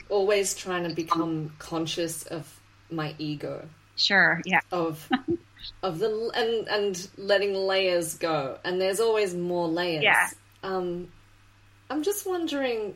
always 0.09 0.55
trying 0.55 0.89
to 0.89 0.95
become 0.95 1.53
conscious 1.59 2.25
of 2.25 2.61
my 2.91 3.15
ego. 3.19 3.69
Sure. 3.97 4.41
Yeah. 4.45 4.61
Of 4.71 5.09
of 5.83 5.99
the 5.99 6.31
and 6.35 6.69
and 6.69 7.09
letting 7.17 7.55
layers 7.55 8.15
go, 8.15 8.59
and 8.65 8.81
there's 8.81 9.01
always 9.01 9.35
more 9.35 9.69
layers. 9.69 10.05
Yeah. 10.05 10.29
Um, 10.63 11.09
I'm 11.91 12.03
just 12.03 12.27
wondering 12.27 12.95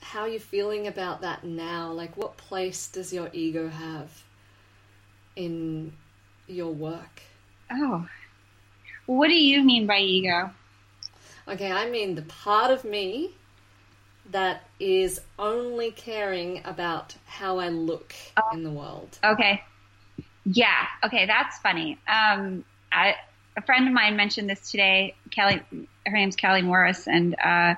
how 0.00 0.26
you're 0.26 0.40
feeling 0.40 0.86
about 0.86 1.22
that 1.22 1.44
now. 1.44 1.92
Like, 1.92 2.16
what 2.16 2.36
place 2.36 2.88
does 2.88 3.12
your 3.12 3.30
ego 3.32 3.68
have 3.68 4.22
in 5.36 5.92
your 6.48 6.72
work? 6.72 7.22
Oh, 7.70 8.08
what 9.06 9.28
do 9.28 9.34
you 9.34 9.62
mean 9.62 9.86
by 9.86 9.98
ego? 9.98 10.50
Okay, 11.46 11.72
I 11.72 11.88
mean 11.88 12.14
the 12.14 12.22
part 12.22 12.70
of 12.70 12.84
me 12.84 13.34
that 14.30 14.62
is 14.78 15.20
only 15.38 15.90
caring 15.90 16.60
about 16.64 17.14
how 17.24 17.58
I 17.58 17.68
look 17.68 18.14
oh. 18.36 18.50
in 18.52 18.62
the 18.62 18.70
world. 18.70 19.18
Okay. 19.24 19.62
Yeah. 20.44 20.86
Okay, 21.04 21.26
that's 21.26 21.58
funny. 21.58 21.98
Um, 22.06 22.64
I, 22.92 23.14
a 23.56 23.62
friend 23.62 23.86
of 23.86 23.94
mine 23.94 24.16
mentioned 24.16 24.48
this 24.48 24.70
today. 24.70 25.14
Kelly, 25.30 25.60
her 26.06 26.12
name's 26.12 26.36
Kelly 26.36 26.62
Morris, 26.62 27.06
and 27.06 27.34
uh, 27.42 27.74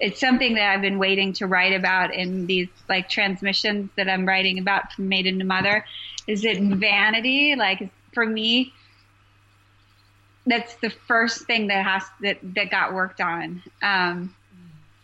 it's 0.00 0.20
something 0.20 0.54
that 0.54 0.72
I've 0.72 0.82
been 0.82 0.98
waiting 0.98 1.32
to 1.34 1.46
write 1.46 1.74
about 1.74 2.14
in 2.14 2.46
these 2.46 2.68
like 2.88 3.08
transmissions 3.08 3.90
that 3.96 4.08
I'm 4.08 4.26
writing 4.26 4.58
about 4.58 4.92
from 4.92 5.08
Maiden 5.08 5.38
to 5.38 5.44
Mother. 5.44 5.84
Is 6.28 6.44
it 6.44 6.60
vanity? 6.60 7.56
Like 7.56 7.88
for 8.12 8.24
me, 8.24 8.72
that's 10.46 10.76
the 10.76 10.90
first 10.90 11.46
thing 11.46 11.66
that 11.68 11.84
has 11.84 12.04
that 12.20 12.38
that 12.54 12.70
got 12.70 12.92
worked 12.94 13.20
on. 13.20 13.62
Um, 13.82 14.34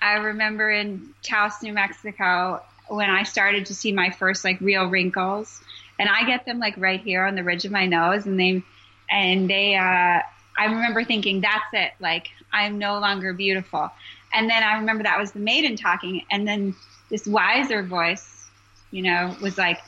I 0.01 0.17
remember 0.17 0.71
in 0.71 1.15
Taos, 1.23 1.63
New 1.63 1.73
Mexico, 1.73 2.63
when 2.89 3.09
I 3.09 3.23
started 3.23 3.67
to 3.67 3.75
see 3.75 3.91
my 3.91 4.11
first 4.11 4.45
like 4.45 4.61
real 4.61 4.87
wrinkles, 4.87 5.63
and 5.99 6.09
I 6.09 6.25
get 6.25 6.45
them 6.45 6.59
like 6.59 6.75
right 6.77 7.01
here 7.01 7.25
on 7.25 7.35
the 7.35 7.43
ridge 7.43 7.65
of 7.65 7.73
my 7.73 7.87
nose, 7.87 8.27
and 8.27 8.39
they 8.39 8.63
and 9.11 9.49
they. 9.49 9.77
Uh, 9.77 10.21
I 10.57 10.67
remember 10.67 11.03
thinking, 11.03 11.41
that's 11.41 11.73
it. 11.73 11.93
Like 12.01 12.29
I'm 12.53 12.79
no 12.79 12.99
longer 13.01 13.33
beautiful. 13.33 13.91
And 14.33 14.49
then 14.49 14.63
I 14.63 14.79
remember 14.79 15.05
that 15.05 15.19
was 15.19 15.33
the 15.33 15.41
maiden 15.41 15.77
talking, 15.77 16.23
and 16.31 16.47
then 16.47 16.75
this 17.09 17.27
wiser 17.27 17.83
voice, 17.83 18.49
you 18.91 19.03
know, 19.03 19.35
was 19.41 19.57
like, 19.57 19.81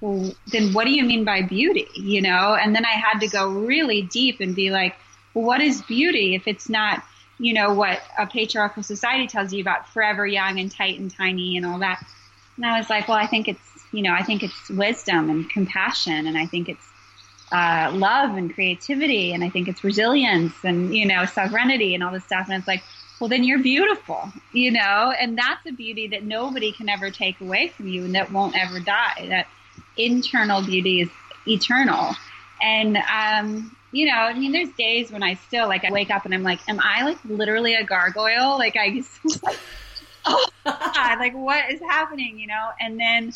well, 0.00 0.32
then 0.46 0.72
what 0.72 0.84
do 0.84 0.92
you 0.92 1.04
mean 1.04 1.24
by 1.24 1.42
beauty? 1.42 1.88
You 1.94 2.22
know, 2.22 2.54
and 2.54 2.74
then 2.74 2.84
I 2.84 2.92
had 2.92 3.20
to 3.20 3.28
go 3.28 3.48
really 3.48 4.02
deep 4.02 4.40
and 4.40 4.54
be 4.54 4.70
like, 4.70 4.96
well, 5.34 5.44
what 5.44 5.60
is 5.60 5.82
beauty 5.82 6.34
if 6.34 6.46
it's 6.46 6.68
not, 6.68 7.02
you 7.38 7.52
know, 7.52 7.74
what 7.74 8.00
a 8.18 8.26
patriarchal 8.26 8.82
society 8.82 9.26
tells 9.26 9.52
you 9.52 9.60
about 9.60 9.88
forever 9.88 10.26
young 10.26 10.58
and 10.58 10.70
tight 10.70 10.98
and 10.98 11.14
tiny 11.14 11.56
and 11.56 11.66
all 11.66 11.78
that. 11.80 12.04
And 12.56 12.66
I 12.66 12.78
was 12.78 12.90
like, 12.90 13.08
well, 13.08 13.16
I 13.16 13.26
think 13.26 13.48
it's, 13.48 13.60
you 13.92 14.02
know, 14.02 14.12
I 14.12 14.22
think 14.22 14.42
it's 14.42 14.68
wisdom 14.70 15.30
and 15.30 15.48
compassion, 15.48 16.26
and 16.26 16.36
I 16.36 16.46
think 16.46 16.68
it's 16.68 16.86
uh, 17.52 17.90
love 17.92 18.36
and 18.36 18.52
creativity, 18.52 19.32
and 19.32 19.42
I 19.42 19.50
think 19.50 19.68
it's 19.68 19.82
resilience 19.82 20.54
and 20.62 20.94
you 20.94 21.06
know 21.06 21.24
sovereignty 21.24 21.94
and 21.94 22.04
all 22.04 22.12
this 22.12 22.24
stuff. 22.24 22.46
And 22.48 22.58
it's 22.58 22.68
like, 22.68 22.84
well, 23.18 23.28
then 23.28 23.44
you're 23.44 23.62
beautiful, 23.62 24.32
you 24.52 24.70
know, 24.70 25.12
and 25.18 25.36
that's 25.36 25.66
a 25.66 25.72
beauty 25.72 26.06
that 26.08 26.22
nobody 26.22 26.72
can 26.72 26.88
ever 26.88 27.10
take 27.10 27.40
away 27.40 27.68
from 27.68 27.88
you 27.88 28.04
and 28.04 28.14
that 28.14 28.30
won't 28.30 28.56
ever 28.56 28.78
die. 28.78 29.26
That 29.28 29.48
internal 29.96 30.62
beauty 30.64 31.00
is 31.00 31.10
eternal. 31.46 32.14
And, 32.62 32.96
um, 32.96 33.76
you 33.92 34.06
know, 34.06 34.18
I 34.18 34.38
mean, 34.38 34.52
there's 34.52 34.70
days 34.70 35.10
when 35.10 35.22
I 35.22 35.34
still 35.34 35.66
like, 35.66 35.84
I 35.84 35.90
wake 35.90 36.10
up 36.10 36.24
and 36.24 36.34
I'm 36.34 36.42
like, 36.42 36.60
am 36.68 36.80
I 36.82 37.02
like 37.02 37.18
literally 37.24 37.74
a 37.74 37.84
gargoyle? 37.84 38.58
Like, 38.58 38.76
I 38.76 39.02
oh 40.26 40.48
God, 40.64 41.18
like 41.18 41.34
what 41.34 41.70
is 41.70 41.80
happening, 41.80 42.38
you 42.38 42.46
know? 42.46 42.70
And 42.78 43.00
then, 43.00 43.32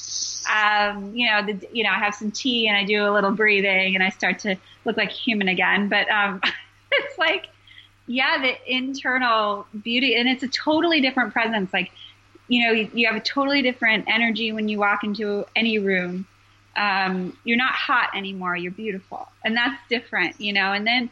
um, 0.52 1.14
you 1.14 1.30
know, 1.30 1.44
the, 1.44 1.66
you 1.72 1.82
know, 1.84 1.90
I 1.90 1.98
have 1.98 2.14
some 2.14 2.30
tea 2.30 2.68
and 2.68 2.76
I 2.76 2.84
do 2.84 3.06
a 3.06 3.10
little 3.10 3.32
breathing 3.32 3.94
and 3.94 4.04
I 4.04 4.10
start 4.10 4.38
to 4.40 4.56
look 4.84 4.96
like 4.96 5.10
human 5.10 5.48
again. 5.48 5.88
But, 5.88 6.10
um, 6.10 6.40
it's 6.92 7.18
like, 7.18 7.48
yeah, 8.06 8.40
the 8.40 8.72
internal 8.72 9.66
beauty, 9.82 10.14
and 10.16 10.28
it's 10.28 10.42
a 10.42 10.48
totally 10.48 11.00
different 11.00 11.32
presence. 11.32 11.72
Like, 11.72 11.90
you 12.48 12.66
know, 12.66 12.72
you, 12.72 12.90
you 12.92 13.06
have 13.06 13.16
a 13.16 13.20
totally 13.20 13.62
different 13.62 14.04
energy 14.08 14.52
when 14.52 14.68
you 14.68 14.78
walk 14.78 15.04
into 15.04 15.46
any 15.56 15.78
room. 15.78 16.26
Um, 16.76 17.36
you're 17.44 17.56
not 17.56 17.72
hot 17.72 18.10
anymore. 18.16 18.56
You're 18.56 18.72
beautiful, 18.72 19.28
and 19.44 19.56
that's 19.56 19.76
different, 19.88 20.40
you 20.40 20.52
know. 20.52 20.72
And 20.72 20.86
then, 20.86 21.10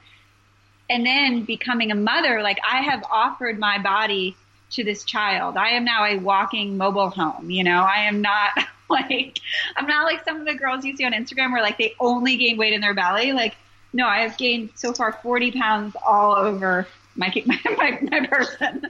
and 0.90 1.06
then 1.06 1.44
becoming 1.44 1.90
a 1.90 1.94
mother, 1.94 2.42
like 2.42 2.58
I 2.68 2.82
have 2.82 3.04
offered 3.10 3.58
my 3.58 3.78
body 3.78 4.36
to 4.72 4.84
this 4.84 5.04
child. 5.04 5.56
I 5.56 5.70
am 5.70 5.84
now 5.84 6.04
a 6.04 6.16
walking 6.18 6.76
mobile 6.76 7.10
home. 7.10 7.50
You 7.50 7.64
know, 7.64 7.82
I 7.82 8.02
am 8.02 8.20
not 8.20 8.50
like 8.90 9.38
I'm 9.76 9.86
not 9.86 10.04
like 10.04 10.24
some 10.24 10.40
of 10.40 10.46
the 10.46 10.54
girls 10.54 10.84
you 10.84 10.96
see 10.96 11.04
on 11.04 11.12
Instagram 11.12 11.52
where 11.52 11.62
like 11.62 11.78
they 11.78 11.94
only 12.00 12.36
gain 12.36 12.56
weight 12.56 12.72
in 12.72 12.80
their 12.80 12.94
belly. 12.94 13.32
Like 13.32 13.54
no, 13.92 14.06
I 14.06 14.20
have 14.20 14.38
gained 14.38 14.70
so 14.74 14.92
far 14.92 15.12
40 15.12 15.52
pounds 15.52 15.96
all 16.06 16.34
over 16.34 16.86
my 17.16 17.32
my 17.46 17.60
my, 17.76 17.98
my 18.10 18.26
person, 18.26 18.82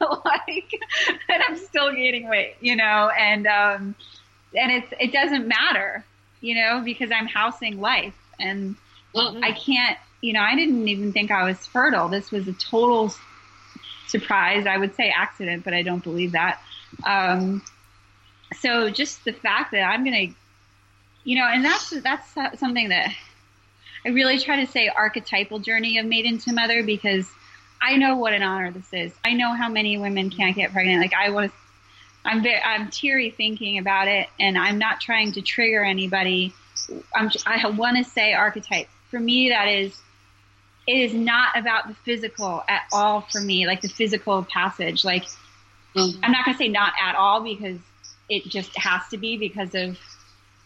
like, 0.24 0.72
and 1.28 1.42
I'm 1.48 1.56
still 1.56 1.92
gaining 1.92 2.28
weight, 2.28 2.56
you 2.60 2.76
know, 2.76 3.10
and 3.18 3.46
um, 3.46 3.94
and 4.54 4.72
it's 4.72 4.92
it 4.98 5.12
doesn't 5.12 5.46
matter, 5.48 6.04
you 6.40 6.54
know, 6.54 6.82
because 6.84 7.10
I'm 7.10 7.26
housing 7.26 7.80
life, 7.80 8.16
and 8.38 8.76
mm-hmm. 9.14 9.44
I 9.44 9.52
can't, 9.52 9.98
you 10.20 10.32
know, 10.32 10.40
I 10.40 10.54
didn't 10.54 10.88
even 10.88 11.12
think 11.12 11.30
I 11.30 11.44
was 11.44 11.66
fertile. 11.66 12.08
This 12.08 12.30
was 12.30 12.48
a 12.48 12.52
total 12.52 13.12
surprise. 14.08 14.66
I 14.66 14.76
would 14.76 14.94
say 14.94 15.12
accident, 15.14 15.64
but 15.64 15.74
I 15.74 15.82
don't 15.82 16.02
believe 16.02 16.32
that. 16.32 16.60
Um, 17.04 17.62
so 18.58 18.90
just 18.90 19.24
the 19.24 19.32
fact 19.32 19.72
that 19.72 19.82
I'm 19.82 20.04
gonna, 20.04 20.26
you 21.24 21.38
know, 21.38 21.46
and 21.46 21.64
that's 21.64 21.90
that's 21.90 22.58
something 22.58 22.88
that 22.88 23.14
I 24.04 24.08
really 24.08 24.38
try 24.38 24.64
to 24.64 24.70
say 24.70 24.88
archetypal 24.88 25.58
journey 25.58 25.98
of 25.98 26.06
maiden 26.06 26.38
to 26.38 26.52
mother 26.52 26.82
because 26.82 27.30
I 27.80 27.96
know 27.96 28.16
what 28.16 28.32
an 28.32 28.42
honor 28.42 28.70
this 28.70 28.92
is. 28.92 29.12
I 29.24 29.34
know 29.34 29.54
how 29.54 29.68
many 29.68 29.98
women 29.98 30.30
can't 30.30 30.56
get 30.56 30.72
pregnant. 30.72 31.00
Like 31.00 31.14
I 31.14 31.30
was, 31.30 31.50
I'm 32.24 32.42
very, 32.42 32.60
I'm 32.60 32.90
teary 32.90 33.30
thinking 33.30 33.78
about 33.78 34.08
it, 34.08 34.28
and 34.38 34.58
I'm 34.58 34.78
not 34.78 35.00
trying 35.00 35.32
to 35.32 35.42
trigger 35.42 35.82
anybody. 35.82 36.54
I'm, 37.14 37.30
I 37.46 37.68
want 37.70 37.96
to 37.96 38.04
say 38.04 38.32
archetype. 38.32 38.88
For 39.10 39.18
me, 39.18 39.48
that 39.48 39.68
is, 39.68 39.98
it 40.86 40.98
is 40.98 41.14
not 41.14 41.56
about 41.56 41.88
the 41.88 41.94
physical 41.94 42.62
at 42.68 42.82
all. 42.92 43.22
For 43.22 43.40
me, 43.40 43.66
like 43.66 43.80
the 43.80 43.88
physical 43.88 44.44
passage. 44.44 45.04
Like 45.04 45.24
mm-hmm. 45.94 46.20
I'm 46.22 46.32
not 46.32 46.44
going 46.44 46.54
to 46.56 46.58
say 46.58 46.68
not 46.68 46.92
at 47.02 47.14
all 47.14 47.42
because 47.42 47.78
it 48.28 48.44
just 48.44 48.76
has 48.76 49.02
to 49.10 49.18
be 49.18 49.36
because 49.36 49.74
of 49.74 49.98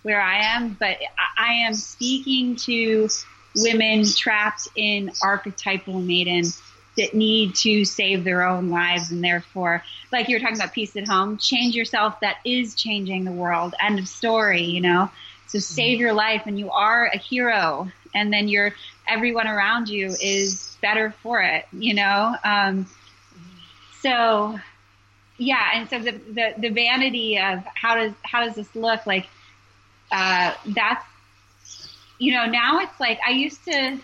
where 0.03 0.21
I 0.21 0.55
am, 0.55 0.77
but 0.79 0.99
I 1.39 1.53
am 1.67 1.75
speaking 1.75 2.57
to 2.57 3.09
women 3.57 4.05
trapped 4.05 4.69
in 4.77 5.11
archetypal 5.23 6.01
maiden 6.01 6.45
that 6.97 7.15
need 7.15 7.55
to 7.57 7.85
save 7.85 8.25
their 8.25 8.47
own 8.47 8.71
lives 8.71 9.11
and 9.11 9.23
therefore, 9.23 9.83
like 10.13 10.29
you 10.29 10.37
were 10.37 10.41
talking 10.41 10.57
about 10.57 10.73
peace 10.73 10.97
at 10.97 11.07
home, 11.07 11.39
change 11.39 11.75
yourself 11.75 12.21
that 12.21 12.37
is 12.45 12.75
changing 12.75 13.25
the 13.25 13.33
world. 13.33 13.75
End 13.81 13.99
of 13.99 14.09
story, 14.09 14.63
you 14.63 14.81
know? 14.81 15.11
So 15.47 15.59
save 15.59 15.99
your 16.01 16.13
life 16.13 16.43
and 16.47 16.59
you 16.59 16.71
are 16.71 17.07
a 17.07 17.19
hero 17.19 17.91
and 18.15 18.33
then 18.33 18.49
you're, 18.49 18.75
everyone 19.09 19.47
around 19.47 19.89
you 19.89 20.15
is 20.21 20.77
better 20.81 21.15
for 21.23 21.43
it, 21.43 21.67
you 21.73 21.95
know? 21.95 22.37
Um, 22.45 22.87
so 24.01 24.59
yeah. 25.37 25.71
And 25.75 25.91
so 25.91 25.99
the, 25.99 26.13
the, 26.13 26.55
the 26.59 26.69
vanity 26.69 27.39
of 27.39 27.65
how 27.75 27.97
does, 27.97 28.13
how 28.23 28.45
does 28.45 28.55
this 28.55 28.75
look 28.77 29.05
like, 29.07 29.27
uh, 30.13 30.53
that's, 30.67 31.05
you 32.19 32.33
know, 32.33 32.47
now 32.47 32.79
it's 32.81 33.01
like 33.01 33.19
I 33.27 33.33
used 33.33 33.65
to, 33.65 33.99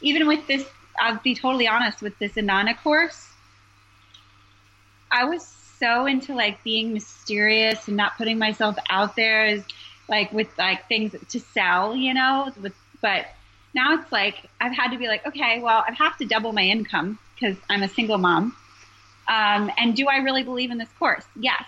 even 0.00 0.28
with 0.28 0.46
this, 0.46 0.64
I'll 0.98 1.18
be 1.18 1.34
totally 1.34 1.66
honest 1.68 2.02
with 2.02 2.18
this 2.18 2.32
Inanna 2.32 2.76
course, 2.78 3.28
I 5.10 5.24
was 5.24 5.46
so 5.78 6.06
into 6.06 6.34
like 6.34 6.62
being 6.62 6.92
mysterious 6.92 7.88
and 7.88 7.96
not 7.96 8.16
putting 8.16 8.38
myself 8.38 8.76
out 8.90 9.16
there 9.16 9.44
as 9.44 9.62
like 10.08 10.32
with 10.32 10.48
like 10.58 10.86
things 10.88 11.14
to 11.30 11.40
sell, 11.40 11.94
you 11.94 12.14
know, 12.14 12.52
with, 12.60 12.74
but 13.00 13.26
now 13.74 13.94
it's 13.94 14.10
like 14.12 14.48
I've 14.60 14.74
had 14.74 14.90
to 14.90 14.98
be 14.98 15.08
like, 15.08 15.26
okay, 15.26 15.60
well, 15.60 15.84
I 15.86 15.92
have 15.92 16.16
to 16.18 16.24
double 16.24 16.52
my 16.52 16.62
income 16.62 17.18
because 17.34 17.56
I'm 17.68 17.82
a 17.82 17.88
single 17.88 18.18
mom. 18.18 18.56
Um, 19.26 19.70
and 19.78 19.96
do 19.96 20.06
I 20.06 20.18
really 20.18 20.42
believe 20.42 20.70
in 20.70 20.78
this 20.78 20.90
course? 20.98 21.24
Yes 21.34 21.64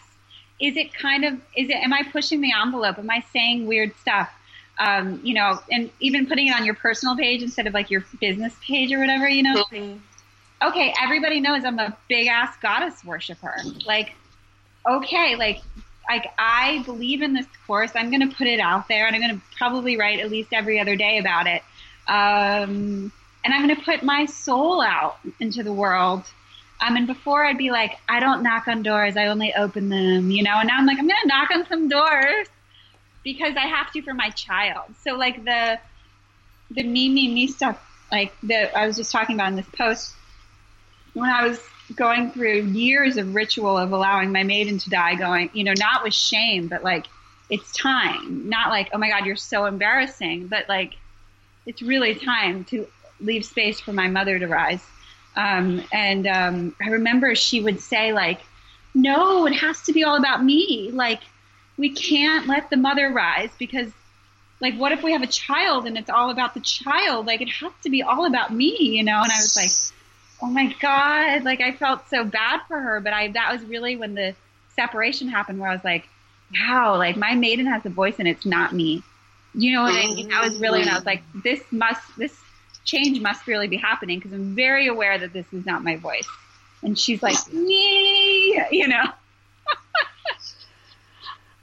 is 0.61 0.77
it 0.77 0.93
kind 0.95 1.25
of 1.25 1.35
is 1.57 1.69
it 1.69 1.77
am 1.77 1.93
i 1.93 2.03
pushing 2.11 2.41
the 2.41 2.51
envelope 2.53 2.99
am 2.99 3.11
i 3.11 3.23
saying 3.33 3.67
weird 3.67 3.95
stuff 4.01 4.31
um, 4.79 5.21
you 5.23 5.35
know 5.35 5.59
and 5.71 5.91
even 6.01 6.27
putting 6.27 6.49
it 6.49 6.55
on 6.55 6.65
your 6.65 6.75
personal 6.75 7.17
page 7.17 7.43
instead 7.43 7.67
of 7.67 7.75
like 7.75 7.91
your 7.91 8.05
business 8.21 8.55
page 8.67 8.93
or 8.93 8.99
whatever 8.99 9.29
you 9.29 9.43
know? 9.43 9.65
Mm-hmm. 9.65 9.99
okay 10.67 10.95
everybody 11.03 11.41
knows 11.41 11.65
i'm 11.65 11.79
a 11.79 11.97
big 12.09 12.29
ass 12.29 12.55
goddess 12.61 13.05
worshiper. 13.05 13.57
Like 13.87 14.15
okay 14.89 15.37
like 15.37 15.63
like 16.09 16.27
i 16.39 16.83
believe 16.85 17.23
in 17.23 17.33
this 17.33 17.47
course. 17.67 17.93
I'm 17.95 18.11
going 18.11 18.29
to 18.29 18.35
put 18.35 18.47
it 18.47 18.61
out 18.61 18.89
there 18.89 19.07
and 19.07 19.17
i'm 19.17 19.23
going 19.23 19.35
to 19.35 19.43
probably 19.57 19.97
write 19.97 20.21
at 20.21 20.31
least 20.31 20.53
every 20.53 20.79
other 20.79 20.97
day 20.97 21.19
about 21.19 21.47
it. 21.47 21.63
Um, 22.09 23.13
and 23.45 23.55
i'm 23.55 23.67
going 23.67 23.75
to 23.75 23.83
put 23.83 24.03
my 24.03 24.27
soul 24.27 24.83
out 24.83 25.19
into 25.41 25.63
the 25.63 25.73
world. 25.73 26.25
Um, 26.79 26.95
and 26.95 27.07
before 27.07 27.43
I'd 27.43 27.57
be 27.57 27.71
like, 27.71 27.93
I 28.07 28.21
don't 28.21 28.43
knock 28.43 28.69
on 28.69 28.83
doors, 28.83 29.17
I 29.17 29.29
only 29.29 29.55
open 29.55 29.89
them, 29.89 30.31
you 30.31 30.43
know. 30.43 30.59
And 30.59 30.69
now 30.69 30.77
I'm 30.77 30.85
like, 30.85 30.99
I'm 30.99 31.09
gonna 31.09 31.21
knock 31.25 31.51
on 31.51 31.67
some 31.67 31.89
doors 31.89 32.49
because 33.27 33.57
I 33.57 33.67
have 33.67 33.91
to 33.91 34.03
for 34.03 34.15
my 34.15 34.31
child. 34.31 34.95
So 35.03 35.17
like 35.17 35.45
the 35.45 35.81
the 36.71 36.85
me 36.85 37.09
me 37.09 37.35
me 37.35 37.49
stuff, 37.49 37.77
like 38.13 38.33
that 38.45 38.75
I 38.77 38.87
was 38.87 38.97
just 38.97 39.11
talking 39.11 39.35
about 39.35 39.49
in 39.49 39.57
this 39.57 39.67
post 39.77 40.15
when 41.13 41.29
I 41.29 41.49
was 41.49 41.61
going 41.97 42.31
through 42.31 42.67
years 42.67 43.17
of 43.17 43.35
ritual 43.35 43.77
of 43.77 43.91
allowing 43.91 44.31
my 44.31 44.45
maiden 44.45 44.79
to 44.79 44.91
die, 44.91 45.17
going, 45.17 45.51
you 45.55 45.65
know, 45.65 45.75
not 45.77 46.05
with 46.05 46.15
shame, 46.15 46.69
but 46.69 46.85
like 46.85 47.07
it's 47.51 47.73
time, 47.73 48.49
not 48.49 48.71
like 48.71 48.91
oh 48.93 48.99
my 48.99 49.09
god, 49.09 49.27
you're 49.27 49.35
so 49.35 49.67
embarrassing, 49.67 50.47
but 50.47 50.69
like 50.69 50.95
it's 51.67 51.83
really 51.83 52.15
time 52.15 52.63
to 52.67 52.87
leave 53.19 53.45
space 53.45 53.81
for 53.81 53.93
my 53.93 54.07
mother 54.07 54.39
to 54.39 54.47
rise 54.47 54.85
Um, 55.35 55.83
and 55.93 56.29
um, 56.29 56.77
I 56.81 56.91
remember 56.91 57.35
she 57.35 57.61
would 57.61 57.81
say 57.81 58.13
like, 58.13 58.41
"No, 58.95 59.47
it 59.49 59.55
has 59.55 59.83
to 59.83 59.93
be 59.93 60.05
all 60.05 60.17
about 60.17 60.45
me. 60.45 60.91
Like, 60.93 61.21
we 61.77 61.91
can't 61.91 62.47
let 62.47 62.71
the 62.71 62.77
mother 62.77 63.11
rise 63.11 63.51
because." 63.59 63.93
Like, 64.59 64.75
what 64.77 64.91
if 64.91 65.03
we 65.03 65.13
have 65.13 65.21
a 65.21 65.27
child 65.27 65.85
and 65.85 65.99
it's 65.99 66.09
all 66.09 66.31
about 66.31 66.55
the 66.55 66.61
child? 66.61 67.27
Like, 67.27 67.43
it 67.43 67.49
has 67.51 67.73
to 67.83 67.91
be 67.91 68.03
all 68.03 68.25
about 68.25 68.55
me, 68.55 68.75
you 68.81 69.05
know? 69.05 69.21
And 69.21 69.31
I 69.31 69.37
was 69.37 69.55
like, 69.55 70.41
oh 70.43 70.51
my 70.51 70.75
God. 70.81 71.45
Like, 71.45 71.61
I 71.61 71.73
felt 71.73 72.09
so 72.09 72.25
bad 72.25 72.61
for 72.67 72.81
her. 72.81 73.01
But 73.01 73.13
I, 73.13 73.29
that 73.33 73.53
was 73.53 73.63
really 73.65 73.97
when 73.97 74.15
the 74.15 74.35
separation 74.75 75.29
happened 75.29 75.61
where 75.61 75.69
I 75.69 75.75
was 75.75 75.85
like, 75.85 76.09
wow, 76.55 76.97
like 76.97 77.19
my 77.19 77.35
maiden 77.35 77.67
has 77.67 77.85
a 77.85 77.91
voice 77.91 78.15
and 78.19 78.27
it's 78.27 78.47
not 78.47 78.73
me. 78.73 79.03
You 79.53 79.73
know 79.73 79.83
what 79.83 79.93
I 79.93 80.07
mean? 80.07 80.31
That 80.31 80.43
was 80.43 80.59
really 80.59 80.79
when 80.79 80.89
I 80.89 80.95
was 80.95 81.05
like, 81.05 81.23
this 81.35 81.61
must, 81.71 82.01
this 82.17 82.35
change 82.87 83.21
must 83.21 83.47
really 83.47 83.69
be 83.69 83.77
happening 83.77 84.19
because 84.19 84.33
I'm 84.33 84.55
very 84.55 84.87
aware 84.87 85.19
that 85.19 85.35
this 85.35 85.45
is 85.53 85.67
not 85.67 85.85
my 85.85 85.97
voice. 85.97 86.29
And 86.83 86.99
she's 86.99 87.23
like, 87.23 87.37
me, 87.53 88.59
you 88.71 88.89
know. 88.89 89.05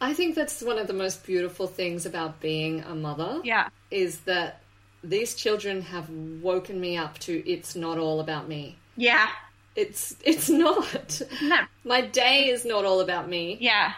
I 0.04 0.14
think 0.14 0.36
that's 0.36 0.62
one 0.62 0.78
of 0.78 0.88
the 0.88 0.93
most 0.93 1.26
beautiful 1.26 1.66
things 1.66 2.06
about 2.06 2.41
being 2.41 2.82
a 2.82 2.93
mother. 2.93 3.39
Yeah. 3.43 3.70
Is 3.89 4.20
that 4.22 4.62
these 5.01 5.34
children 5.34 5.82
have 5.82 6.10
woken 6.10 6.80
me 6.80 6.97
up 6.97 7.20
to 7.20 7.49
it's 7.49 7.74
not 7.74 7.97
all 7.97 8.20
about 8.20 8.49
me. 8.49 8.78
Yeah. 8.97 9.30
It's 9.78 10.16
it's 10.26 10.49
not. 10.49 11.22
No. 11.41 11.62
My 11.86 12.01
day 12.01 12.49
is 12.49 12.66
not 12.66 12.84
all 12.84 12.99
about 12.99 13.30
me. 13.30 13.58
Yeah. 13.62 13.93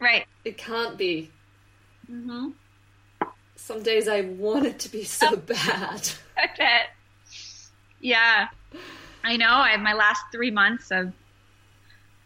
Right. 0.00 0.26
It 0.44 0.56
can't 0.56 0.96
be. 0.96 1.30
Mm-hmm. 2.08 2.50
Some 3.56 3.82
days 3.82 4.06
I 4.06 4.20
want 4.20 4.64
it 4.64 4.78
to 4.80 4.88
be 4.92 5.02
so 5.02 5.36
bad. 5.54 6.08
I 6.36 6.50
bet. 6.56 6.90
Yeah. 8.00 8.46
I 9.24 9.36
know. 9.36 9.54
I 9.54 9.70
have 9.70 9.80
my 9.80 9.94
last 9.94 10.22
three 10.30 10.52
months 10.52 10.92
of 10.92 11.12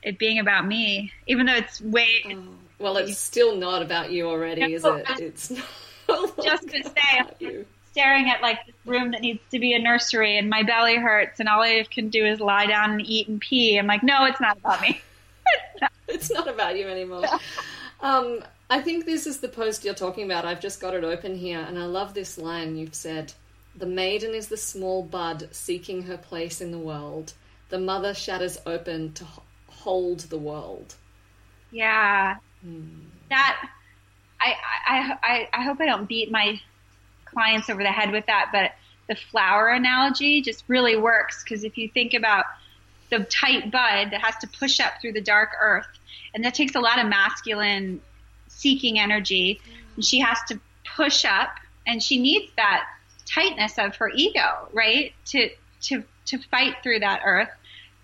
it 0.03 0.19
being 0.19 0.39
about 0.39 0.67
me, 0.67 1.13
even 1.27 1.47
though 1.47 1.55
it's 1.55 1.81
way. 1.81 2.25
Oh, 2.27 2.43
well, 2.79 2.97
it's 2.97 3.19
still 3.19 3.57
not 3.57 3.83
about 3.83 4.11
you 4.11 4.29
already, 4.29 4.75
is 4.75 4.85
it? 4.85 5.07
It's 5.21 5.51
not. 5.51 5.67
Just 6.43 6.69
going 6.69 6.83
to 6.83 6.91
say, 6.91 7.19
I'm 7.41 7.67
staring 7.93 8.29
at 8.29 8.43
like 8.43 8.67
this 8.67 8.75
room 8.85 9.13
that 9.13 9.21
needs 9.21 9.41
to 9.51 9.59
be 9.59 9.73
a 9.75 9.79
nursery, 9.79 10.37
and 10.37 10.51
my 10.51 10.63
belly 10.63 10.97
hurts, 10.97 11.41
and 11.41 11.49
all 11.49 11.63
I 11.63 11.85
can 11.89 12.09
do 12.09 12.27
is 12.27 12.41
lie 12.41 12.67
down 12.67 12.93
and 12.93 13.01
eat 13.01 13.29
and 13.29 13.41
pee. 13.41 13.79
I'm 13.79 13.87
like, 13.87 14.03
no, 14.03 14.25
it's 14.25 14.41
not 14.41 14.59
about 14.59 14.83
me. 14.83 15.01
it's 16.09 16.31
not 16.31 16.49
about 16.49 16.77
you 16.77 16.89
anymore. 16.89 17.25
Um, 18.05 18.43
I 18.69 18.81
think 18.81 19.07
this 19.07 19.29
is 19.29 19.39
the 19.39 19.49
post 19.49 19.85
you're 19.85 19.95
talking 19.95 20.25
about. 20.25 20.45
I've 20.45 20.61
just 20.61 20.81
got 20.81 20.93
it 20.93 21.05
open 21.05 21.37
here, 21.37 21.61
and 21.61 21.79
I 21.79 21.85
love 21.85 22.15
this 22.15 22.37
line 22.37 22.75
you've 22.75 22.97
said. 22.97 23.33
The 23.77 23.87
maiden 23.87 24.35
is 24.35 24.49
the 24.49 24.57
small 24.57 25.05
bud 25.05 25.49
seeking 25.53 26.03
her 26.03 26.17
place 26.17 26.61
in 26.61 26.73
the 26.73 26.81
world. 26.81 27.33
The 27.69 27.79
mother 27.79 28.13
shatters 28.13 28.59
open 28.67 29.13
to 29.13 29.25
hold 29.83 30.21
the 30.21 30.39
world. 30.39 30.95
Yeah. 31.71 32.37
Hmm. 32.63 32.85
That 33.29 33.69
I, 34.41 34.55
I 34.87 35.19
I 35.23 35.49
I 35.53 35.65
hope 35.65 35.81
I 35.81 35.87
don't 35.87 36.09
beat 36.09 36.31
my 36.31 36.61
clients 37.25 37.71
over 37.71 37.83
the 37.83 37.91
head 37.91 38.13
with 38.13 38.27
that, 38.27 38.51
but 38.53 38.73
the 39.09 39.17
flower 39.17 39.69
analogy 39.69 40.43
just 40.43 40.65
really 40.69 40.97
works 40.97 41.43
because 41.43 41.65
if 41.65 41.77
you 41.77 41.89
think 41.89 42.15
about 42.15 42.45
the 43.11 43.21
tight 43.25 43.71
bud 43.71 44.11
that 44.11 44.21
has 44.23 44.37
to 44.39 44.47
push 44.47 44.81
up 44.81 44.93
through 45.01 45.13
the 45.13 45.21
dark 45.21 45.51
earth, 45.61 45.87
and 46.35 46.45
that 46.45 46.55
takes 46.55 46.75
a 46.75 46.81
lot 46.81 46.99
of 46.99 47.07
masculine 47.09 48.01
seeking 48.49 48.99
energy, 48.99 49.61
and 49.97 50.05
she 50.05 50.21
has 50.21 50.39
to 50.49 50.61
push 50.97 51.25
up, 51.25 51.57
and 51.87 52.03
she 52.03 52.19
needs 52.21 52.53
that 52.57 52.85
tightness 53.27 53.79
of 53.79 53.97
her 53.97 54.11
ego, 54.15 54.69
right, 54.73 55.13
to 55.27 55.51
to 55.83 56.05
to 56.27 56.39
fight 56.51 56.77
through 56.83 57.01
that 57.01 57.21
earth. 57.25 57.51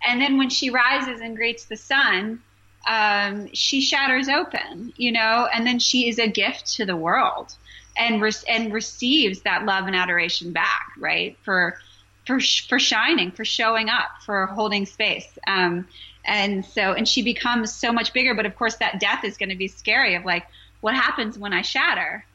And 0.05 0.21
then 0.21 0.37
when 0.37 0.49
she 0.49 0.69
rises 0.69 1.21
and 1.21 1.35
greets 1.35 1.65
the 1.65 1.77
sun, 1.77 2.41
um, 2.87 3.49
she 3.53 3.81
shatters 3.81 4.29
open, 4.29 4.93
you 4.97 5.11
know, 5.11 5.47
and 5.53 5.67
then 5.67 5.79
she 5.79 6.07
is 6.07 6.19
a 6.19 6.27
gift 6.27 6.73
to 6.75 6.85
the 6.85 6.95
world 6.95 7.53
and 7.97 8.21
re- 8.21 8.31
and 8.47 8.73
receives 8.73 9.41
that 9.41 9.65
love 9.65 9.85
and 9.85 9.95
adoration 9.95 10.51
back, 10.51 10.91
right? 10.97 11.37
For 11.43 11.77
for 12.25 12.39
for 12.39 12.79
shining, 12.79 13.31
for 13.31 13.43
showing 13.43 13.89
up, 13.89 14.09
for 14.25 14.45
holding 14.47 14.85
space. 14.85 15.37
Um, 15.47 15.87
and 16.25 16.65
so 16.65 16.93
and 16.93 17.07
she 17.07 17.21
becomes 17.21 17.73
so 17.73 17.91
much 17.91 18.13
bigger. 18.13 18.33
But 18.33 18.45
of 18.45 18.55
course, 18.55 18.75
that 18.77 18.99
death 18.99 19.23
is 19.23 19.37
going 19.37 19.49
to 19.49 19.55
be 19.55 19.67
scary. 19.67 20.15
Of 20.15 20.25
like, 20.25 20.47
what 20.81 20.95
happens 20.95 21.37
when 21.37 21.53
I 21.53 21.61
shatter? 21.61 22.25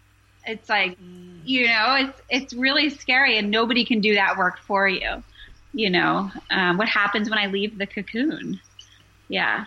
It's 0.47 0.69
like, 0.69 1.01
mm. 1.01 1.41
you 1.45 1.67
know, 1.67 1.97
it's 1.99 2.23
it's 2.29 2.53
really 2.53 2.91
scary, 2.91 3.39
and 3.39 3.51
nobody 3.51 3.85
can 3.85 4.01
do 4.01 4.15
that 4.15 4.37
work 4.37 4.59
for 4.59 4.87
you. 4.87 5.23
You 5.75 5.91
know, 5.91 6.31
um, 6.51 6.79
what 6.79 6.89
happens 6.89 7.29
when 7.29 7.39
I 7.39 7.47
leave 7.47 7.77
the 7.77 7.87
cocoon? 7.87 8.61
Yeah. 9.29 9.67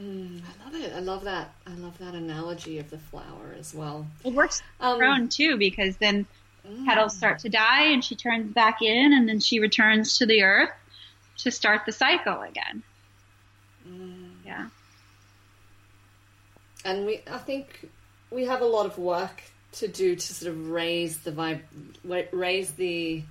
Mm, 0.00 0.40
I 0.40 0.64
love 0.64 0.80
it. 0.80 0.92
I 0.94 1.00
love 1.00 1.24
that. 1.24 1.54
I 1.66 1.74
love 1.74 1.98
that 1.98 2.14
analogy 2.14 2.78
of 2.78 2.88
the 2.88 2.98
flower 2.98 3.54
as 3.58 3.74
well. 3.74 4.06
It 4.24 4.32
works 4.32 4.62
um, 4.80 4.98
grown 4.98 5.28
too 5.28 5.56
because 5.56 5.96
then 5.96 6.26
mm. 6.66 6.84
petals 6.86 7.16
start 7.16 7.40
to 7.40 7.48
die 7.48 7.86
and 7.86 8.04
she 8.04 8.14
turns 8.14 8.52
back 8.52 8.80
in 8.80 9.12
and 9.12 9.28
then 9.28 9.40
she 9.40 9.58
returns 9.58 10.18
to 10.18 10.26
the 10.26 10.42
earth 10.42 10.70
to 11.38 11.50
start 11.50 11.82
the 11.84 11.92
cycle 11.92 12.42
again. 12.42 12.82
Mm. 13.88 14.30
Yeah. 14.46 14.68
And 16.84 17.06
we, 17.06 17.20
I 17.30 17.38
think, 17.38 17.90
we 18.30 18.44
have 18.44 18.60
a 18.60 18.66
lot 18.66 18.86
of 18.86 18.98
work 18.98 19.42
to 19.72 19.88
do 19.88 20.14
to 20.14 20.34
sort 20.34 20.52
of 20.52 20.70
raise 20.70 21.18
the 21.18 21.32
vibe, 21.32 21.60
raise 22.32 22.70
the 22.72 23.22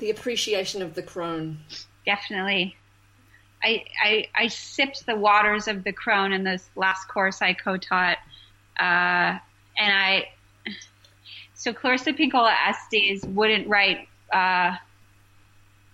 the 0.00 0.10
appreciation 0.10 0.82
of 0.82 0.94
the 0.94 1.02
crone. 1.02 1.58
Definitely. 2.04 2.76
I, 3.62 3.84
I, 4.02 4.26
I 4.34 4.48
sipped 4.48 5.06
the 5.06 5.16
waters 5.16 5.68
of 5.68 5.84
the 5.84 5.92
crone 5.92 6.32
in 6.32 6.44
this 6.44 6.68
last 6.76 7.08
course 7.08 7.42
I 7.42 7.52
co-taught, 7.52 8.16
uh, 8.78 9.38
and 9.76 9.92
I 9.92 10.28
so 11.54 11.74
Clarissa 11.74 12.14
Pinkola 12.14 12.54
Estes 12.68 13.22
wouldn't 13.24 13.68
write. 13.68 14.08
Uh, 14.32 14.76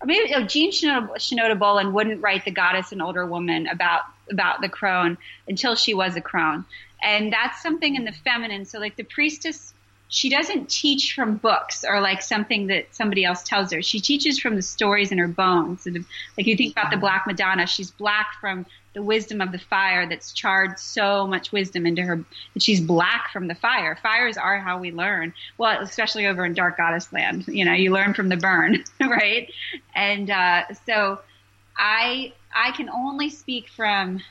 maybe 0.05 0.33
oh, 0.33 0.43
Jean 0.43 0.71
Shinoda 0.71 1.59
Bolen 1.59 1.91
wouldn't 1.91 2.21
write 2.21 2.45
the 2.45 2.51
goddess 2.51 2.93
and 2.93 3.01
older 3.01 3.25
woman 3.25 3.67
about 3.67 4.03
about 4.31 4.61
the 4.61 4.69
crone 4.69 5.17
until 5.47 5.75
she 5.75 5.93
was 5.93 6.15
a 6.15 6.21
crone, 6.21 6.63
and 7.03 7.33
that's 7.33 7.61
something 7.61 7.95
in 7.95 8.05
the 8.05 8.13
feminine. 8.13 8.63
So 8.63 8.79
like 8.79 8.95
the 8.95 9.03
priestess 9.03 9.73
she 10.09 10.29
doesn't 10.29 10.69
teach 10.69 11.13
from 11.13 11.35
books 11.35 11.83
or 11.87 11.99
like 11.99 12.21
something 12.21 12.67
that 12.67 12.93
somebody 12.95 13.25
else 13.25 13.43
tells 13.43 13.71
her. 13.71 13.81
She 13.81 13.99
teaches 13.99 14.39
from 14.39 14.55
the 14.55 14.61
stories 14.61 15.11
in 15.11 15.17
her 15.17 15.27
bones. 15.27 15.85
like 16.37 16.47
you 16.47 16.55
think 16.55 16.73
about 16.73 16.91
the 16.91 16.97
Black 16.97 17.25
Madonna, 17.27 17.67
she's 17.67 17.91
black 17.91 18.35
from 18.39 18.65
the 18.93 19.03
wisdom 19.03 19.41
of 19.41 19.51
the 19.51 19.59
fire 19.59 20.07
that's 20.07 20.31
charred 20.31 20.79
so 20.79 21.27
much 21.27 21.51
wisdom 21.51 21.85
into 21.85 22.01
her 22.01 22.23
that 22.53 22.63
she's 22.63 22.81
black 22.81 23.29
from 23.31 23.47
the 23.47 23.53
fire. 23.53 23.95
Fires 24.01 24.37
are 24.37 24.59
how 24.59 24.79
we 24.79 24.91
learn. 24.91 25.33
Well, 25.57 25.81
especially 25.81 26.25
over 26.25 26.45
in 26.45 26.53
Dark 26.53 26.77
Goddess 26.77 27.11
Land, 27.11 27.45
you 27.47 27.65
know, 27.65 27.73
you 27.73 27.91
learn 27.91 28.13
from 28.13 28.29
the 28.29 28.37
burn, 28.37 28.83
right? 29.01 29.51
And 29.93 30.31
uh, 30.31 30.63
so 30.85 31.19
I 31.77 32.33
I 32.55 32.71
can 32.71 32.89
only 32.89 33.29
speak 33.29 33.67
from 33.67 34.21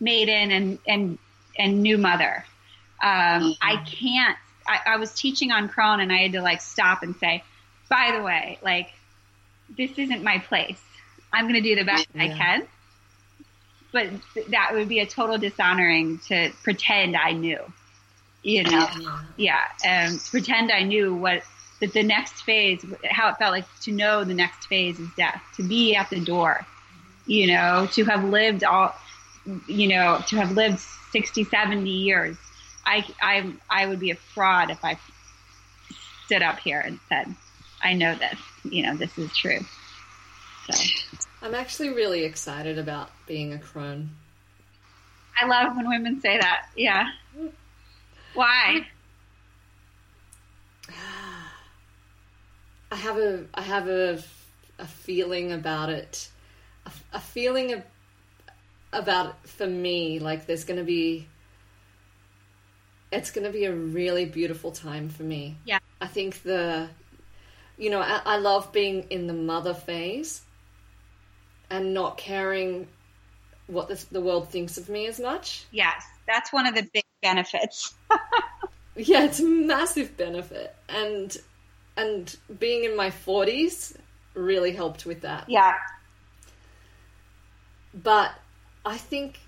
Maiden 0.00 0.50
and 0.50 0.78
and 0.86 1.18
and 1.58 1.82
New 1.82 1.96
Mother. 1.96 2.44
Um, 3.02 3.54
I 3.62 3.82
can't 3.86 4.36
I, 4.66 4.94
I 4.94 4.96
was 4.96 5.12
teaching 5.12 5.50
on 5.52 5.68
Crone 5.68 6.00
and 6.00 6.12
I 6.12 6.18
had 6.18 6.32
to 6.32 6.42
like 6.42 6.60
stop 6.60 7.02
and 7.02 7.16
say, 7.16 7.42
by 7.88 8.14
the 8.16 8.22
way, 8.22 8.58
like 8.62 8.90
this 9.76 9.90
isn't 9.96 10.22
my 10.22 10.38
place. 10.38 10.80
I'm 11.32 11.44
going 11.44 11.62
to 11.62 11.68
do 11.68 11.76
the 11.76 11.84
best 11.84 12.06
yeah. 12.14 12.22
I 12.22 12.28
can. 12.28 12.66
But 13.92 14.08
th- 14.34 14.46
that 14.48 14.70
would 14.72 14.88
be 14.88 15.00
a 15.00 15.06
total 15.06 15.38
dishonoring 15.38 16.18
to 16.28 16.50
pretend 16.62 17.16
I 17.16 17.32
knew, 17.32 17.60
you 18.42 18.64
know? 18.64 18.86
Yeah. 19.36 19.64
yeah. 19.84 20.06
Um, 20.08 20.18
to 20.18 20.30
pretend 20.30 20.70
I 20.70 20.82
knew 20.82 21.14
what, 21.14 21.42
that 21.80 21.92
the 21.92 22.02
next 22.02 22.42
phase, 22.42 22.84
how 23.10 23.30
it 23.30 23.36
felt 23.36 23.52
like 23.52 23.66
to 23.82 23.92
know 23.92 24.24
the 24.24 24.34
next 24.34 24.66
phase 24.66 24.98
is 24.98 25.08
death, 25.16 25.42
to 25.56 25.62
be 25.62 25.94
at 25.94 26.08
the 26.10 26.20
door, 26.20 26.66
you 27.26 27.48
know, 27.48 27.88
to 27.92 28.04
have 28.04 28.24
lived 28.24 28.64
all, 28.64 28.94
you 29.66 29.88
know, 29.88 30.22
to 30.28 30.36
have 30.36 30.52
lived 30.52 30.80
60, 31.10 31.44
70 31.44 31.90
years 31.90 32.36
I, 32.84 33.04
I, 33.20 33.52
I 33.70 33.86
would 33.86 34.00
be 34.00 34.10
a 34.10 34.16
fraud 34.16 34.70
if 34.70 34.84
I 34.84 34.98
stood 36.24 36.42
up 36.42 36.58
here 36.58 36.80
and 36.80 36.98
said, 37.08 37.34
I 37.82 37.94
know 37.94 38.14
this, 38.14 38.38
you 38.64 38.82
know, 38.82 38.96
this 38.96 39.16
is 39.18 39.34
true. 39.36 39.60
So. 40.70 40.84
I'm 41.42 41.54
actually 41.54 41.90
really 41.90 42.24
excited 42.24 42.78
about 42.78 43.10
being 43.26 43.52
a 43.52 43.58
crone. 43.58 44.10
I 45.40 45.46
love 45.46 45.76
when 45.76 45.88
women 45.88 46.20
say 46.20 46.38
that. 46.38 46.68
Yeah. 46.76 47.08
Why? 48.34 48.86
I 52.90 52.96
have 52.96 53.16
a 53.16 53.44
I 53.54 53.62
have 53.62 53.88
a 53.88 54.22
a 54.78 54.86
feeling 54.86 55.52
about 55.52 55.88
it, 55.88 56.28
a, 56.86 56.90
a 57.16 57.20
feeling 57.20 57.72
of, 57.72 57.82
about 58.92 59.46
for 59.48 59.66
me 59.66 60.18
like 60.18 60.46
there's 60.46 60.64
going 60.64 60.78
to 60.78 60.84
be 60.84 61.26
it's 63.12 63.30
going 63.30 63.46
to 63.46 63.52
be 63.52 63.66
a 63.66 63.72
really 63.72 64.24
beautiful 64.24 64.72
time 64.72 65.08
for 65.08 65.22
me. 65.22 65.56
Yeah. 65.64 65.78
I 66.00 66.06
think 66.06 66.42
the 66.42 66.88
you 67.76 67.90
know, 67.90 68.00
I, 68.00 68.20
I 68.24 68.36
love 68.36 68.72
being 68.72 69.06
in 69.10 69.26
the 69.26 69.32
mother 69.32 69.74
phase 69.74 70.42
and 71.70 71.94
not 71.94 72.18
caring 72.18 72.86
what 73.66 73.88
the, 73.88 74.04
the 74.10 74.20
world 74.20 74.50
thinks 74.50 74.78
of 74.78 74.88
me 74.88 75.06
as 75.06 75.18
much. 75.18 75.64
Yes, 75.70 76.04
that's 76.26 76.52
one 76.52 76.66
of 76.66 76.74
the 76.74 76.86
big 76.92 77.04
benefits. 77.22 77.94
yeah, 78.96 79.24
it's 79.24 79.40
a 79.40 79.44
massive 79.44 80.16
benefit, 80.16 80.74
and 80.88 81.36
and 81.96 82.36
being 82.58 82.84
in 82.84 82.96
my 82.96 83.10
forties 83.10 83.96
really 84.34 84.72
helped 84.72 85.06
with 85.06 85.22
that. 85.22 85.48
Yeah, 85.48 85.74
but 87.94 88.32
I 88.84 88.96
think 88.96 89.40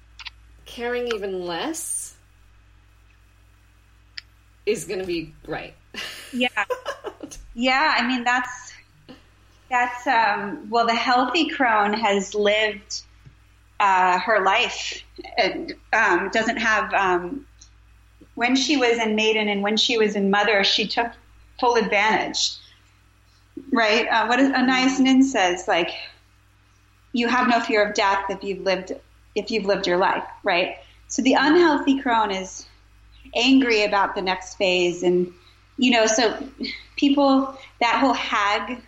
caring 0.65 1.09
even 1.09 1.45
less 1.45 2.14
is 4.67 4.85
going 4.85 5.01
to 5.01 5.07
be 5.07 5.33
great. 5.45 5.75
Yeah. 6.33 6.49
yeah, 7.55 7.95
I 7.97 8.07
mean 8.07 8.25
that's 8.25 8.73
that's 9.71 10.07
um 10.07 10.69
well 10.71 10.87
the 10.87 10.95
healthy 10.95 11.49
crone 11.49 11.95
has 11.95 12.35
lived 12.35 13.03
uh, 13.81 14.19
her 14.19 14.43
life 14.45 15.03
and 15.37 15.75
um, 15.93 16.31
doesn't 16.31 16.59
have 16.59 16.93
um, 16.95 17.47
when 18.35 18.55
she 18.57 18.77
was 18.77 18.99
in 18.99 19.15
maiden 19.15 19.49
and 19.49 19.63
when 19.63 19.77
she 19.77 19.99
was 19.99 20.15
in 20.15 20.31
mother 20.31 20.63
she 20.63 20.87
took 20.87 21.11
full 21.59 21.75
advantage 21.75 22.53
right 23.73 24.07
uh, 24.09 24.27
what 24.27 24.39
Anais 24.39 24.99
Nin 25.01 25.23
says 25.23 25.67
like 25.67 25.91
you 27.15 27.29
have 27.29 27.49
no 27.49 27.61
fear 27.61 27.87
of 27.87 27.95
death 27.95 28.25
if 28.29 28.45
you've 28.45 28.61
lived 28.61 28.93
if 29.35 29.51
you've 29.51 29.65
lived 29.65 29.87
your 29.87 29.97
life, 29.97 30.25
right? 30.43 30.77
So 31.09 31.23
the 31.23 31.35
unhealthy 31.35 32.01
crone 32.01 32.31
is 32.31 32.67
angry 33.35 33.85
about 33.85 34.15
the 34.15 34.23
next 34.23 34.57
phase 34.57 35.03
and 35.03 35.33
you 35.77 35.91
know, 35.91 36.07
so 36.07 36.37
people 36.97 37.57
that 37.81 37.99
whole 37.99 38.13
hag 38.13 38.81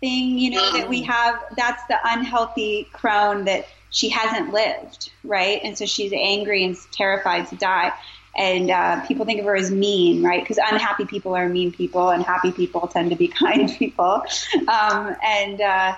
thing, 0.00 0.38
you 0.38 0.50
know, 0.50 0.72
that 0.76 0.88
we 0.88 1.02
have, 1.02 1.42
that's 1.56 1.82
the 1.86 1.96
unhealthy 2.04 2.88
crone 2.92 3.44
that 3.44 3.66
she 3.90 4.08
hasn't 4.08 4.52
lived, 4.52 5.10
right? 5.24 5.60
And 5.62 5.76
so 5.76 5.86
she's 5.86 6.12
angry 6.12 6.64
and 6.64 6.76
terrified 6.90 7.46
to 7.48 7.56
die. 7.56 7.92
And 8.36 8.70
uh, 8.70 9.06
people 9.06 9.26
think 9.26 9.40
of 9.40 9.46
her 9.46 9.56
as 9.56 9.70
mean, 9.70 10.22
right? 10.22 10.42
Because 10.42 10.58
unhappy 10.58 11.04
people 11.04 11.34
are 11.34 11.48
mean 11.48 11.70
people, 11.70 12.08
and 12.08 12.22
happy 12.22 12.50
people 12.50 12.88
tend 12.88 13.10
to 13.10 13.16
be 13.16 13.28
kind 13.44 13.70
people. 13.70 14.22
Um, 14.68 15.14
and 15.22 15.60
uh, 15.60 15.96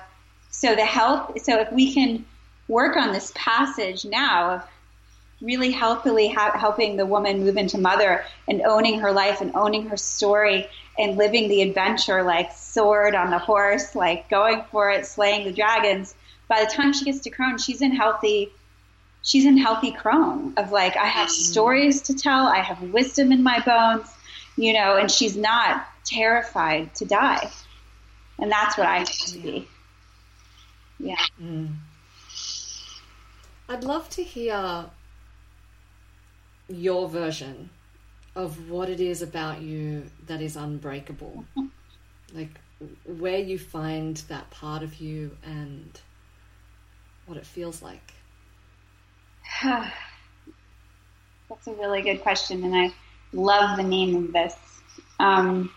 so 0.50 0.74
the 0.74 0.84
health, 0.84 1.40
so 1.42 1.60
if 1.60 1.72
we 1.72 1.94
can 1.94 2.24
work 2.66 2.96
on 2.96 3.12
this 3.12 3.32
passage 3.36 4.04
now 4.04 4.50
of 4.50 4.62
really 5.44 5.70
healthily 5.70 6.28
ha- 6.28 6.56
helping 6.58 6.96
the 6.96 7.06
woman 7.06 7.44
move 7.44 7.56
into 7.56 7.78
mother 7.78 8.24
and 8.48 8.62
owning 8.62 9.00
her 9.00 9.12
life 9.12 9.40
and 9.40 9.54
owning 9.54 9.88
her 9.88 9.96
story 9.96 10.68
and 10.98 11.16
living 11.16 11.48
the 11.48 11.62
adventure 11.62 12.22
like 12.22 12.52
sword 12.52 13.14
on 13.14 13.30
the 13.30 13.38
horse, 13.38 13.94
like 13.94 14.28
going 14.30 14.62
for 14.70 14.90
it, 14.90 15.06
slaying 15.06 15.44
the 15.44 15.52
dragons. 15.52 16.14
By 16.48 16.64
the 16.64 16.70
time 16.70 16.92
she 16.92 17.04
gets 17.04 17.20
to 17.20 17.30
crone, 17.30 17.58
she's 17.58 17.82
in 17.82 17.92
healthy 17.92 18.52
she's 19.24 19.46
in 19.46 19.56
healthy 19.56 19.90
crone 19.90 20.52
of 20.56 20.70
like 20.70 20.96
I 20.96 21.06
have 21.06 21.28
mm-hmm. 21.28 21.52
stories 21.52 22.02
to 22.02 22.14
tell, 22.14 22.46
I 22.46 22.58
have 22.58 22.80
wisdom 22.92 23.32
in 23.32 23.42
my 23.42 23.58
bones, 23.60 24.08
you 24.56 24.72
know, 24.72 24.96
and 24.96 25.10
she's 25.10 25.36
not 25.36 25.86
terrified 26.04 26.94
to 26.96 27.04
die. 27.04 27.50
And 28.38 28.52
that's 28.52 28.76
what 28.76 28.86
I 28.86 28.98
need 28.98 29.08
to 29.08 29.38
be. 29.38 29.68
Yeah. 30.98 31.16
Mm. 31.42 31.74
I'd 33.68 33.84
love 33.84 34.08
to 34.10 34.22
hear 34.22 34.86
your 36.68 37.08
version 37.08 37.70
of 38.34 38.70
what 38.70 38.88
it 38.88 39.00
is 39.00 39.22
about 39.22 39.60
you 39.60 40.04
that 40.26 40.40
is 40.40 40.56
unbreakable. 40.56 41.44
like 42.34 42.50
where 43.04 43.38
you 43.38 43.58
find 43.58 44.16
that 44.28 44.50
part 44.50 44.82
of 44.82 44.96
you 44.96 45.36
and 45.44 46.00
what 47.26 47.38
it 47.38 47.46
feels 47.46 47.82
like. 47.82 48.12
That's 49.62 49.92
a 51.66 51.72
really 51.72 52.02
good 52.02 52.22
question, 52.22 52.64
and 52.64 52.74
I 52.74 52.92
love 53.32 53.76
the 53.76 53.82
name 53.82 54.16
of 54.16 54.32
this. 54.32 54.54
Um, 55.20 55.70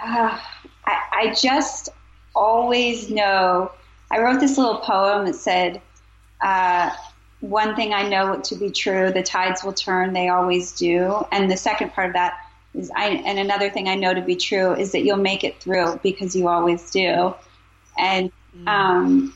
uh, 0.00 0.38
I, 0.86 1.00
I 1.12 1.34
just 1.34 1.88
always 2.34 3.10
know. 3.10 3.72
I 4.10 4.20
wrote 4.20 4.40
this 4.40 4.58
little 4.58 4.78
poem 4.78 5.26
that 5.26 5.34
said, 5.34 5.80
uh, 6.44 6.90
one 7.40 7.74
thing 7.74 7.92
I 7.92 8.08
know 8.08 8.40
to 8.40 8.54
be 8.54 8.70
true, 8.70 9.10
the 9.10 9.22
tides 9.22 9.64
will 9.64 9.72
turn, 9.72 10.12
they 10.12 10.28
always 10.28 10.72
do. 10.72 11.24
And 11.32 11.50
the 11.50 11.56
second 11.56 11.92
part 11.92 12.08
of 12.08 12.12
that 12.14 12.34
is, 12.74 12.90
I, 12.94 13.08
and 13.08 13.38
another 13.38 13.70
thing 13.70 13.88
I 13.88 13.94
know 13.94 14.12
to 14.12 14.22
be 14.22 14.36
true 14.36 14.74
is 14.74 14.92
that 14.92 15.04
you'll 15.04 15.16
make 15.16 15.42
it 15.42 15.60
through 15.60 16.00
because 16.02 16.36
you 16.36 16.48
always 16.48 16.90
do. 16.90 17.34
And, 17.98 18.30
mm. 18.56 18.68
um, 18.68 19.34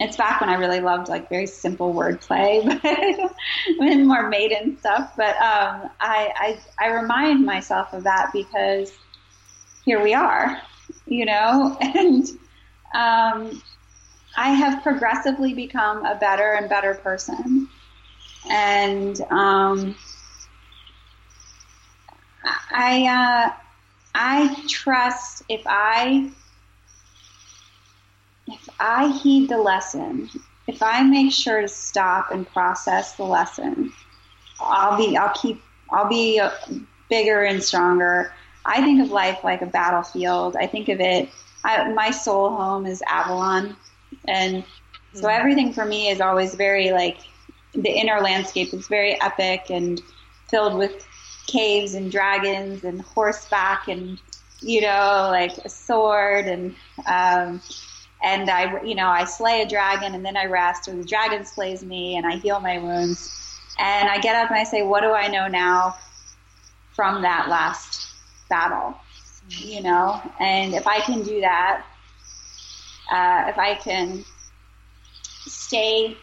it's 0.00 0.16
back 0.16 0.40
when 0.40 0.48
I 0.48 0.54
really 0.54 0.80
loved 0.80 1.08
like 1.08 1.28
very 1.28 1.46
simple 1.46 1.92
wordplay, 1.92 2.64
but 3.78 3.96
more 3.98 4.28
maiden 4.28 4.78
stuff. 4.78 5.12
But 5.16 5.34
um, 5.36 5.90
I, 6.00 6.32
I 6.36 6.58
I 6.78 6.86
remind 7.00 7.44
myself 7.44 7.92
of 7.92 8.04
that 8.04 8.30
because 8.32 8.92
here 9.84 10.00
we 10.00 10.14
are, 10.14 10.62
you 11.06 11.24
know, 11.24 11.76
and 11.80 12.28
um, 12.94 13.60
I 14.38 14.50
have 14.50 14.84
progressively 14.84 15.52
become 15.52 16.04
a 16.04 16.14
better 16.14 16.52
and 16.52 16.68
better 16.68 16.94
person. 16.94 17.68
And 18.48 19.20
um, 19.30 19.96
I, 22.70 23.06
uh, 23.06 23.52
I 24.14 24.64
trust 24.68 25.42
if 25.48 25.62
I, 25.66 26.30
if 28.46 28.68
I 28.78 29.08
heed 29.18 29.48
the 29.48 29.58
lesson, 29.58 30.30
if 30.68 30.84
I 30.84 31.02
make 31.02 31.32
sure 31.32 31.60
to 31.60 31.68
stop 31.68 32.30
and 32.30 32.46
process 32.46 33.16
the 33.16 33.24
lesson, 33.24 33.92
I'll 34.60 34.96
be, 34.96 35.16
I'll 35.16 35.34
keep, 35.34 35.60
I'll 35.90 36.08
be 36.08 36.40
bigger 37.10 37.42
and 37.42 37.60
stronger. 37.60 38.32
I 38.64 38.82
think 38.82 39.02
of 39.02 39.10
life 39.10 39.42
like 39.42 39.62
a 39.62 39.66
battlefield. 39.66 40.54
I 40.54 40.68
think 40.68 40.88
of 40.88 41.00
it 41.00 41.28
I, 41.64 41.92
my 41.92 42.10
soul 42.10 42.50
home 42.50 42.86
is 42.86 43.02
Avalon, 43.08 43.76
and 44.26 44.64
so 45.14 45.22
mm-hmm. 45.22 45.40
everything 45.40 45.72
for 45.72 45.84
me 45.84 46.08
is 46.08 46.20
always 46.20 46.54
very 46.54 46.90
like 46.90 47.18
the 47.74 47.90
inner 47.90 48.20
landscape 48.20 48.72
is 48.72 48.88
very 48.88 49.20
epic 49.20 49.70
and 49.70 50.00
filled 50.48 50.74
with 50.74 51.06
caves 51.46 51.94
and 51.94 52.10
dragons 52.12 52.84
and 52.84 53.00
horseback 53.02 53.88
and 53.88 54.20
you 54.60 54.80
know 54.80 55.28
like 55.30 55.56
a 55.58 55.68
sword 55.68 56.46
and 56.46 56.74
um, 57.06 57.60
and 58.22 58.50
I 58.50 58.82
you 58.82 58.94
know 58.94 59.08
I 59.08 59.24
slay 59.24 59.62
a 59.62 59.68
dragon 59.68 60.14
and 60.14 60.24
then 60.24 60.36
I 60.36 60.46
rest 60.46 60.88
or 60.88 60.96
the 60.96 61.04
dragon 61.04 61.44
slays 61.44 61.84
me 61.84 62.16
and 62.16 62.26
I 62.26 62.36
heal 62.36 62.60
my 62.60 62.78
wounds. 62.78 63.34
And 63.80 64.08
I 64.08 64.18
get 64.18 64.34
up 64.34 64.50
and 64.50 64.58
I 64.58 64.64
say 64.64 64.82
what 64.82 65.02
do 65.02 65.12
I 65.12 65.28
know 65.28 65.46
now 65.46 65.96
from 66.92 67.22
that 67.22 67.48
last 67.48 68.12
battle? 68.48 68.96
You 69.48 69.82
know, 69.82 70.20
and 70.40 70.74
if 70.74 70.86
I 70.86 71.00
can 71.00 71.22
do 71.22 71.40
that, 71.40 71.84
uh, 73.10 73.46
if 73.48 73.58
I 73.58 73.74
can 73.74 74.24
stay 75.46 76.16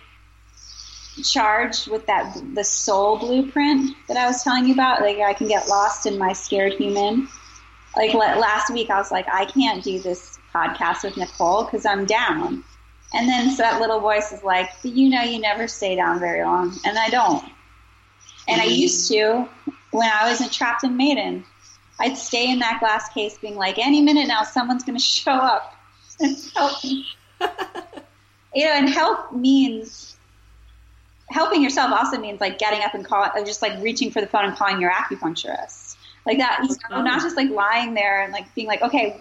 charged 1.23 1.87
with 1.87 2.05
that 2.07 2.37
the 2.53 2.63
soul 2.63 3.17
blueprint 3.17 3.95
that 4.07 4.17
I 4.17 4.27
was 4.27 4.43
telling 4.43 4.65
you 4.65 4.73
about, 4.73 5.01
like 5.01 5.17
I 5.17 5.33
can 5.33 5.47
get 5.47 5.67
lost 5.67 6.05
in 6.05 6.17
my 6.17 6.33
scared 6.33 6.73
human. 6.73 7.27
Like 7.95 8.13
last 8.13 8.73
week, 8.73 8.89
I 8.89 8.97
was 8.97 9.11
like, 9.11 9.25
I 9.31 9.45
can't 9.45 9.83
do 9.83 9.99
this 9.99 10.37
podcast 10.53 11.03
with 11.03 11.15
Nicole 11.15 11.63
because 11.63 11.85
I'm 11.85 12.05
down. 12.05 12.63
And 13.13 13.29
then 13.29 13.51
so 13.51 13.63
that 13.63 13.79
little 13.79 14.01
voice 14.01 14.33
is 14.33 14.43
like, 14.43 14.69
you 14.83 15.09
know, 15.09 15.21
you 15.21 15.39
never 15.39 15.67
stay 15.67 15.95
down 15.95 16.19
very 16.19 16.43
long, 16.43 16.77
and 16.85 16.97
I 16.97 17.09
don't. 17.09 17.43
And 18.47 18.61
I 18.61 18.65
mm-hmm. 18.65 18.73
used 18.73 19.09
to 19.11 19.47
when 19.91 20.09
I 20.11 20.29
was 20.29 20.55
trapped 20.55 20.83
in 20.83 20.97
Maiden. 20.97 21.45
I'd 21.97 22.17
stay 22.17 22.51
in 22.51 22.59
that 22.59 22.81
glass 22.81 23.07
case 23.13 23.37
being 23.37 23.55
like, 23.55 23.77
any 23.77 24.01
minute 24.01 24.27
now, 24.27 24.43
someone's 24.43 24.83
going 24.83 24.97
to 24.97 25.03
show 25.03 25.31
up 25.31 25.74
help 26.55 26.83
me. 26.83 27.05
you 28.53 28.65
know, 28.65 28.71
and 28.71 28.89
help 28.89 29.33
means 29.33 30.17
helping 31.29 31.61
yourself 31.61 31.91
also 31.91 32.17
means 32.19 32.39
like 32.39 32.57
getting 32.59 32.81
up 32.81 32.93
and 32.93 33.03
call, 33.05 33.29
just 33.45 33.61
like 33.61 33.81
reaching 33.81 34.11
for 34.11 34.21
the 34.21 34.27
phone 34.27 34.45
and 34.45 34.55
calling 34.55 34.79
your 34.79 34.91
acupuncturist. 34.91 35.95
Like 36.25 36.37
that, 36.39 36.59
you 36.63 36.75
know, 36.89 37.01
not 37.01 37.21
just 37.21 37.35
like 37.35 37.49
lying 37.49 37.93
there 37.93 38.21
and 38.23 38.33
like 38.33 38.53
being 38.55 38.67
like, 38.67 38.81
okay, 38.81 39.19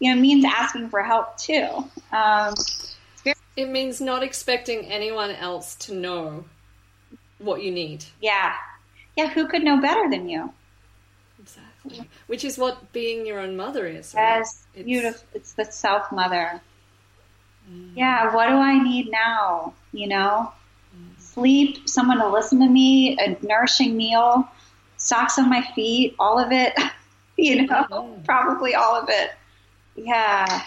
you 0.00 0.14
know, 0.14 0.20
means 0.20 0.44
asking 0.44 0.88
for 0.88 1.02
help 1.02 1.36
too. 1.36 1.66
Um, 2.12 2.54
very- 3.22 3.36
it 3.56 3.68
means 3.68 4.00
not 4.00 4.22
expecting 4.22 4.86
anyone 4.86 5.30
else 5.30 5.74
to 5.76 5.94
know 5.94 6.44
what 7.38 7.62
you 7.62 7.70
need. 7.70 8.04
Yeah. 8.20 8.54
Yeah. 9.16 9.28
Who 9.28 9.46
could 9.46 9.62
know 9.62 9.80
better 9.80 10.08
than 10.10 10.28
you? 10.28 10.52
Which 12.26 12.44
is 12.44 12.58
what 12.58 12.92
being 12.92 13.26
your 13.26 13.38
own 13.38 13.56
mother 13.56 13.86
is. 13.86 14.14
Right? 14.14 14.38
Yes, 14.38 14.66
it's, 14.74 14.84
beautiful. 14.84 15.26
It's 15.34 15.52
the 15.54 15.64
self 15.64 16.12
mother. 16.12 16.60
Mm. 17.70 17.92
Yeah, 17.96 18.34
what 18.34 18.48
do 18.48 18.54
I 18.54 18.82
need 18.82 19.10
now? 19.10 19.74
You 19.92 20.08
know, 20.08 20.52
mm. 20.96 21.20
sleep, 21.20 21.88
someone 21.88 22.18
to 22.18 22.28
listen 22.28 22.60
to 22.60 22.68
me, 22.68 23.18
a 23.18 23.36
nourishing 23.44 23.96
meal, 23.96 24.48
socks 24.96 25.38
on 25.38 25.48
my 25.48 25.62
feet, 25.74 26.14
all 26.18 26.38
of 26.38 26.52
it, 26.52 26.74
you 27.36 27.66
know, 27.66 27.84
mm. 27.90 28.24
probably 28.24 28.74
all 28.74 28.94
of 28.94 29.08
it. 29.08 29.32
Yeah. 29.96 30.64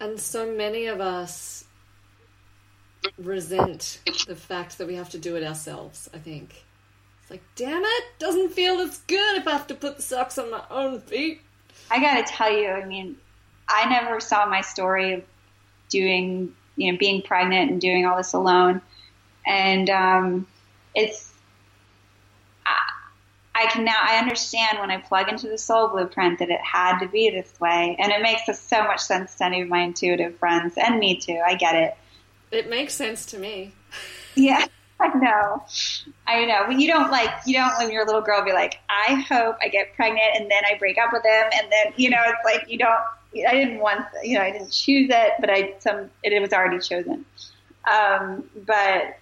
And 0.00 0.18
so 0.18 0.52
many 0.52 0.86
of 0.86 1.00
us 1.00 1.64
resent 3.16 4.00
the 4.26 4.36
fact 4.36 4.78
that 4.78 4.86
we 4.86 4.94
have 4.94 5.10
to 5.10 5.18
do 5.18 5.36
it 5.36 5.44
ourselves, 5.44 6.08
I 6.14 6.18
think. 6.18 6.64
It's 7.28 7.30
like, 7.30 7.42
damn 7.56 7.82
it, 7.84 8.04
doesn't 8.18 8.52
feel 8.52 8.80
as 8.80 8.98
good 9.06 9.36
if 9.36 9.46
I 9.46 9.50
have 9.50 9.66
to 9.66 9.74
put 9.74 9.96
the 9.96 10.02
socks 10.02 10.38
on 10.38 10.50
my 10.50 10.62
own 10.70 11.02
feet. 11.02 11.42
I 11.90 12.00
gotta 12.00 12.22
tell 12.22 12.50
you, 12.50 12.68
I 12.68 12.86
mean, 12.86 13.18
I 13.68 13.86
never 13.90 14.18
saw 14.18 14.46
my 14.46 14.62
story 14.62 15.12
of 15.12 15.24
doing, 15.90 16.54
you 16.76 16.90
know, 16.90 16.98
being 16.98 17.20
pregnant 17.20 17.70
and 17.70 17.80
doing 17.82 18.06
all 18.06 18.16
this 18.16 18.32
alone. 18.32 18.80
And 19.46 19.90
um, 19.90 20.46
it's, 20.94 21.30
I, 22.64 22.78
I 23.54 23.66
can 23.66 23.84
now, 23.84 23.98
I 24.00 24.16
understand 24.16 24.78
when 24.78 24.90
I 24.90 24.96
plug 24.96 25.28
into 25.28 25.48
the 25.48 25.58
soul 25.58 25.88
blueprint 25.88 26.38
that 26.38 26.48
it 26.48 26.60
had 26.62 27.00
to 27.00 27.08
be 27.08 27.28
this 27.28 27.52
way. 27.60 27.94
And 27.98 28.10
it 28.10 28.22
makes 28.22 28.46
so 28.58 28.84
much 28.84 29.00
sense 29.00 29.34
to 29.34 29.44
any 29.44 29.60
of 29.60 29.68
my 29.68 29.80
intuitive 29.80 30.38
friends 30.38 30.78
and 30.78 30.98
me 30.98 31.18
too. 31.18 31.38
I 31.46 31.56
get 31.56 31.74
it. 31.74 31.94
It 32.50 32.70
makes 32.70 32.94
sense 32.94 33.26
to 33.26 33.38
me. 33.38 33.74
Yeah. 34.34 34.64
I 35.00 35.08
know. 35.14 35.62
I 36.26 36.44
know. 36.44 36.64
When 36.66 36.80
you 36.80 36.88
don't 36.88 37.10
like, 37.10 37.30
you 37.46 37.54
don't, 37.54 37.72
when 37.78 37.90
you're 37.90 38.02
a 38.02 38.06
little 38.06 38.20
girl, 38.20 38.44
be 38.44 38.52
like, 38.52 38.80
I 38.88 39.14
hope 39.14 39.56
I 39.62 39.68
get 39.68 39.94
pregnant 39.94 40.30
and 40.34 40.50
then 40.50 40.64
I 40.64 40.76
break 40.76 40.98
up 40.98 41.12
with 41.12 41.24
him. 41.24 41.46
And 41.54 41.70
then, 41.70 41.92
you 41.96 42.10
know, 42.10 42.22
it's 42.26 42.44
like, 42.44 42.68
you 42.68 42.78
don't, 42.78 43.00
I 43.48 43.52
didn't 43.52 43.78
want, 43.78 44.06
you 44.24 44.36
know, 44.36 44.42
I 44.42 44.50
didn't 44.50 44.72
choose 44.72 45.08
it, 45.10 45.32
but 45.38 45.50
I, 45.50 45.74
some, 45.78 46.10
it, 46.22 46.32
it 46.32 46.40
was 46.40 46.52
already 46.52 46.80
chosen. 46.80 47.24
Um, 47.90 48.50
but 48.66 49.18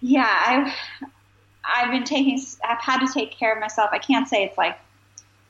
yeah, 0.00 0.42
I've, 0.46 1.08
I've 1.64 1.90
been 1.90 2.04
taking, 2.04 2.40
I've 2.66 2.80
had 2.80 3.04
to 3.04 3.12
take 3.12 3.32
care 3.32 3.52
of 3.52 3.60
myself. 3.60 3.90
I 3.92 3.98
can't 3.98 4.26
say 4.26 4.44
it's 4.44 4.56
like 4.56 4.78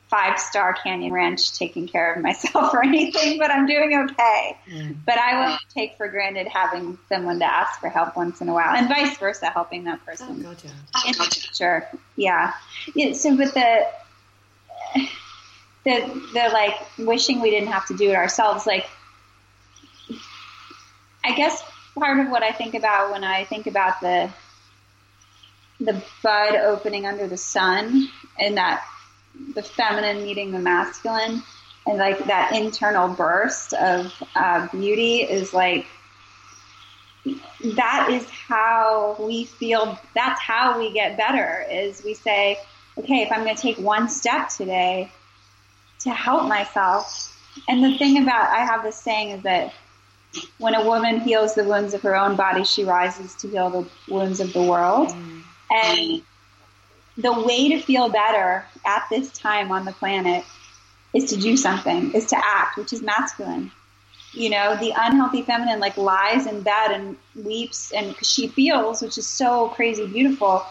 five 0.08 0.38
star 0.38 0.72
Canyon 0.74 1.12
Ranch 1.12 1.58
taking 1.58 1.88
care 1.88 2.14
of 2.14 2.22
myself 2.22 2.72
or 2.74 2.84
anything, 2.84 3.38
but 3.38 3.50
I'm 3.50 3.66
doing 3.66 4.08
okay. 4.10 4.56
Mm. 4.70 4.96
But 5.04 5.18
I 5.18 5.46
won't 5.46 5.60
take 5.74 5.96
for 5.96 6.08
granted 6.08 6.48
having 6.48 6.98
someone 7.08 7.38
to 7.40 7.44
ask 7.44 7.80
for 7.80 7.88
help 7.88 8.16
once 8.16 8.40
in 8.40 8.48
a 8.48 8.54
while, 8.54 8.74
and 8.76 8.88
vice 8.88 9.16
versa, 9.18 9.46
helping 9.46 9.84
that 9.84 10.04
person. 10.04 10.44
Oh, 10.46 10.50
gotcha. 10.50 10.68
In 11.06 11.12
the 11.12 11.24
future, 11.24 11.88
yeah. 12.16 12.54
yeah. 12.94 13.12
So, 13.12 13.34
with 13.34 13.54
the 13.54 13.86
the 15.84 16.28
the 16.32 16.50
like 16.52 16.74
wishing 16.98 17.40
we 17.40 17.50
didn't 17.50 17.72
have 17.72 17.86
to 17.86 17.96
do 17.96 18.10
it 18.10 18.16
ourselves, 18.16 18.66
like 18.66 18.86
I 21.24 21.34
guess 21.34 21.62
part 21.98 22.20
of 22.20 22.30
what 22.30 22.42
I 22.42 22.52
think 22.52 22.74
about 22.74 23.10
when 23.10 23.24
I 23.24 23.44
think 23.44 23.66
about 23.66 24.00
the 24.00 24.30
the 25.80 26.02
bud 26.22 26.54
opening 26.54 27.06
under 27.06 27.26
the 27.26 27.36
sun 27.36 28.08
and 28.38 28.56
that 28.56 28.82
the 29.54 29.62
feminine 29.62 30.22
meeting 30.22 30.52
the 30.52 30.58
masculine 30.58 31.42
and 31.86 31.98
like 31.98 32.24
that 32.26 32.54
internal 32.54 33.08
burst 33.08 33.72
of 33.74 34.12
uh, 34.34 34.68
beauty 34.68 35.22
is 35.22 35.54
like 35.54 35.86
that 37.74 38.08
is 38.10 38.28
how 38.30 39.16
we 39.18 39.44
feel 39.44 39.98
that's 40.14 40.40
how 40.40 40.78
we 40.78 40.92
get 40.92 41.16
better 41.16 41.64
is 41.70 42.02
we 42.04 42.14
say 42.14 42.58
okay 42.98 43.22
if 43.22 43.32
i'm 43.32 43.44
going 43.44 43.56
to 43.56 43.60
take 43.60 43.78
one 43.78 44.08
step 44.08 44.48
today 44.48 45.10
to 45.98 46.10
help 46.10 46.46
myself 46.46 47.36
and 47.68 47.82
the 47.82 47.98
thing 47.98 48.22
about 48.22 48.48
i 48.50 48.64
have 48.64 48.82
this 48.82 48.96
saying 48.96 49.30
is 49.30 49.42
that 49.42 49.72
when 50.58 50.74
a 50.74 50.84
woman 50.84 51.20
heals 51.20 51.54
the 51.54 51.64
wounds 51.64 51.94
of 51.94 52.02
her 52.02 52.14
own 52.14 52.36
body 52.36 52.62
she 52.62 52.84
rises 52.84 53.34
to 53.34 53.48
heal 53.48 53.70
the 53.70 54.12
wounds 54.12 54.38
of 54.38 54.52
the 54.52 54.62
world 54.62 55.08
mm. 55.08 55.42
and 55.70 56.22
the 57.16 57.32
way 57.32 57.68
to 57.70 57.80
feel 57.80 58.08
better 58.08 58.64
at 58.84 59.04
this 59.10 59.30
time 59.32 59.72
on 59.72 59.84
the 59.84 59.92
planet 59.92 60.44
is 61.14 61.30
to 61.30 61.36
do 61.36 61.56
something, 61.56 62.12
is 62.12 62.26
to 62.26 62.36
act, 62.36 62.76
which 62.76 62.92
is 62.92 63.02
masculine. 63.02 63.70
You 64.32 64.50
know, 64.50 64.76
the 64.76 64.92
unhealthy 64.94 65.42
feminine 65.42 65.80
like 65.80 65.96
lies 65.96 66.46
in 66.46 66.60
bed 66.60 66.90
and 66.90 67.16
weeps 67.34 67.92
and 67.92 68.14
she 68.22 68.48
feels, 68.48 69.00
which 69.00 69.16
is 69.16 69.26
so 69.26 69.68
crazy 69.70 70.06
beautiful. 70.06 70.64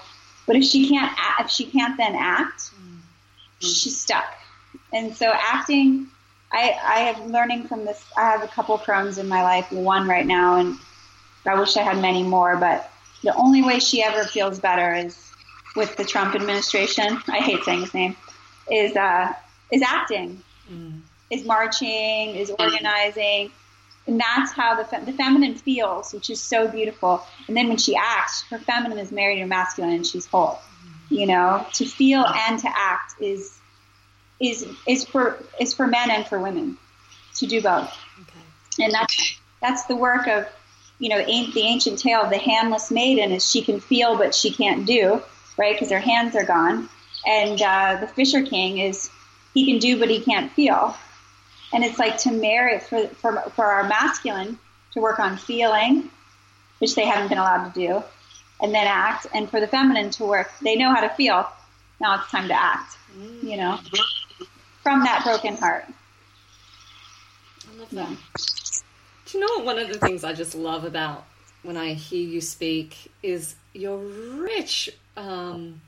But 0.45 0.55
if 0.55 0.63
she 0.63 0.87
can't, 0.87 1.11
act, 1.17 1.41
if 1.41 1.49
she 1.49 1.65
can't 1.65 1.97
then 1.97 2.15
act, 2.15 2.59
mm-hmm. 2.59 2.97
she's 3.59 3.99
stuck. 3.99 4.25
And 4.93 5.15
so 5.15 5.31
acting, 5.33 6.07
I, 6.51 6.77
I 6.83 6.99
have 6.99 7.25
learning 7.25 7.67
from 7.67 7.85
this. 7.85 8.05
I 8.15 8.29
have 8.29 8.43
a 8.43 8.47
couple 8.47 8.77
crones 8.77 9.17
in 9.17 9.27
my 9.27 9.41
life, 9.41 9.71
one 9.71 10.07
right 10.07 10.25
now, 10.25 10.57
and 10.57 10.77
I 11.47 11.59
wish 11.59 11.75
I 11.75 11.81
had 11.81 11.99
many 11.99 12.21
more. 12.21 12.55
But 12.55 12.91
the 13.23 13.33
only 13.35 13.63
way 13.63 13.79
she 13.79 14.03
ever 14.03 14.25
feels 14.25 14.59
better 14.59 14.93
is 14.93 15.24
with 15.75 15.95
the 15.95 16.05
Trump 16.05 16.35
administration. 16.35 17.21
I 17.27 17.39
hate 17.39 17.63
saying 17.63 17.81
his 17.81 17.93
name. 17.93 18.15
Is 18.71 18.95
uh, 18.95 19.33
is 19.71 19.81
acting, 19.81 20.41
mm. 20.71 21.01
is 21.29 21.45
marching, 21.45 22.35
is 22.35 22.49
organizing, 22.49 23.51
and 24.07 24.19
that's 24.19 24.51
how 24.51 24.75
the 24.75 24.85
fe- 24.85 25.03
the 25.05 25.13
feminine 25.13 25.55
feels, 25.55 26.13
which 26.13 26.29
is 26.29 26.41
so 26.41 26.67
beautiful. 26.67 27.23
And 27.47 27.55
then 27.55 27.67
when 27.67 27.77
she 27.77 27.95
acts, 27.95 28.43
her 28.49 28.57
feminine 28.57 28.97
is 28.97 29.11
married 29.11 29.39
to 29.39 29.45
masculine, 29.45 29.93
and 29.93 30.05
she's 30.05 30.25
whole. 30.25 30.59
You 31.09 31.27
know, 31.27 31.65
to 31.73 31.85
feel 31.85 32.25
and 32.25 32.59
to 32.59 32.67
act 32.67 33.21
is 33.21 33.55
is 34.39 34.67
is 34.87 35.05
for 35.05 35.37
is 35.59 35.73
for 35.73 35.85
men 35.85 36.09
and 36.09 36.25
for 36.25 36.39
women 36.39 36.77
to 37.35 37.45
do 37.45 37.61
both. 37.61 37.95
Okay. 38.21 38.83
And 38.83 38.91
that's 38.91 39.39
that's 39.61 39.85
the 39.85 39.95
work 39.95 40.27
of 40.27 40.47
you 40.99 41.09
know 41.09 41.17
the 41.17 41.61
ancient 41.61 41.99
tale 41.99 42.21
of 42.21 42.29
the 42.29 42.37
handless 42.37 42.89
maiden 42.89 43.31
is 43.31 43.49
she 43.49 43.61
can 43.61 43.79
feel 43.79 44.17
but 44.17 44.33
she 44.33 44.51
can't 44.51 44.85
do 44.85 45.21
right? 45.57 45.75
Because 45.75 45.89
their 45.89 45.99
hands 45.99 46.35
are 46.35 46.45
gone. 46.45 46.89
And 47.25 47.61
uh, 47.61 47.97
the 48.01 48.07
Fisher 48.07 48.43
King 48.43 48.79
is 48.79 49.09
he 49.53 49.65
can 49.65 49.79
do, 49.79 49.99
but 49.99 50.09
he 50.09 50.19
can't 50.19 50.51
feel. 50.51 50.95
And 51.73 51.83
it's 51.83 51.97
like 51.97 52.17
to 52.19 52.31
marry 52.31 52.79
for, 52.79 53.07
for 53.07 53.41
for 53.55 53.65
our 53.65 53.87
masculine 53.87 54.59
to 54.91 55.01
work 55.01 55.19
on 55.19 55.37
feeling, 55.37 56.09
which 56.79 56.95
they 56.95 57.05
haven't 57.05 57.29
been 57.29 57.37
allowed 57.37 57.73
to 57.73 57.79
do, 57.79 58.03
and 58.61 58.73
then 58.73 58.87
act. 58.87 59.27
And 59.33 59.49
for 59.49 59.59
the 59.59 59.67
feminine 59.67 60.11
to 60.11 60.25
work, 60.25 60.51
they 60.61 60.75
know 60.75 60.93
how 60.93 61.01
to 61.01 61.09
feel. 61.09 61.49
Now 61.99 62.19
it's 62.19 62.29
time 62.29 62.47
to 62.47 62.53
act. 62.53 62.97
You 63.41 63.57
know, 63.57 63.79
from 64.83 65.03
that 65.03 65.23
broken 65.23 65.55
heart. 65.55 65.85
I 67.67 67.79
love 67.79 67.89
that. 67.91 68.09
Yeah. 68.09 68.15
Do 69.25 69.37
you 69.37 69.39
know 69.39 69.55
what? 69.55 69.65
One 69.65 69.79
of 69.79 69.87
the 69.87 69.99
things 69.99 70.23
I 70.23 70.33
just 70.33 70.53
love 70.53 70.83
about 70.83 71.25
when 71.63 71.77
I 71.77 71.93
hear 71.93 72.21
you 72.21 72.41
speak 72.41 73.11
is 73.23 73.55
your 73.75 73.97
rich 73.97 74.89
um, 75.17 75.81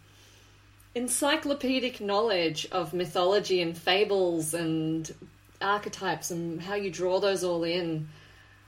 encyclopedic 0.95 2.01
knowledge 2.01 2.67
of 2.71 2.93
mythology 2.93 3.61
and 3.61 3.77
fables 3.77 4.53
and 4.53 5.13
archetypes 5.61 6.31
and 6.31 6.61
how 6.61 6.75
you 6.75 6.91
draw 6.91 7.19
those 7.19 7.43
all 7.43 7.63
in. 7.63 8.07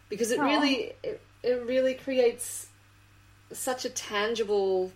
Because 0.09 0.31
it 0.31 0.39
really 0.39 0.93
it, 1.03 1.21
it 1.43 1.65
really 1.65 1.93
creates 1.93 2.67
such 3.51 3.85
a 3.85 3.89
tangible 3.89 4.91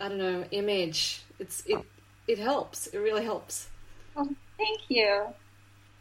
i 0.00 0.08
don't 0.08 0.18
know 0.18 0.44
image. 0.50 1.22
It's 1.38 1.62
it 1.66 1.78
it 2.26 2.38
helps. 2.38 2.86
It 2.88 2.98
really 2.98 3.24
helps. 3.24 3.68
Well, 4.14 4.28
thank 4.56 4.80
you. 4.88 5.26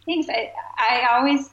Thanks. 0.06 0.28
I 0.30 0.52
i 0.78 1.18
always 1.18 1.50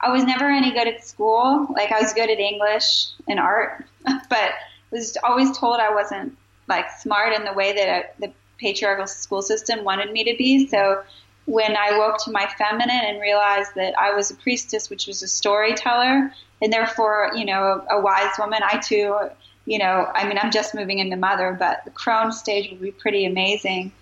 i 0.00 0.10
was 0.10 0.24
never 0.24 0.48
any 0.48 0.72
good 0.72 0.88
at 0.88 1.04
school. 1.04 1.66
Like 1.74 1.92
i 1.92 2.00
was 2.00 2.12
good 2.12 2.30
at 2.30 2.38
english 2.38 3.08
and 3.28 3.38
art 3.38 3.84
but 4.28 4.52
was 4.90 5.16
always 5.22 5.56
told 5.56 5.80
I 5.80 5.94
wasn't 5.94 6.36
like 6.68 6.90
smart 6.98 7.32
in 7.32 7.44
the 7.44 7.52
way 7.52 7.72
that 7.72 7.88
a, 7.88 8.26
the 8.26 8.32
patriarchal 8.58 9.06
school 9.06 9.42
system 9.42 9.84
wanted 9.84 10.12
me 10.12 10.24
to 10.24 10.36
be. 10.36 10.68
So 10.68 11.02
when 11.46 11.76
I 11.76 11.98
woke 11.98 12.22
to 12.24 12.30
my 12.30 12.46
feminine 12.58 12.90
and 12.90 13.20
realized 13.20 13.74
that 13.74 13.98
I 13.98 14.14
was 14.14 14.30
a 14.30 14.34
priestess, 14.36 14.90
which 14.90 15.06
was 15.06 15.22
a 15.22 15.28
storyteller, 15.28 16.32
and 16.62 16.72
therefore, 16.72 17.32
you 17.34 17.44
know, 17.44 17.84
a, 17.90 17.96
a 17.96 18.00
wise 18.00 18.32
woman, 18.38 18.60
I 18.62 18.78
too, 18.78 19.16
you 19.64 19.78
know, 19.78 20.10
I 20.14 20.28
mean, 20.28 20.38
I'm 20.38 20.50
just 20.50 20.74
moving 20.74 20.98
into 20.98 21.16
mother, 21.16 21.56
but 21.58 21.84
the 21.84 21.90
crone 21.90 22.32
stage 22.32 22.70
would 22.70 22.80
be 22.80 22.92
pretty 22.92 23.24
amazing 23.24 23.92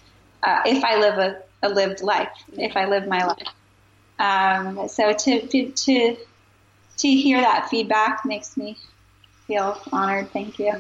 uh, 0.43 0.63
if 0.67 0.85
I 0.85 0.99
live 0.99 1.19
a, 1.19 1.43
a, 1.63 1.69
lived 1.69 2.03
life, 2.03 2.29
if 2.53 2.77
I 2.77 2.87
live 2.87 3.07
my 3.07 3.25
life. 3.25 3.49
Um, 4.19 4.89
so 4.89 5.13
to 5.13 5.47
to 5.47 6.17
to 6.99 7.09
hear 7.09 7.41
that 7.41 7.69
feedback 7.69 8.25
makes 8.25 8.57
me 8.57 8.77
feel 9.49 9.81
honored. 9.91 10.31
Thank 10.31 10.61
you. 10.61 10.73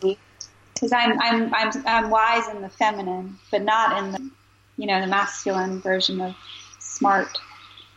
Because 0.00 0.92
I'm, 0.92 1.18
I'm, 1.20 1.54
I'm, 1.54 1.70
I'm 1.86 2.10
wise 2.10 2.48
in 2.48 2.60
the 2.60 2.68
feminine, 2.68 3.38
but 3.50 3.62
not 3.62 4.02
in 4.02 4.12
the, 4.12 4.30
you 4.76 4.86
know, 4.86 5.00
the 5.00 5.06
masculine 5.06 5.80
version 5.80 6.20
of 6.20 6.34
smart. 6.80 7.38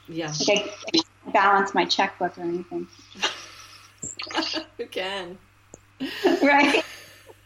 Yeah. 0.07 0.31
Like 0.47 0.71
I, 0.93 1.01
I 1.27 1.31
balance 1.31 1.73
my 1.73 1.85
checkbook 1.85 2.37
or 2.37 2.43
anything. 2.43 2.87
Who 4.77 4.85
can? 4.85 5.37
right. 6.25 6.83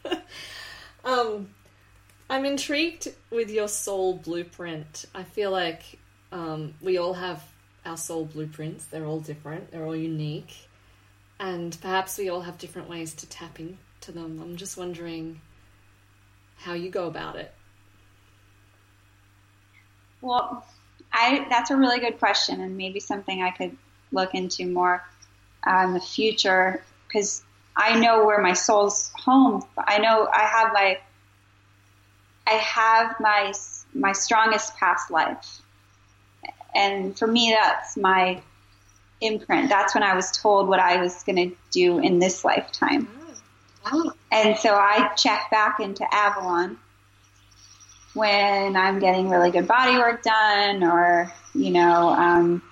um, 1.04 1.48
I'm 2.28 2.44
intrigued 2.44 3.08
with 3.30 3.50
your 3.50 3.68
soul 3.68 4.18
blueprint. 4.18 5.06
I 5.14 5.22
feel 5.22 5.50
like 5.50 5.98
um, 6.32 6.74
we 6.82 6.98
all 6.98 7.14
have 7.14 7.42
our 7.86 7.96
soul 7.96 8.26
blueprints. 8.26 8.84
They're 8.84 9.06
all 9.06 9.20
different. 9.20 9.70
They're 9.70 9.86
all 9.86 9.96
unique 9.96 10.68
and 11.40 11.76
perhaps 11.80 12.18
we 12.18 12.28
all 12.28 12.42
have 12.42 12.58
different 12.58 12.88
ways 12.88 13.14
to 13.14 13.26
tap 13.28 13.58
into 13.58 14.12
them. 14.12 14.40
I'm 14.40 14.56
just 14.56 14.76
wondering 14.76 15.40
how 16.58 16.74
you 16.74 16.90
go 16.90 17.06
about 17.06 17.36
it? 17.36 17.52
Well, 20.20 20.64
I 21.12 21.46
that's 21.48 21.70
a 21.70 21.76
really 21.76 21.98
good 21.98 22.18
question, 22.18 22.60
and 22.60 22.76
maybe 22.76 23.00
something 23.00 23.42
I 23.42 23.50
could 23.50 23.76
look 24.12 24.34
into 24.34 24.66
more 24.66 25.02
uh, 25.66 25.84
in 25.86 25.94
the 25.94 26.00
future 26.00 26.84
because 27.08 27.42
I 27.74 27.98
know 27.98 28.26
where 28.26 28.40
my 28.40 28.52
soul's 28.52 29.10
home. 29.16 29.64
I 29.78 29.98
know 29.98 30.28
I 30.30 30.42
have 30.42 30.72
my 30.74 30.98
I 32.46 32.52
have 32.52 33.16
my 33.18 33.52
my 33.94 34.12
strongest 34.12 34.76
past 34.76 35.10
life, 35.10 35.62
and 36.74 37.18
for 37.18 37.26
me, 37.26 37.56
that's 37.58 37.96
my 37.96 38.42
imprint. 39.20 39.68
That's 39.68 39.94
when 39.94 40.02
I 40.02 40.14
was 40.14 40.30
told 40.30 40.68
what 40.68 40.80
I 40.80 41.00
was 41.00 41.22
going 41.24 41.50
to 41.50 41.56
do 41.70 41.98
in 41.98 42.18
this 42.18 42.44
lifetime. 42.44 43.08
And 44.30 44.56
so 44.56 44.74
I 44.74 45.12
check 45.16 45.50
back 45.50 45.80
into 45.80 46.06
Avalon 46.12 46.78
when 48.14 48.76
I'm 48.76 48.98
getting 48.98 49.28
really 49.28 49.50
good 49.50 49.66
body 49.66 49.96
work 49.96 50.22
done, 50.22 50.82
or 50.82 51.32
you 51.54 51.70
know, 51.70 52.10
um, 52.10 52.62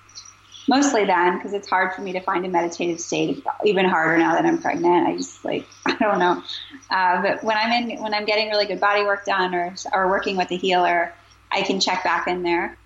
mostly 0.68 1.04
then 1.04 1.38
because 1.38 1.52
it's 1.52 1.68
hard 1.68 1.94
for 1.94 2.02
me 2.02 2.12
to 2.12 2.20
find 2.20 2.44
a 2.44 2.48
meditative 2.48 3.00
state. 3.00 3.44
Even 3.64 3.86
harder 3.86 4.18
now 4.18 4.34
that 4.34 4.44
I'm 4.44 4.60
pregnant. 4.60 5.08
I 5.08 5.16
just 5.16 5.44
like 5.44 5.66
I 5.86 5.96
don't 5.96 6.18
know. 6.18 6.42
Uh, 6.90 7.22
but 7.22 7.44
when 7.44 7.56
I'm 7.56 7.90
in, 7.90 8.02
when 8.02 8.14
I'm 8.14 8.24
getting 8.24 8.48
really 8.48 8.66
good 8.66 8.80
body 8.80 9.02
work 9.04 9.24
done, 9.24 9.54
or 9.54 9.74
or 9.92 10.08
working 10.08 10.36
with 10.36 10.50
a 10.50 10.56
healer, 10.56 11.12
I 11.50 11.62
can 11.62 11.80
check 11.80 12.04
back 12.04 12.28
in 12.28 12.42
there 12.42 12.76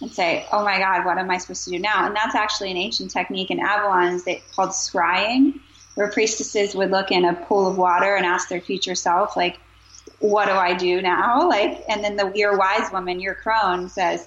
and 0.00 0.10
say, 0.10 0.46
"Oh 0.52 0.64
my 0.64 0.78
God, 0.78 1.04
what 1.04 1.18
am 1.18 1.30
I 1.30 1.38
supposed 1.38 1.64
to 1.64 1.70
do 1.70 1.78
now?" 1.78 2.06
And 2.06 2.14
that's 2.14 2.34
actually 2.34 2.70
an 2.70 2.76
ancient 2.76 3.10
technique 3.10 3.50
in 3.50 3.60
Avalon 3.60 4.14
is 4.14 4.24
called 4.54 4.70
scrying, 4.70 5.60
where 5.94 6.10
priestesses 6.10 6.74
would 6.74 6.90
look 6.90 7.10
in 7.10 7.24
a 7.24 7.34
pool 7.34 7.66
of 7.66 7.76
water 7.78 8.14
and 8.14 8.24
ask 8.24 8.48
their 8.48 8.60
future 8.60 8.94
self, 8.94 9.36
like, 9.36 9.58
"What 10.20 10.46
do 10.46 10.52
I 10.52 10.74
do 10.74 11.02
now?" 11.02 11.48
Like, 11.48 11.82
and 11.88 12.04
then 12.04 12.16
the 12.16 12.30
your 12.34 12.56
wise 12.56 12.92
woman, 12.92 13.20
your 13.20 13.34
crone, 13.34 13.88
says, 13.88 14.26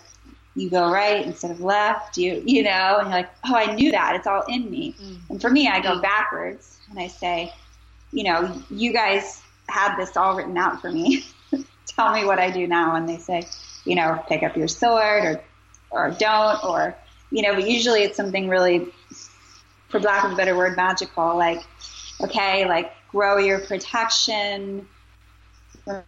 "You 0.55 0.69
go 0.69 0.91
right 0.91 1.25
instead 1.25 1.51
of 1.51 1.61
left." 1.61 2.17
You 2.17 2.41
you 2.45 2.63
know, 2.63 2.97
and 2.99 3.07
you're 3.07 3.17
like, 3.17 3.29
"Oh, 3.45 3.55
I 3.55 3.73
knew 3.73 3.91
that. 3.91 4.15
It's 4.15 4.27
all 4.27 4.43
in 4.49 4.69
me." 4.69 4.95
Mm. 5.01 5.17
And 5.29 5.41
for 5.41 5.49
me, 5.49 5.67
I 5.69 5.79
go 5.79 6.01
backwards 6.01 6.77
and 6.89 6.99
I 6.99 7.07
say, 7.07 7.53
"You 8.11 8.25
know, 8.25 8.61
you 8.69 8.91
guys 8.91 9.41
had 9.69 9.95
this 9.95 10.17
all 10.17 10.35
written 10.35 10.57
out 10.57 10.81
for 10.81 10.91
me. 10.91 11.23
Tell 11.85 12.11
me 12.11 12.25
what 12.25 12.39
I 12.39 12.51
do 12.51 12.67
now." 12.67 12.95
And 12.95 13.07
they 13.07 13.17
say, 13.17 13.47
"You 13.85 13.95
know, 13.95 14.21
pick 14.27 14.43
up 14.43 14.57
your 14.57 14.67
sword 14.67 15.23
or." 15.23 15.41
Or 15.91 16.11
don't 16.11 16.63
or 16.63 16.95
you 17.29 17.41
know 17.41 17.53
but 17.53 17.69
usually 17.69 18.01
it's 18.01 18.17
something 18.17 18.47
really 18.47 18.87
for 19.89 19.99
lack 19.99 20.23
of 20.23 20.31
a 20.31 20.35
better 20.35 20.55
word 20.55 20.75
magical 20.75 21.37
like 21.37 21.61
okay 22.21 22.65
like 22.67 22.91
grow 23.09 23.37
your 23.37 23.59
protection 23.59 24.87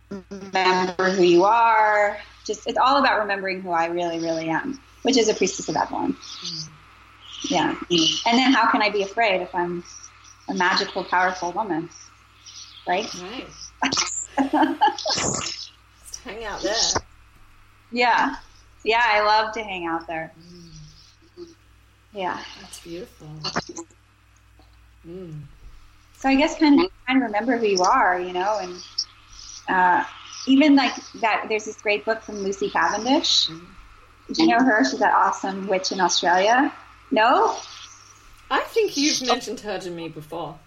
remember 0.09 1.09
who 1.09 1.23
you 1.23 1.45
are. 1.45 2.17
Just 2.45 2.67
it's 2.67 2.77
all 2.77 2.99
about 2.99 3.19
remembering 3.19 3.61
who 3.61 3.71
i 3.71 3.87
really 3.87 4.19
really 4.19 4.49
am 4.49 4.79
which 5.01 5.17
is 5.17 5.29
a 5.29 5.33
priestess 5.33 5.67
of 5.67 5.75
Avalon. 5.75 6.15
yeah. 7.49 7.75
And 7.89 8.37
then 8.37 8.53
how 8.53 8.69
can 8.69 8.81
i 8.81 8.89
be 8.89 9.03
afraid 9.03 9.41
if 9.41 9.53
i'm 9.53 9.83
a 10.49 10.53
magical 10.53 11.03
powerful 11.03 11.51
woman? 11.51 11.89
Right? 12.85 13.09
Nice. 13.15 13.71
Just 14.37 15.71
hang 16.23 16.43
out 16.43 16.61
there. 16.61 17.01
Yeah 17.91 18.35
yeah, 18.83 19.01
I 19.03 19.21
love 19.21 19.53
to 19.53 19.63
hang 19.63 19.85
out 19.85 20.07
there. 20.07 20.31
Mm. 20.39 21.47
Yeah. 22.13 22.39
That's 22.61 22.79
beautiful. 22.79 23.27
Mm. 25.07 25.41
So 26.17 26.29
I 26.29 26.35
guess 26.35 26.57
kind 26.57 26.81
of 26.81 27.21
remember 27.21 27.57
who 27.57 27.67
you 27.67 27.81
are, 27.81 28.19
you 28.19 28.33
know, 28.33 28.59
and 28.61 28.75
uh, 29.67 30.03
even 30.47 30.75
like 30.75 30.93
that. 31.21 31.45
There's 31.49 31.65
this 31.65 31.81
great 31.81 32.05
book 32.05 32.21
from 32.21 32.43
Lucy 32.43 32.69
Cavendish. 32.69 33.47
Mm. 33.47 33.65
Do 34.33 34.43
you 34.43 34.49
know 34.49 34.63
her? 34.63 34.83
She's 34.85 34.99
that 34.99 35.13
awesome 35.13 35.67
witch 35.67 35.91
in 35.91 35.99
Australia. 35.99 36.73
No. 37.11 37.57
I 38.49 38.61
think 38.61 38.95
you've 38.95 39.21
mentioned 39.27 39.59
her 39.61 39.79
to 39.79 39.89
me 39.89 40.07
before. 40.09 40.57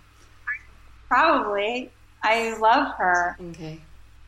Probably. 1.09 1.91
I 2.23 2.57
love 2.59 2.95
her. 2.97 3.37
Okay. 3.51 3.81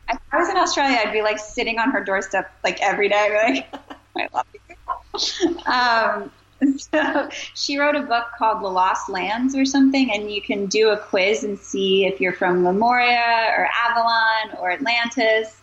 If 0.09 0.19
I 0.31 0.37
was 0.37 0.49
in 0.49 0.57
Australia, 0.57 0.99
I'd 1.05 1.13
be 1.13 1.21
like 1.21 1.39
sitting 1.39 1.79
on 1.79 1.91
her 1.91 2.03
doorstep 2.03 2.51
like 2.63 2.81
every 2.81 3.09
day, 3.09 3.63
like, 3.75 3.81
I 4.17 4.27
love 4.33 4.45
you. 4.53 5.59
Um, 5.65 6.31
so 6.77 7.29
she 7.53 7.77
wrote 7.77 7.95
a 7.95 8.01
book 8.01 8.25
called 8.37 8.63
The 8.63 8.67
Lost 8.67 9.09
Lands 9.09 9.55
or 9.55 9.65
something, 9.65 10.11
and 10.11 10.31
you 10.31 10.41
can 10.41 10.65
do 10.65 10.89
a 10.89 10.97
quiz 10.97 11.43
and 11.43 11.57
see 11.57 12.05
if 12.05 12.19
you're 12.19 12.33
from 12.33 12.65
Lemuria 12.65 13.53
or 13.57 13.67
Avalon 13.73 14.57
or 14.59 14.71
Atlantis. 14.71 15.61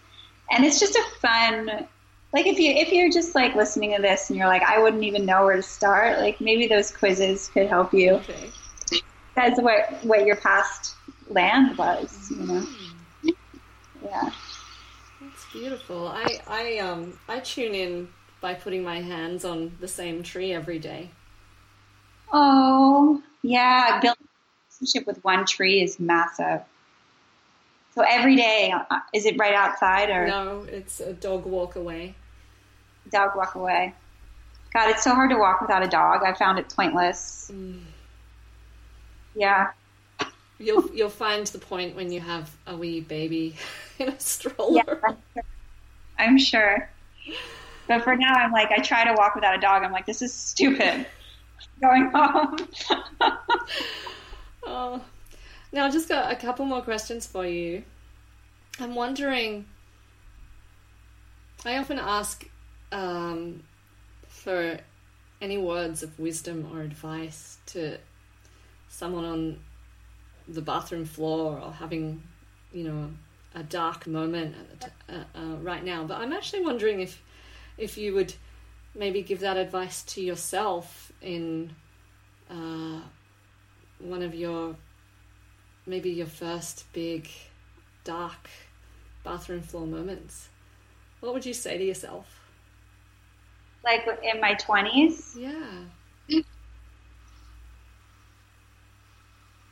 And 0.50 0.64
it's 0.64 0.78
just 0.78 0.94
a 0.94 1.04
fun, 1.20 1.86
like 2.32 2.46
if 2.46 2.58
you 2.58 2.70
if 2.70 2.92
you're 2.92 3.10
just 3.10 3.34
like 3.34 3.54
listening 3.56 3.94
to 3.96 4.02
this 4.02 4.30
and 4.30 4.38
you're 4.38 4.46
like, 4.46 4.62
I 4.62 4.80
wouldn't 4.80 5.02
even 5.02 5.26
know 5.26 5.44
where 5.44 5.56
to 5.56 5.62
start. 5.62 6.20
Like 6.20 6.40
maybe 6.40 6.66
those 6.66 6.90
quizzes 6.90 7.48
could 7.48 7.68
help 7.68 7.92
you. 7.92 8.14
Okay. 8.14 8.50
That's 9.34 9.60
what 9.60 9.92
what 10.04 10.24
your 10.24 10.36
past 10.36 10.94
land 11.28 11.76
was, 11.76 12.30
you 12.30 12.46
know. 12.46 12.66
Yeah. 14.06 14.30
That's 15.20 15.52
beautiful. 15.52 16.08
I 16.08 16.40
I 16.46 16.78
um 16.78 17.18
I 17.28 17.40
tune 17.40 17.74
in 17.74 18.08
by 18.40 18.54
putting 18.54 18.84
my 18.84 19.00
hands 19.00 19.44
on 19.44 19.76
the 19.80 19.88
same 19.88 20.22
tree 20.22 20.52
every 20.52 20.78
day. 20.78 21.10
Oh, 22.32 23.22
yeah, 23.42 24.00
building 24.00 24.26
a 24.26 24.74
relationship 24.74 25.06
with 25.06 25.24
one 25.24 25.46
tree 25.46 25.82
is 25.82 25.98
massive. 25.98 26.60
So 27.94 28.02
every 28.02 28.36
day, 28.36 28.74
uh, 28.90 28.98
is 29.14 29.24
it 29.24 29.38
right 29.38 29.54
outside 29.54 30.10
or? 30.10 30.26
No, 30.26 30.66
it's 30.68 31.00
a 31.00 31.14
dog 31.14 31.46
walk 31.46 31.76
away. 31.76 32.14
Dog 33.10 33.36
walk 33.36 33.54
away. 33.54 33.94
God, 34.74 34.90
it's 34.90 35.02
so 35.02 35.14
hard 35.14 35.30
to 35.30 35.38
walk 35.38 35.62
without 35.62 35.82
a 35.82 35.88
dog. 35.88 36.22
I 36.22 36.34
found 36.34 36.58
it 36.58 36.68
pointless. 36.68 37.50
Mm. 37.52 37.80
Yeah. 39.34 39.68
You'll 40.58 40.88
you'll 40.94 41.10
find 41.10 41.46
the 41.46 41.58
point 41.58 41.96
when 41.96 42.10
you 42.10 42.20
have 42.20 42.50
a 42.66 42.76
wee 42.76 43.00
baby 43.00 43.56
in 43.98 44.08
a 44.08 44.20
stroller. 44.20 45.16
Yeah, 45.34 45.42
I'm 46.18 46.38
sure. 46.38 46.88
But 47.86 48.02
for 48.02 48.16
now, 48.16 48.34
I'm 48.34 48.52
like, 48.52 48.70
I 48.70 48.78
try 48.78 49.04
to 49.04 49.14
walk 49.14 49.34
without 49.34 49.54
a 49.54 49.60
dog. 49.60 49.82
I'm 49.84 49.92
like, 49.92 50.06
this 50.06 50.22
is 50.22 50.32
stupid. 50.32 51.06
Going 51.80 52.10
home. 52.10 52.56
oh. 54.66 55.02
Now, 55.72 55.86
I 55.86 55.90
just 55.90 56.08
got 56.08 56.32
a 56.32 56.36
couple 56.36 56.64
more 56.64 56.82
questions 56.82 57.26
for 57.26 57.46
you. 57.46 57.84
I'm 58.80 58.94
wondering. 58.94 59.66
I 61.64 61.78
often 61.78 61.98
ask 61.98 62.48
um, 62.92 63.62
for 64.28 64.78
any 65.40 65.58
words 65.58 66.02
of 66.02 66.18
wisdom 66.18 66.70
or 66.72 66.80
advice 66.82 67.58
to 67.66 67.98
someone 68.88 69.24
on 69.24 69.58
the 70.48 70.62
bathroom 70.62 71.04
floor 71.04 71.58
or 71.58 71.72
having, 71.72 72.22
you 72.72 72.84
know, 72.84 73.10
a 73.54 73.62
dark 73.62 74.06
moment 74.06 74.54
uh, 75.08 75.12
uh, 75.34 75.56
right 75.62 75.84
now. 75.84 76.04
But 76.04 76.18
I'm 76.18 76.32
actually 76.32 76.64
wondering 76.64 77.00
if 77.00 77.22
if 77.78 77.98
you 77.98 78.14
would 78.14 78.34
maybe 78.94 79.22
give 79.22 79.40
that 79.40 79.56
advice 79.56 80.02
to 80.02 80.20
yourself 80.22 81.12
in 81.20 81.70
uh, 82.50 83.00
one 83.98 84.22
of 84.22 84.34
your 84.34 84.76
maybe 85.86 86.10
your 86.10 86.26
first 86.26 86.84
big 86.92 87.28
dark 88.04 88.48
bathroom 89.24 89.62
floor 89.62 89.86
moments. 89.86 90.48
What 91.20 91.32
would 91.34 91.46
you 91.46 91.54
say 91.54 91.78
to 91.78 91.84
yourself? 91.84 92.26
Like 93.84 94.06
in 94.22 94.40
my 94.40 94.54
20s? 94.54 95.36
Yeah. 95.38 95.84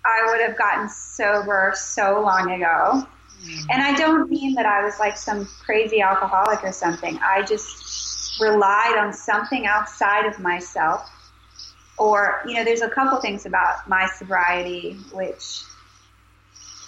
I 0.04 0.26
would 0.30 0.40
have 0.40 0.56
gotten 0.58 0.88
sober 0.88 1.72
so 1.76 2.20
long 2.20 2.52
ago. 2.52 3.06
Mm. 3.44 3.66
And 3.70 3.82
I 3.82 3.94
don't 3.96 4.30
mean 4.30 4.54
that 4.54 4.66
I 4.66 4.84
was 4.84 4.98
like 4.98 5.16
some 5.16 5.46
crazy 5.64 6.00
alcoholic 6.00 6.62
or 6.62 6.72
something. 6.72 7.18
I 7.22 7.42
just 7.42 8.40
relied 8.40 8.96
on 8.98 9.12
something 9.12 9.66
outside 9.66 10.26
of 10.26 10.38
myself. 10.40 11.10
Or, 11.96 12.42
you 12.46 12.54
know, 12.54 12.64
there's 12.64 12.82
a 12.82 12.88
couple 12.88 13.20
things 13.20 13.46
about 13.46 13.88
my 13.88 14.08
sobriety, 14.16 14.94
which, 15.12 15.62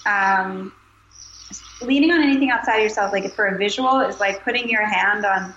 um, 0.04 0.72
leaning 1.80 2.10
on 2.10 2.22
anything 2.22 2.50
outside 2.50 2.78
of 2.78 2.82
yourself, 2.82 3.12
like 3.12 3.32
for 3.32 3.46
a 3.46 3.56
visual, 3.56 4.00
is 4.00 4.18
like 4.18 4.42
putting 4.42 4.68
your 4.68 4.84
hand 4.84 5.24
on, 5.24 5.54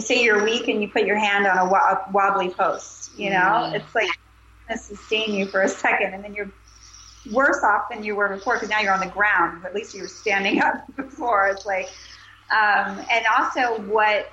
say 0.00 0.24
you're 0.24 0.42
weak 0.42 0.66
and 0.66 0.82
you 0.82 0.88
put 0.88 1.04
your 1.04 1.18
hand 1.18 1.46
on 1.46 1.58
a, 1.58 2.10
wobbly 2.10 2.48
post, 2.50 3.16
you 3.16 3.30
know? 3.30 3.36
Mm. 3.36 3.74
It's 3.74 3.94
like, 3.94 4.10
to 4.68 4.78
sustain 4.78 5.32
you 5.34 5.46
for 5.46 5.62
a 5.62 5.68
second 5.68 6.14
and 6.14 6.24
then 6.24 6.34
you're 6.34 6.50
worse 7.30 7.62
off 7.62 7.88
than 7.90 8.02
you 8.02 8.16
were 8.16 8.28
before 8.28 8.54
because 8.54 8.68
now 8.68 8.80
you're 8.80 8.92
on 8.92 9.00
the 9.00 9.06
ground. 9.06 9.64
At 9.64 9.74
least 9.74 9.94
you 9.94 10.02
were 10.02 10.08
standing 10.08 10.60
up 10.62 10.84
before. 10.96 11.48
It's 11.48 11.66
like, 11.66 11.88
um, 12.50 13.00
and 13.10 13.24
also 13.38 13.80
what 13.82 14.30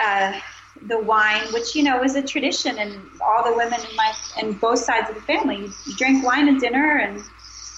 uh, 0.00 0.38
the 0.86 0.98
wine, 0.98 1.42
which 1.52 1.74
you 1.74 1.82
know 1.82 2.02
is 2.02 2.16
a 2.16 2.22
tradition, 2.22 2.78
and 2.78 3.00
all 3.20 3.44
the 3.44 3.56
women 3.56 3.80
in 3.88 3.96
my 3.96 4.12
and 4.40 4.60
both 4.60 4.78
sides 4.78 5.08
of 5.08 5.14
the 5.14 5.22
family, 5.22 5.56
you, 5.56 5.96
drink 5.96 6.24
wine 6.24 6.54
at 6.54 6.60
dinner, 6.60 6.98
and 6.98 7.22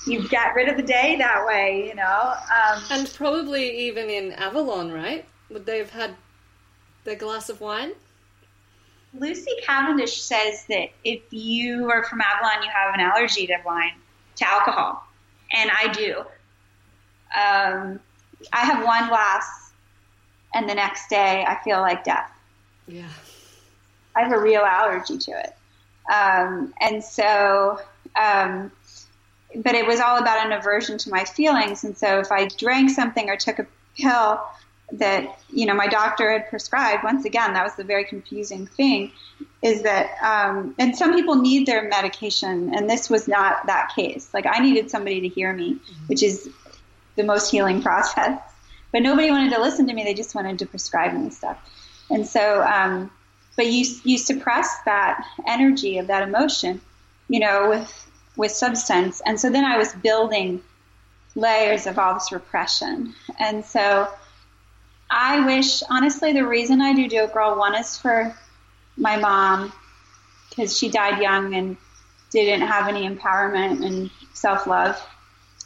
you 0.07 0.27
get 0.29 0.55
rid 0.55 0.69
of 0.69 0.77
the 0.77 0.83
day 0.83 1.17
that 1.19 1.45
way, 1.47 1.87
you 1.89 1.95
know. 1.95 2.35
Um, 2.35 2.83
and 2.91 3.13
probably 3.15 3.89
even 3.89 4.11
in 4.11 4.33
Avalon, 4.33 4.93
right? 4.93 5.25
Would 5.51 5.67
they 5.67 5.79
have 5.79 5.91
had 5.91 6.15
their 7.05 7.17
glass 7.17 7.49
of 7.49 7.61
wine? 7.61 7.93
Lucy 9.19 9.53
Cavendish 9.65 10.23
says 10.23 10.65
that 10.69 10.89
if 11.05 11.23
you 11.31 11.91
are 11.91 12.05
from 12.05 12.21
Avalon, 12.21 12.65
you 12.65 12.71
have 12.71 12.95
an 12.95 13.01
allergy 13.01 13.47
to 13.47 13.57
wine, 13.65 13.93
to 14.37 14.49
alcohol, 14.49 15.07
and 15.53 15.71
I 15.71 15.93
do. 15.93 16.19
Um, 17.37 18.01
I 18.53 18.65
have 18.65 18.85
one 18.85 19.09
glass, 19.09 19.73
and 20.53 20.69
the 20.69 20.75
next 20.75 21.09
day 21.09 21.45
I 21.47 21.59
feel 21.63 21.81
like 21.81 22.05
death. 22.05 22.31
Yeah, 22.89 23.09
I 24.17 24.23
have 24.23 24.33
a 24.33 24.41
real 24.41 24.63
allergy 24.63 25.19
to 25.19 25.31
it, 25.31 25.55
um, 26.13 26.75
and 26.81 27.03
so. 27.03 27.81
Um, 28.17 28.71
but 29.57 29.77
it 29.77 29.87
was 29.87 30.01
all 30.01 30.19
about 30.19 30.45
an 30.45 30.51
aversion 30.51 30.99
to 30.99 31.11
my 31.11 31.25
feelings, 31.25 31.85
and 31.85 31.97
so 31.97 32.19
if 32.19 32.33
I 32.33 32.49
drank 32.49 32.91
something 32.91 33.31
or 33.31 33.37
took 33.37 33.61
a 33.61 33.67
pill, 33.97 34.41
that 34.93 35.39
you 35.51 35.67
know 35.67 35.75
my 35.75 35.89
doctor 35.89 36.31
had 36.31 36.49
prescribed 36.49 37.03
once 37.03 37.25
again 37.25 37.55
that 37.55 37.65
was 37.65 37.75
the 37.75 37.85
very 37.85 38.05
confusing 38.05 38.67
thing 38.67 39.11
is 39.63 39.83
that 39.83 40.11
um, 40.23 40.75
and 40.79 40.97
some 40.97 41.15
people 41.15 41.37
need 41.37 41.67
their 41.67 41.89
medication 41.89 42.75
and 42.75 42.89
this 42.89 43.09
was 43.09 43.27
not 43.27 43.67
that 43.67 43.93
case. 43.95 44.33
Like 44.35 44.47
i 44.47 44.59
needed 44.59 44.91
somebody 44.91 45.23
to 45.23 45.29
hear 45.29 45.53
me 45.53 45.75
mm-hmm. 45.75 46.07
which 46.07 46.23
is 46.23 46.49
the 47.17 47.25
most 47.25 47.51
healing 47.51 47.83
process. 47.83 48.41
But 48.93 49.03
nobody 49.03 49.31
wanted 49.31 49.53
to 49.55 49.61
listen 49.61 49.89
to 49.89 49.93
me. 49.93 50.05
They 50.05 50.15
just 50.15 50.35
wanted 50.35 50.61
to 50.61 50.67
prescribe 50.67 51.15
me 51.15 51.31
stuff. 51.31 51.59
And 52.11 52.27
so 52.27 52.63
um, 52.63 53.11
but 53.57 53.67
you 53.67 53.87
you 54.05 54.19
suppress 54.19 54.69
that 54.85 55.25
energy 55.47 55.99
of 55.99 56.09
that 56.09 56.29
emotion 56.29 56.81
you 57.29 57.41
know 57.41 57.71
with 57.71 58.11
with 58.37 58.53
substance. 58.53 59.23
And 59.25 59.41
so 59.41 59.51
then 59.51 59.65
i 59.65 59.79
was 59.79 59.95
building 59.95 60.63
layers 61.35 61.87
of 61.87 61.99
all 61.99 62.15
this 62.15 62.31
repression. 62.33 63.15
And 63.39 63.65
so 63.65 64.09
I 65.17 65.47
wish, 65.47 65.81
honestly, 65.89 66.33
the 66.33 66.45
reason 66.45 66.81
I 66.81 66.93
do 66.93 67.09
Do 67.09 67.29
Girl, 67.29 67.57
one 67.57 67.77
is 67.77 67.97
for 67.97 68.37
my 68.97 69.17
mom, 69.17 69.73
because 70.51 70.77
she 70.77 70.89
died 70.89 71.23
young 71.23 71.55
and 71.55 71.77
didn't 72.31 72.67
have 72.67 72.89
any 72.89 73.09
empowerment 73.09 73.87
and 73.87 74.11
self 74.33 74.67
love. 74.67 75.01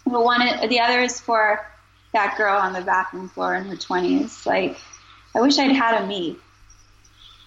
But 0.05 0.23
one, 0.23 0.69
the 0.69 0.81
other 0.81 1.01
is 1.01 1.19
for 1.19 1.67
that 2.13 2.37
girl 2.37 2.59
on 2.59 2.75
the 2.75 2.83
bathroom 2.83 3.31
floor 3.31 3.55
in 3.55 3.65
her 3.65 3.77
20s. 3.77 4.45
Like, 4.45 4.77
I 5.35 5.41
wish 5.41 5.59
I'd 5.59 5.73
had 5.73 6.03
a 6.03 6.07
me. 6.07 6.37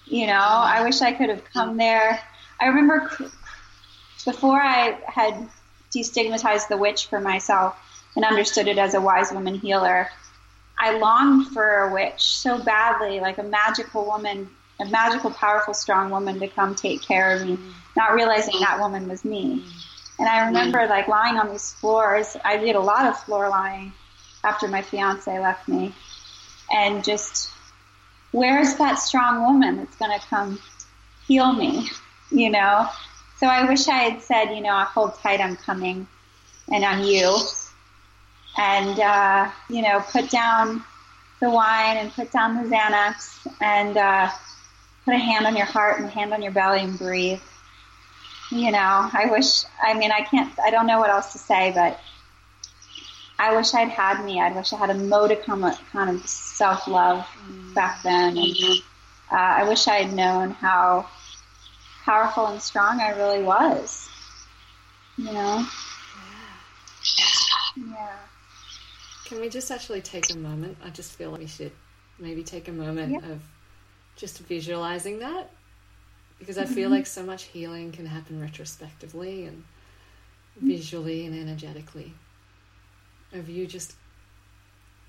You 0.06 0.26
know, 0.26 0.34
I 0.34 0.84
wish 0.84 1.02
I 1.02 1.14
could 1.14 1.30
have 1.30 1.44
come 1.54 1.78
there. 1.78 2.20
I 2.60 2.66
remember 2.66 3.12
before 4.26 4.60
I 4.60 4.98
had 5.06 5.50
destigmatized 5.96 6.68
the 6.68 6.78
witch 6.78 7.08
for 7.08 7.20
myself 7.20 7.78
and 8.16 8.26
understood 8.26 8.68
it 8.68 8.80
as 8.80 8.96
a 8.96 9.02
wise 9.02 9.32
woman 9.32 9.56
healer, 9.56 10.10
I 10.82 10.98
longed 10.98 11.50
for 11.50 11.84
a 11.84 11.94
witch 11.94 12.24
so 12.24 12.58
badly, 12.58 13.20
like 13.20 13.38
a 13.38 13.44
magical 13.44 14.04
woman, 14.04 14.50
a 14.80 14.86
magical, 14.86 15.30
powerful, 15.30 15.76
strong 15.76 16.10
woman 16.10 16.40
to 16.40 16.48
come 16.48 16.74
take 16.74 17.04
care 17.04 17.36
of 17.36 17.46
me, 17.46 17.60
not 17.96 18.16
realizing 18.16 18.60
that 18.62 18.80
woman 18.80 19.08
was 19.08 19.24
me. 19.24 19.64
And 20.18 20.28
I 20.28 20.48
remember 20.48 20.88
like 20.88 21.08
lying 21.08 21.38
on 21.38 21.52
these 21.52 21.72
floors. 21.74 22.36
I 22.44 22.58
did 22.58 22.76
a 22.76 22.80
lot 22.80 23.06
of 23.06 23.16
floor 23.20 23.48
lying 23.48 23.94
after 24.44 24.68
my 24.68 24.82
fiance 24.82 25.40
left 25.40 25.68
me, 25.68 25.94
and 26.72 27.04
just 27.04 27.52
where's 28.32 28.74
that 28.78 28.96
strong 28.96 29.44
woman 29.44 29.78
that's 29.78 29.96
going 29.98 30.20
to 30.20 30.26
come 30.26 30.60
heal 31.28 31.54
me, 31.54 31.92
you 32.32 32.50
know? 32.50 32.90
So 33.38 33.46
I 33.46 33.70
wish 33.70 33.88
I 33.88 33.98
had 33.98 34.24
said, 34.24 34.46
you 34.46 34.62
know, 34.62 34.74
I 34.74 34.86
hold 34.86 35.14
tight, 35.20 35.42
I'm 35.42 35.58
coming, 35.58 36.08
and 36.74 36.84
I'm 36.84 37.04
you 37.04 37.38
and 38.58 39.00
uh, 39.00 39.50
you 39.70 39.82
know 39.82 40.00
put 40.12 40.30
down 40.30 40.84
the 41.42 41.50
wine 41.50 41.98
and 41.98 42.12
put 42.14 42.32
down 42.32 42.64
the 42.64 42.70
Xanax 42.70 43.48
and 43.62 43.98
uh, 43.98 44.30
put 45.04 45.16
a 45.16 45.18
hand 45.18 45.46
on 45.46 45.58
your 45.58 45.66
heart 45.66 46.00
and 46.00 46.08
a 46.08 46.12
hand 46.12 46.34
on 46.34 46.42
your 46.42 46.52
belly 46.52 46.82
and 46.82 46.98
breathe. 46.98 47.42
You 48.52 48.72
know, 48.72 49.10
I 49.14 49.28
wish. 49.30 49.64
I 49.82 49.94
mean, 49.94 50.12
I 50.12 50.22
can't. 50.22 50.52
I 50.60 50.72
don't 50.72 50.88
know 50.88 51.00
what 51.00 51.10
else 51.10 51.32
to 51.34 51.38
say, 51.38 51.72
but 51.74 52.00
I 53.40 53.56
wish 53.56 53.74
I'd 53.74 53.90
had 53.90 54.24
me. 54.24 54.40
I 54.40 54.52
wish 54.52 54.72
I 54.74 54.78
had 54.78 54.90
a 54.90 54.96
modicum 54.96 55.64
of 55.64 55.80
kind 55.92 56.10
of 56.10 56.28
self 56.28 56.88
love 56.88 57.26
mm. 57.50 57.74
back 57.74 58.04
then, 58.04 58.38
and 58.38 58.56
uh, 59.32 59.36
I 59.36 59.68
wish 59.68 59.88
I 59.88 59.96
had 59.96 60.14
known 60.14 60.52
how 60.52 61.08
powerful 62.04 62.48
and 62.48 62.62
strong 62.62 63.00
I 63.00 63.16
really 63.18 63.42
was. 63.42 64.10
You 65.18 65.32
know. 65.32 65.66
Yeah. 67.18 67.26
yeah. 67.78 68.18
Can 69.32 69.40
we 69.40 69.48
just 69.48 69.72
actually 69.72 70.02
take 70.02 70.30
a 70.34 70.38
moment? 70.38 70.78
I 70.84 70.90
just 70.90 71.14
feel 71.14 71.32
like 71.32 71.40
we 71.40 71.48
should 71.48 71.72
maybe 72.20 72.44
take 72.44 72.68
a 72.68 72.72
moment 72.74 73.14
yep. 73.14 73.24
of 73.24 73.42
just 74.18 74.40
visualizing 74.40 75.20
that 75.20 75.50
because 76.38 76.58
I 76.58 76.66
feel 76.66 76.88
mm-hmm. 76.88 76.96
like 76.96 77.06
so 77.08 77.24
much 77.24 77.44
healing 77.44 77.94
can 77.94 78.06
happen 78.06 78.42
retrospectively 78.42 79.46
and 79.46 79.64
visually 80.58 81.26
and 81.26 81.34
energetically. 81.34 82.14
Of 83.32 83.48
you 83.48 83.66
just 83.68 83.94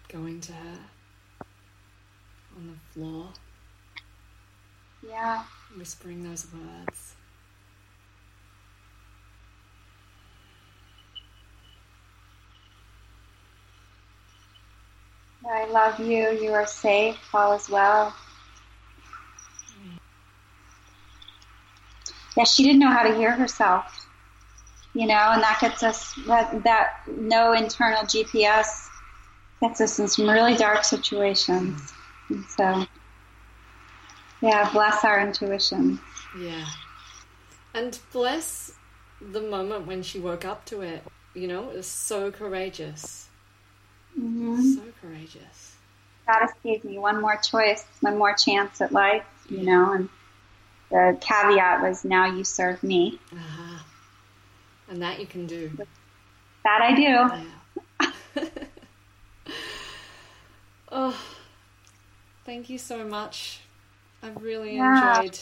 going 0.07 0.41
to 0.43 0.53
her 0.53 0.79
on 2.57 2.68
the 2.68 2.95
floor. 2.95 3.29
Yeah. 5.05 5.43
Whispering 5.77 6.23
those 6.23 6.47
words. 6.55 7.16
I 15.49 15.66
love 15.66 15.99
you. 15.99 16.30
You 16.30 16.53
are 16.53 16.66
safe. 16.66 17.16
All 17.34 17.53
is 17.55 17.68
well. 17.68 18.14
Yeah, 22.36 22.45
she 22.45 22.62
didn't 22.62 22.78
know 22.78 22.90
how 22.90 23.03
to 23.03 23.14
hear 23.14 23.32
herself, 23.32 24.07
you 24.95 25.07
know, 25.07 25.14
and 25.14 25.43
that 25.43 25.59
gets 25.61 25.82
us 25.82 26.14
that, 26.26 26.64
that 26.64 27.03
no 27.07 27.53
internal 27.53 28.05
GPS 28.05 28.89
gets 29.60 29.81
us 29.82 29.98
in 29.98 30.09
some 30.09 30.31
really 30.31 30.56
dark 30.56 30.82
situations. 30.85 31.93
And 32.31 32.44
so, 32.47 32.86
yeah, 34.40 34.70
bless 34.73 35.05
our 35.05 35.20
intuition. 35.20 36.01
Yeah. 36.40 36.64
And 37.74 37.98
bless 38.12 38.73
the 39.20 39.43
moment 39.43 39.86
when 39.86 40.02
she 40.02 40.19
woke 40.19 40.44
up 40.44 40.64
to 40.66 40.81
it. 40.81 41.05
You 41.35 41.48
know, 41.48 41.70
it 41.70 41.77
was 41.77 41.86
so 41.86 42.31
courageous. 42.31 43.28
Mm-hmm. 44.18 44.74
So 44.74 44.82
courageous. 45.01 45.76
God 46.26 46.48
gave 46.62 46.84
me 46.84 46.98
one 46.98 47.20
more 47.20 47.36
choice, 47.36 47.84
one 48.01 48.18
more 48.18 48.34
chance 48.34 48.80
at 48.80 48.93
life, 48.93 49.24
you 49.48 49.62
know, 49.62 49.93
and 49.93 50.09
the 50.90 51.16
caveat 51.20 51.82
was 51.82 52.05
now 52.05 52.26
you 52.26 52.44
serve 52.44 52.82
me. 52.82 53.18
Uh-huh. 53.32 53.82
And 54.89 55.02
that 55.02 55.18
you 55.18 55.26
can 55.26 55.47
do. 55.47 55.70
That 56.64 56.82
I 56.82 56.94
do. 56.94 57.02
Yeah. 58.36 58.51
oh, 60.93 61.18
thank 62.44 62.68
you 62.68 62.78
so 62.78 63.05
much. 63.05 63.60
I've 64.22 64.40
really 64.40 64.76
yeah. 64.76 65.16
enjoyed 65.16 65.39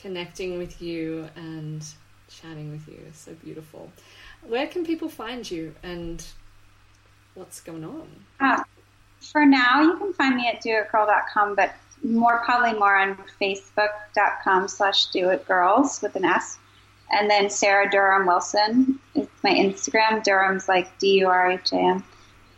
connecting 0.00 0.58
with 0.58 0.80
you 0.80 1.28
and 1.34 1.84
chatting 2.28 2.70
with 2.70 2.86
you. 2.86 3.00
It's 3.08 3.20
so 3.20 3.32
beautiful. 3.32 3.90
Where 4.42 4.66
can 4.66 4.84
people 4.84 5.08
find 5.08 5.50
you 5.50 5.74
and 5.82 6.24
what's 7.36 7.60
going 7.60 7.84
on? 7.84 8.08
Uh, 8.40 8.62
for 9.20 9.44
now, 9.44 9.82
you 9.82 9.96
can 9.96 10.12
find 10.12 10.36
me 10.36 10.48
at 10.48 10.62
doitgirl.com, 10.62 11.54
but 11.54 11.72
more 12.02 12.42
probably 12.44 12.78
more 12.78 12.96
on 12.96 13.16
facebook.com 13.40 14.68
slash 14.68 15.10
doitgirls 15.10 16.02
with 16.02 16.16
an 16.16 16.24
S. 16.24 16.58
And 17.10 17.30
then 17.30 17.50
Sarah 17.50 17.88
Durham 17.90 18.26
Wilson 18.26 18.98
is 19.14 19.28
my 19.44 19.50
Instagram. 19.50 20.24
Durham's 20.24 20.68
like 20.68 20.98
D 20.98 21.20
U 21.20 21.28
R 21.28 21.52
H 21.52 21.72
A 21.72 21.76
M. 21.76 22.04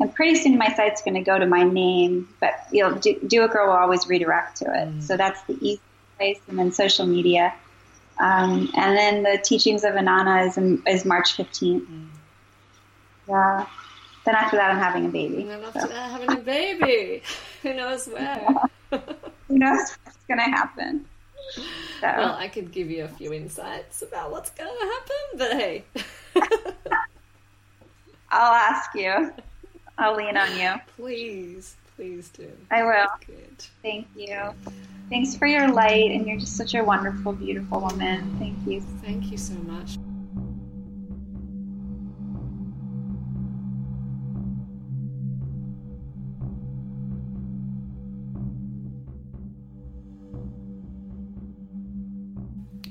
And 0.01 0.15
pretty 0.15 0.37
soon 0.37 0.57
my 0.57 0.73
site's 0.75 1.03
going 1.03 1.15
to 1.15 1.23
go 1.23 1.39
to 1.39 1.47
my 1.47 1.65
name, 1.65 2.29
but 2.41 2.55
you 2.71 2.83
know, 2.83 2.95
do, 2.95 3.19
do 3.27 3.45
It 3.45 3.51
Girl 3.51 3.67
will 3.67 3.75
always 3.75 4.07
redirect 4.07 4.59
to 4.59 4.67
it. 4.67 4.89
Mm. 4.89 5.03
So 5.03 5.17
that's 5.17 5.43
the 5.43 5.59
easy 5.61 5.81
place. 6.17 6.39
And 6.49 6.59
then 6.59 6.73
social 6.73 7.05
media. 7.05 7.53
Um, 8.21 8.71
and 8.75 8.97
then 8.97 9.23
the 9.23 9.41
teachings 9.43 9.85
of 9.85 9.95
Inanna 9.95 10.47
is, 10.47 10.57
in, 10.57 10.83
is 10.87 11.05
March 11.05 11.37
15th. 11.37 11.87
Mm. 11.87 12.07
Yeah. 13.29 13.67
Then 14.29 14.35
after 14.35 14.59
that, 14.59 14.73
I'm 14.73 14.77
having 14.77 15.07
a 15.07 15.09
baby. 15.09 15.41
And 15.41 15.49
then 15.49 15.65
after 15.65 15.81
so. 15.81 15.87
that, 15.87 15.97
uh, 15.97 16.09
having 16.11 16.33
a 16.33 16.41
baby. 16.41 17.23
Who 17.63 17.73
knows 17.73 18.07
where? 18.09 18.47
Who 18.91 19.59
knows 19.59 19.97
what's 20.05 20.19
going 20.29 20.37
to 20.37 20.45
happen? 20.45 21.07
So. 21.55 21.63
Well, 22.03 22.35
I 22.35 22.49
could 22.49 22.71
give 22.71 22.91
you 22.91 23.05
a 23.05 23.09
few 23.09 23.33
insights 23.33 24.03
about 24.03 24.31
what's 24.31 24.51
going 24.51 24.69
to 24.69 24.85
happen, 24.85 25.39
but 25.39 25.53
hey. 25.53 25.85
I'll 28.31 28.53
ask 28.53 28.95
you. 28.95 29.33
I'll 29.97 30.15
lean 30.15 30.37
on 30.37 30.59
you. 30.59 30.75
Please, 30.95 31.77
please 31.97 32.29
do. 32.29 32.53
I 32.71 32.83
will. 32.83 33.07
Good. 33.27 33.65
Thank 33.81 34.09
you. 34.15 34.51
Thanks 35.09 35.37
for 35.37 35.47
your 35.47 35.73
light, 35.73 36.11
and 36.11 36.27
you're 36.27 36.39
just 36.39 36.55
such 36.55 36.75
a 36.75 36.85
wonderful, 36.85 37.33
beautiful 37.33 37.81
woman. 37.81 38.37
Thank 38.39 38.59
you. 38.67 38.83
Thank 39.03 39.31
you 39.33 39.39
so 39.39 39.55
much. 39.55 39.97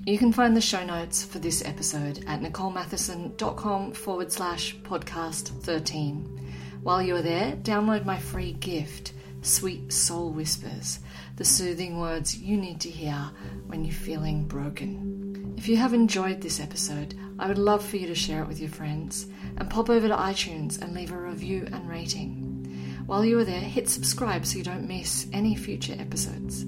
You 0.07 0.17
can 0.17 0.31
find 0.31 0.55
the 0.55 0.61
show 0.61 0.85
notes 0.85 1.25
for 1.25 1.39
this 1.39 1.61
episode 1.65 2.23
at 2.27 2.39
nicolematheson.com 2.39 3.91
forward 3.91 4.31
slash 4.31 4.73
podcast 4.77 5.49
13. 5.63 6.53
While 6.81 7.01
you're 7.01 7.21
there, 7.21 7.57
download 7.57 8.05
my 8.05 8.17
free 8.17 8.53
gift, 8.53 9.11
Sweet 9.41 9.91
Soul 9.91 10.31
Whispers, 10.31 10.99
the 11.35 11.43
soothing 11.43 11.99
words 11.99 12.37
you 12.37 12.55
need 12.55 12.79
to 12.81 12.89
hear 12.89 13.31
when 13.65 13.83
you're 13.83 13.93
feeling 13.93 14.45
broken. 14.45 15.55
If 15.57 15.67
you 15.67 15.75
have 15.75 15.93
enjoyed 15.93 16.39
this 16.39 16.61
episode, 16.61 17.13
I 17.37 17.49
would 17.49 17.57
love 17.57 17.85
for 17.85 17.97
you 17.97 18.07
to 18.07 18.15
share 18.15 18.41
it 18.41 18.47
with 18.47 18.61
your 18.61 18.69
friends 18.69 19.27
and 19.57 19.69
pop 19.69 19.89
over 19.89 20.07
to 20.07 20.15
iTunes 20.15 20.81
and 20.81 20.93
leave 20.93 21.11
a 21.11 21.17
review 21.17 21.67
and 21.73 21.89
rating. 21.89 23.03
While 23.07 23.25
you 23.25 23.37
are 23.39 23.43
there, 23.43 23.59
hit 23.59 23.89
subscribe 23.89 24.45
so 24.45 24.57
you 24.57 24.63
don't 24.63 24.87
miss 24.87 25.27
any 25.33 25.53
future 25.53 25.97
episodes. 25.99 26.65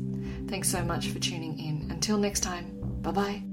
Thanks 0.49 0.69
so 0.69 0.83
much 0.83 1.07
for 1.07 1.19
tuning 1.19 1.57
in. 1.57 1.89
Until 1.89 2.17
next 2.17 2.41
time, 2.41 2.78
bye 3.03 3.11
bye. 3.11 3.48